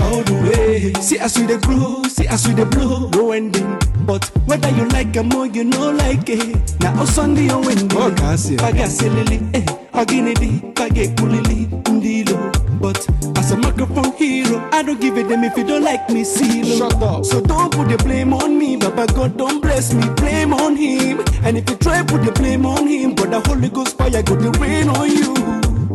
all 0.00 0.22
the 0.22 0.34
way. 0.50 0.92
See 1.00 1.18
as 1.18 1.38
we 1.38 1.46
dey 1.46 1.58
grow, 1.58 2.02
see 2.04 2.26
as 2.28 2.46
we 2.48 2.54
dey 2.54 2.64
blow, 2.64 3.08
no 3.10 3.32
ending. 3.32 3.78
But 4.06 4.24
whether 4.46 4.70
you 4.70 4.86
like 4.88 5.16
am 5.16 5.32
or 5.34 5.46
you 5.46 5.64
no 5.64 5.90
like 5.90 6.28
it, 6.28 6.80
now 6.80 7.00
on 7.00 7.34
the 7.34 7.48
window. 7.66 8.10
Baga 8.10 8.86
silili, 8.88 9.40
eh. 9.54 9.64
Oginidi, 9.92 10.74
Kage 10.74 11.08
Kulili, 11.16 11.66
Ndilo. 11.84 12.52
But 12.80 12.98
as 13.38 13.50
a 13.50 13.56
microphone 13.56 14.12
hero, 14.12 14.68
I 14.72 14.82
don't 14.82 15.00
give 15.00 15.16
a 15.16 15.22
damn 15.26 15.42
if 15.42 15.56
you 15.56 15.64
don't 15.64 15.82
like 15.82 16.08
me, 16.10 16.22
see 16.22 16.76
Shut 16.78 16.94
up. 17.02 17.24
So 17.24 17.40
don't 17.40 17.72
put 17.72 17.88
the 17.88 17.96
blame 18.04 18.32
on 18.34 18.58
me, 18.58 18.76
Baba 18.76 19.06
God 19.06 19.36
don't 19.36 19.60
bless 19.60 19.92
me, 19.92 20.06
blame 20.16 20.52
on 20.52 20.76
him. 20.76 21.20
And 21.42 21.56
if 21.58 21.68
you 21.68 21.76
try 21.76 22.02
put 22.02 22.24
the 22.24 22.32
blame 22.32 22.66
on 22.66 22.86
him, 22.86 23.14
but 23.14 23.30
the 23.30 23.40
Holy 23.48 23.70
Ghost 23.70 23.96
fire 23.98 24.10
got 24.10 24.38
the 24.38 24.50
rain 24.60 24.88
on 24.90 25.08
you. 25.10 25.34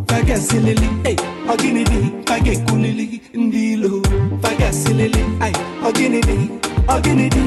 Faga 0.08 0.38
silili, 0.38 0.90
hey, 1.06 1.16
oginidi, 1.48 2.26
fage 2.26 2.58
kulili, 2.68 3.22
ndilo. 3.34 4.02
Faga 4.42 4.74
silili, 4.74 5.24
ay, 5.40 5.54
oginidi, 5.88 6.50
oginidi, 6.88 7.42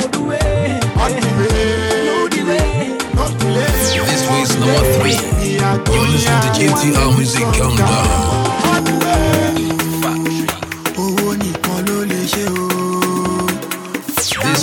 This 4.05 4.23
week's 4.29 4.55
number 4.55 4.83
three. 4.99 5.17
You're 5.93 6.07
listening 6.09 6.41
to 6.41 6.49
GTR 6.57 7.09
Music 7.17 7.47
Countdown. 7.53 8.41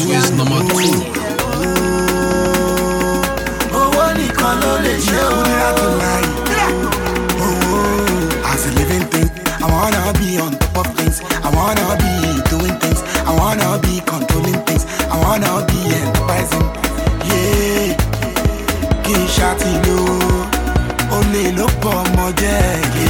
This 0.09 0.31
number 0.31 0.61
two. 0.73 1.19
i 9.61 9.67
wanna 9.71 10.19
be 10.19 10.39
on 10.39 10.53
top 10.59 10.87
of 10.87 10.95
things 10.97 11.21
i 11.45 11.51
wanna 11.55 11.97
be 11.99 12.08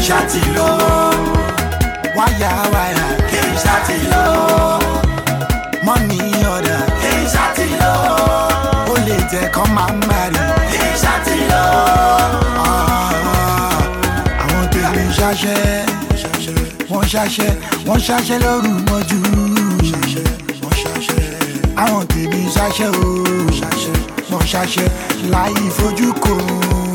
ṣáàtì 0.08 0.40
lówó 0.56 0.92
wáyà 2.16 2.50
wáyà 2.74 3.06
kí 3.30 3.38
n 3.48 3.50
ṣáàtì 3.64 3.96
lówó 4.12 4.80
money 5.86 6.32
order. 6.54 6.82
kí 7.02 7.10
n 7.20 7.24
ṣáàtì 7.34 7.64
lówó 7.80 8.16
ó 8.92 8.94
lè 9.06 9.16
jẹ́ 9.30 9.44
kọ́ 9.54 9.66
máa 9.76 9.84
ah, 9.88 9.92
ń 9.92 9.98
má 10.08 10.20
rí 10.32 10.44
kí 10.72 10.78
n 10.88 10.92
ṣáàtì 11.02 11.34
lówó. 11.50 11.84
àwọn 14.42 14.64
tèmi 14.72 15.02
ń 15.08 15.10
ṣaṣẹ́ 15.18 15.60
wọ́n 16.90 17.04
ṣaṣẹ́ 17.12 17.50
wọ́n 17.86 18.00
ṣaṣẹ́ 18.06 18.38
lóru 18.44 18.72
mọ́jú. 18.88 19.18
Àwọn 21.82 22.02
tèmi 22.12 22.40
ń 22.44 22.48
ṣaṣẹ́ 22.56 22.88
o. 23.04 23.08
Wọ́n 24.30 24.44
ṣaṣẹ́ 24.52 24.88
láì 25.32 25.56
fojú 25.76 26.08
kò. 26.24 26.34
ó. 26.76 26.87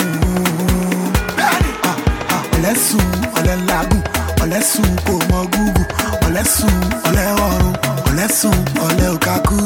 Ọ̀lẹ́sùn 2.84 3.10
ọ̀lẹ́lágùn 3.38 4.01
ọ̀lẹ́sùn 4.43 4.89
kò 5.05 5.14
mọ 5.30 5.39
gúgù 5.53 5.84
ọ̀lẹ́sùn 6.27 6.76
ọ̀lẹ́ọ̀run 7.07 7.73
ọ̀lẹ́sùn 8.10 8.57
ọ̀lẹ́ọ̀kákú. 8.88 9.57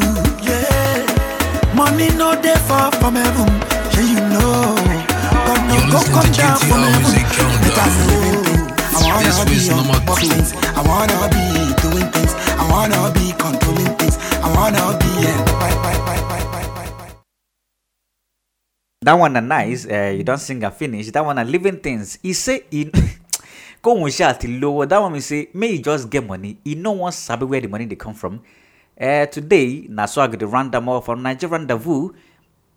money 1.78 2.10
no 2.20 2.30
dey 2.44 2.58
fall 2.68 2.90
from 3.00 3.16
heaven 3.16 3.50
shey 3.94 4.06
you 4.14 4.22
know 4.34 4.76
but 5.46 5.60
no 5.70 5.76
go 5.92 6.00
come 6.14 6.32
down 6.38 6.58
from 6.68 6.82
heaven 6.90 7.14
better 7.64 7.88
living 7.98 8.38
thing. 8.46 8.64
I 8.98 9.00
wanna 9.10 9.46
be 9.50 9.58
on 9.76 9.84
top 9.94 10.10
of 10.10 10.18
things. 10.32 10.50
I 10.78 10.82
wanna 10.90 11.18
be 11.34 11.44
doing 11.82 12.10
things. 12.14 12.34
I 12.62 12.64
wanna 12.72 13.00
be 13.16 13.26
controlling 13.44 13.94
things. 14.00 14.16
I 14.46 14.48
wanna 14.56 14.84
be 15.02 15.07
That 19.08 19.14
one 19.14 19.38
a 19.38 19.40
nice. 19.40 19.88
Uh, 19.88 20.14
you 20.18 20.26
don't 20.26 20.38
sing 20.38 20.62
and 20.66 20.74
finish. 20.74 21.10
That 21.12 21.24
one 21.24 21.38
a 21.38 21.46
living 21.46 21.80
things. 21.80 22.20
He 22.22 22.34
say 22.34 22.66
in 22.70 22.92
go 23.82 24.04
on 24.04 24.12
shall 24.12 24.36
till 24.36 24.52
lower. 24.60 24.86
That 24.86 25.00
one 25.00 25.14
me 25.14 25.22
say 25.22 25.48
may 25.54 25.72
you 25.72 25.82
just 25.82 26.10
get 26.10 26.28
money. 26.28 26.58
You 26.66 26.76
know 26.76 26.92
one 26.92 27.14
sabi 27.14 27.46
where 27.46 27.62
the 27.62 27.70
money 27.70 27.86
they 27.86 27.96
come 27.96 28.14
from. 28.14 28.42
Uh, 29.00 29.26
today 29.28 29.88
na 29.88 30.08
so 30.08 30.28
the 30.28 30.46
random 30.46 30.90
off 30.90 31.06
from 31.06 31.24
Nigeria 31.24 31.54
rendezvous. 31.58 32.12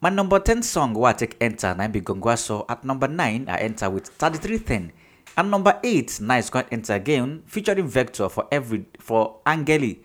My 0.01 0.09
number 0.09 0.39
10 0.39 0.63
song 0.63 0.95
where 0.95 1.11
I 1.11 1.15
take 1.15 1.37
enter 1.41 1.75
na 1.75 1.89
be 1.89 2.01
Gongo 2.01 2.31
Aso 2.31 2.65
at 2.69 2.85
number 2.85 3.09
9 3.09 3.49
I 3.49 3.57
enter 3.57 3.91
with 3.91 4.07
3310. 4.07 4.93
And 5.37 5.51
number 5.51 5.81
8 5.83 6.07
9ice 6.23 6.51
going 6.53 6.67
enter 6.71 6.95
again 6.95 7.43
featuring 7.47 7.89
Vector 7.89 8.29
for 8.29 8.47
every 8.53 8.85
for 9.01 9.41
Angeli. 9.45 9.99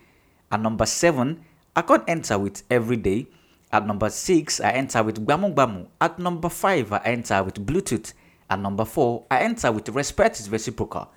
At 0.50 0.58
number 0.60 0.86
7 0.86 1.38
I 1.76 1.82
can't 1.82 2.02
enter 2.08 2.36
with 2.36 2.64
Everyday. 2.68 3.28
At 3.76 3.86
number 3.86 4.08
6 4.08 4.60
I 4.62 4.70
enter 4.70 5.02
with 5.02 5.22
Gbamu 5.26 5.52
Gbamu. 5.52 5.86
At 6.00 6.18
number 6.18 6.48
5 6.48 6.92
I 6.94 7.00
enter 7.04 7.42
with 7.44 7.56
Bluetooth. 7.56 8.14
At 8.48 8.58
number 8.58 8.86
4 8.86 9.24
I 9.30 9.40
enter 9.40 9.70
with 9.70 9.90
Respect 9.90 10.40
is 10.40 10.48
Reciprocal. 10.48 11.10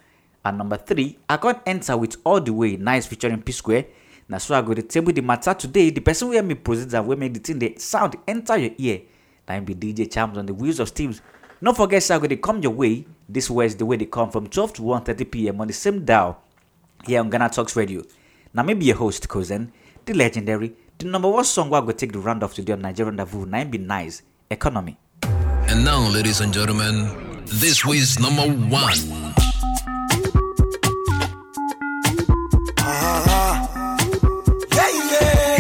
At 0.44 0.58
number 0.58 0.76
3 0.76 1.18
I 1.30 1.38
can't 1.38 1.62
enter 1.66 1.96
with 1.96 2.18
All 2.26 2.42
the 2.42 2.52
Way 2.52 2.76
9ice 2.76 3.08
featuring 3.08 3.42
P 3.44 3.54
Square. 3.54 3.86
Na 4.28 4.40
so 4.40 4.56
I 4.56 4.62
go 4.62 4.74
to 4.74 4.82
table 4.82 5.14
the 5.14 5.22
matter 5.22 5.54
today. 5.54 5.90
The 5.90 6.02
person 6.02 6.28
where 6.28 6.44
me 6.44 6.56
proceed 6.56 6.94
and 6.94 7.08
where 7.08 7.16
make 7.16 7.34
the 7.34 7.40
thing 7.40 7.60
the 7.60 7.76
sound 7.78 8.18
enter 8.28 8.58
your 8.58 8.72
ear. 8.78 9.04
Now 9.48 9.62
be 9.62 9.74
DJ 9.74 10.12
Charms 10.12 10.38
on 10.38 10.46
the 10.46 10.54
wheels 10.54 10.82
of 10.82 10.90
steams. 10.90 11.22
Don't 11.64 11.78
forget, 11.78 12.04
say 12.04 12.16
I 12.16 12.20
go 12.20 12.28
to 12.28 12.36
come 12.36 12.62
your 12.62 12.74
way. 12.74 13.06
This 13.30 13.50
way 13.50 13.68
is 13.68 13.78
the 13.78 13.86
way 13.86 13.96
they 13.96 14.06
come 14.06 14.32
from 14.32 14.48
12 14.48 14.74
to 14.74 14.82
1:30 14.82 15.32
p.m. 15.32 15.62
on 15.62 15.68
the 15.68 15.74
same 15.74 16.04
dial 16.04 16.44
here 17.06 17.22
on 17.22 17.30
Ghana 17.30 17.52
Talks 17.52 17.78
Radio. 17.78 18.04
Now 18.54 18.64
maybe 18.64 18.84
your 18.84 18.98
host, 18.98 19.30
Kozen, 19.30 19.72
the 20.04 20.14
legendary, 20.14 20.76
the 21.00 21.06
number 21.06 21.30
one 21.30 21.46
song 21.46 21.70
where 21.70 21.82
I 21.82 21.86
go 21.86 21.92
take 21.94 22.12
the 22.12 22.20
round 22.20 22.44
off 22.44 22.54
today 22.54 22.74
on 22.74 22.82
Nigerian 22.82 23.16
Rendezvous. 23.16 23.46
Now 23.46 23.60
him 23.60 23.70
be 23.72 23.80
9ice 23.80 24.22
economy. 24.52 24.98
And 25.24 25.86
now, 25.86 26.00
ladies 26.10 26.42
and 26.42 26.54
gentlemen, 26.54 27.44
this 27.46 27.86
week's 27.86 28.20
number 28.20 28.42
one. 28.68 28.98
Yeah, 34.76 34.90
yeah. 35.10 35.60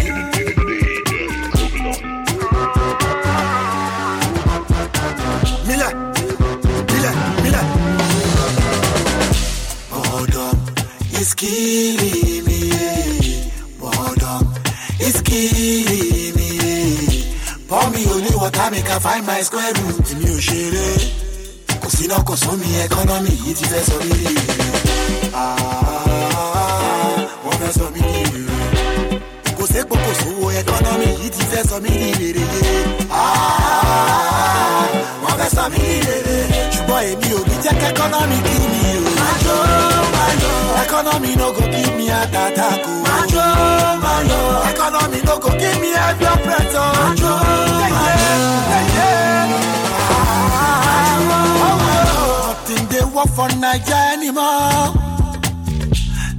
Mila, 5.68 5.90
Mila, 6.90 7.12
Mila. 7.44 7.62
Boredom 9.90 10.58
is 11.14 11.34
killing 11.34 11.89
Find 19.04 19.26
my 19.26 19.42
square 19.42 19.74
root. 19.80 20.08
Mi 20.20 20.26
ò 20.36 20.38
ṣeré, 20.48 20.88
kò 21.82 21.88
sí 21.96 22.04
náà 22.08 22.22
kò 22.28 22.36
sómi 22.44 22.68
ẹkọ́nọ́mì 22.84 23.32
yìí 23.44 23.54
ti 23.58 23.66
fẹ́ 23.72 23.82
sọ 23.88 23.96
mí 24.08 24.18
rere. 24.24 24.68
Ah, 25.34 25.56
Wọ́n 27.46 27.56
fẹ́ 27.62 27.72
sọ 27.78 27.86
mí 27.94 28.02
rí 28.12 28.22
rere 28.34 28.60
kò 29.58 29.64
sépo 29.74 29.96
kò 30.04 30.12
sówó 30.22 30.46
ẹkọ́nọ́mì 30.60 31.08
yìí 31.22 31.30
ti 31.36 31.44
fẹ́ 31.52 31.64
sọ 31.70 31.78
mí 31.84 31.92
ní 32.02 32.10
yé. 32.22 32.30
Ah, 33.12 34.84
wọ́n 35.24 35.36
fẹ́ 35.40 35.50
sọ 35.56 35.64
mí 35.72 35.80
ní 35.86 35.96
rere 36.08 36.38
ṣùgbọ́n 36.74 37.02
èmi 37.12 37.28
ò 37.38 37.42
ní 37.50 37.56
jẹ́ 37.64 37.74
kẹ́kọ́nọ́mì 37.82 38.38
kí 38.48 38.58
mi 38.74 38.84
o. 39.00 39.99
Ẹkọ́nọ́mì 40.82 41.32
no 41.40 41.48
go 41.56 41.64
give 41.74 41.94
me 41.98 42.06
heart 42.14 42.36
attack 42.44 42.86
o. 42.92 42.94
Májò 43.06 43.46
májò 44.04 44.40
ẹkọ́nọ́mì 44.70 45.20
no 45.28 45.36
go 45.44 45.50
give 45.62 45.78
me 45.82 45.90
high 46.00 46.16
blood 46.20 46.40
pressure. 46.46 46.92
Májò 47.00 47.34
májò 47.92 49.10
nothing 51.50 52.86
dey 52.92 53.04
work 53.16 53.30
for 53.36 53.50
naija 53.62 54.00
anymore. 54.14 54.94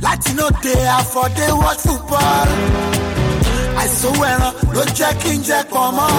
láti 0.04 0.32
no 0.38 0.46
dey 0.62 0.86
afford 0.98 1.32
dey 1.38 1.52
watch 1.62 1.80
football. 1.86 2.48
àìsàn 3.80 4.14
ẹran 4.30 4.52
ló 4.74 4.82
jẹ́ 4.98 5.10
kí 5.20 5.30
n 5.36 5.38
jẹ́ 5.48 5.62
pọ̀ 5.70 5.84
mọ́. 5.96 6.10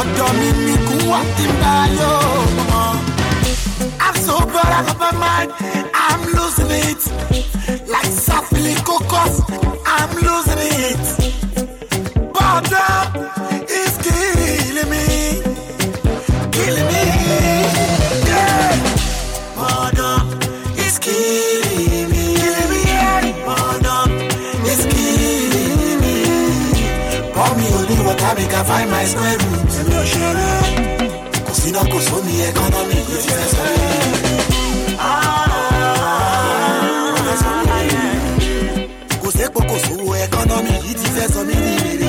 Ọ̀dọ̀ 0.00 0.30
mi 0.38 0.48
ni 0.64 0.74
kún 0.86 1.00
wá 1.10 1.20
tí 1.36 1.44
n 1.50 1.52
bá 1.62 1.74
yóò 1.98 2.18
mọ́. 2.70 2.86
I'm 4.06 4.16
so 4.26 4.34
out 4.36 4.88
of 4.90 4.98
my 5.00 5.10
mind, 5.22 5.50
losing 6.44 6.70
it. 6.70 7.02
Like 7.88 8.12
Safili 8.26 8.74
Cocos, 8.88 9.34
I'm 9.86 10.10
losing 10.26 10.62
it. 10.84 11.04
Boredom 12.34 13.04
is 13.80 13.94
killing 14.04 14.90
me, 14.92 15.06
killing 16.54 16.88
me. 16.92 17.02
Yeah. 18.28 18.82
Is 20.84 20.96
killing 20.98 22.08
me, 22.12 22.24
killing 22.40 22.70
me. 22.72 22.82
Is 24.70 24.82
killing 24.92 26.00
me. 26.02 26.16
Pour 27.34 27.52
me 27.56 27.66
water, 28.06 28.32
make 28.36 28.52
I 28.52 28.62
find 28.68 28.88
my 28.90 29.04
square 29.10 29.38
root. 29.42 29.72
Ò 29.94 30.02
ṣeré, 30.12 30.50
kò 31.46 31.52
sí 31.60 31.68
náà 31.74 31.84
kò 31.92 31.98
sómi 32.06 32.34
yìí 41.24 41.32
ti 41.34 41.40
mí 41.48 41.54
ní 41.64 41.72
rere 41.84 42.08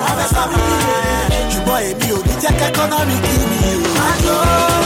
wọ́n 0.00 0.14
fẹ́ 0.18 0.28
mí 0.50 0.56
ní 0.66 0.74
rere 0.86 1.38
ṣùgbọ́n 1.52 1.80
èmi 1.90 2.06
ò 2.16 2.18
ní 2.26 2.34
jẹ́ 2.42 2.52
kẹ́kọ́nọ́mì 2.60 3.16
economy 3.16 3.16
kill 3.26 3.44
me. 3.50 3.60
oh. 3.74 3.82
Majo, 3.98 4.36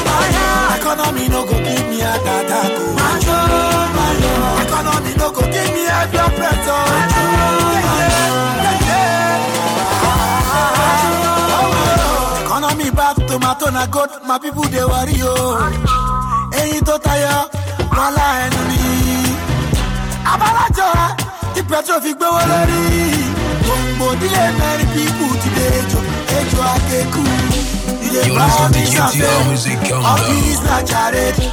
majo. 0.08 0.46
Economy 0.76 1.24
no 1.32 1.40
go 1.48 1.56
give 1.66 1.84
me 1.90 1.98
a 2.02 2.12
attack. 2.14 2.72
oh. 2.80 2.92
Majo, 2.98 3.38
majo. 3.96 4.32
Economy 4.64 5.12
no 5.20 5.26
go 5.36 5.42
give 5.54 5.70
me 5.74 5.82
a 5.96 5.98
blood 6.12 6.32
pressure. 6.38 6.84
Majo, 6.92 7.22
Economy 12.44 12.88
bad, 12.98 13.16
tomato 13.28 13.66
na 13.70 13.86
my 14.28 14.38
people 14.38 14.64
they 14.72 14.84
worry 14.84 15.14
yo. 15.22 15.34
Ẹyin 16.60 16.82
tó 16.86 16.94
tayọ, 17.04 17.36
ẹnu 18.44 18.60
mi. 18.68 18.80
Abalajọ, 20.32 20.88
tí 21.54 21.62
petrol 21.62 22.00
fi 22.04 22.12
gbówó 22.14 22.40
lórí. 22.50 22.82
Gbòǹgbò 23.64 24.06
dílé 24.20 24.44
mẹ́rin 24.58 24.88
pípù 24.94 25.26
ti 25.42 25.48
dé 25.56 25.66
ejò, 25.80 26.00
ejò 26.38 26.60
akéku. 26.74 27.22
Ilé 28.06 28.20
You're 28.26 28.38
listening 28.38 28.86
to 28.86 28.98
promise 28.98 28.98
and 28.98 29.12
GTR 29.12 29.24
fail, 29.24 29.44
Music 29.50 29.78
Countdown. 29.88 30.04
office 30.12 30.60
na 30.68 30.76
charade. 30.90 31.44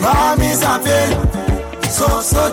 Promise 0.00 0.62
and 0.70 0.82
fail, 0.84 1.10
so 1.90 2.20
so. 2.20 2.46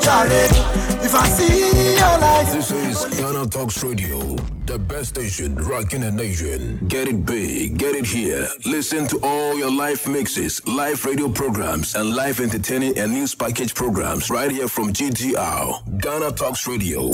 If 0.99 1.13
I 1.13 1.27
see 1.27 1.95
your 1.95 2.17
life. 2.19 2.51
This 2.51 2.71
is 2.71 3.19
Ghana 3.19 3.47
Talks 3.47 3.83
Radio, 3.83 4.35
the 4.65 4.79
best 4.79 5.09
station 5.09 5.55
rocking 5.55 6.01
the 6.01 6.11
nation. 6.11 6.79
Get 6.87 7.07
it 7.07 7.25
big, 7.25 7.77
get 7.77 7.95
it 7.95 8.05
here. 8.05 8.47
Listen 8.65 9.07
to 9.07 9.19
all 9.21 9.55
your 9.57 9.71
live 9.71 10.05
mixes, 10.07 10.65
live 10.67 11.05
radio 11.05 11.29
programs, 11.29 11.95
and 11.95 12.15
live 12.15 12.39
entertaining 12.39 12.97
and 12.97 13.13
news 13.13 13.35
package 13.35 13.75
programs 13.75 14.29
right 14.29 14.51
here 14.51 14.67
from 14.67 14.91
GTR. 14.91 16.01
Ghana 16.01 16.31
Talks 16.31 16.67
Radio. 16.67 17.11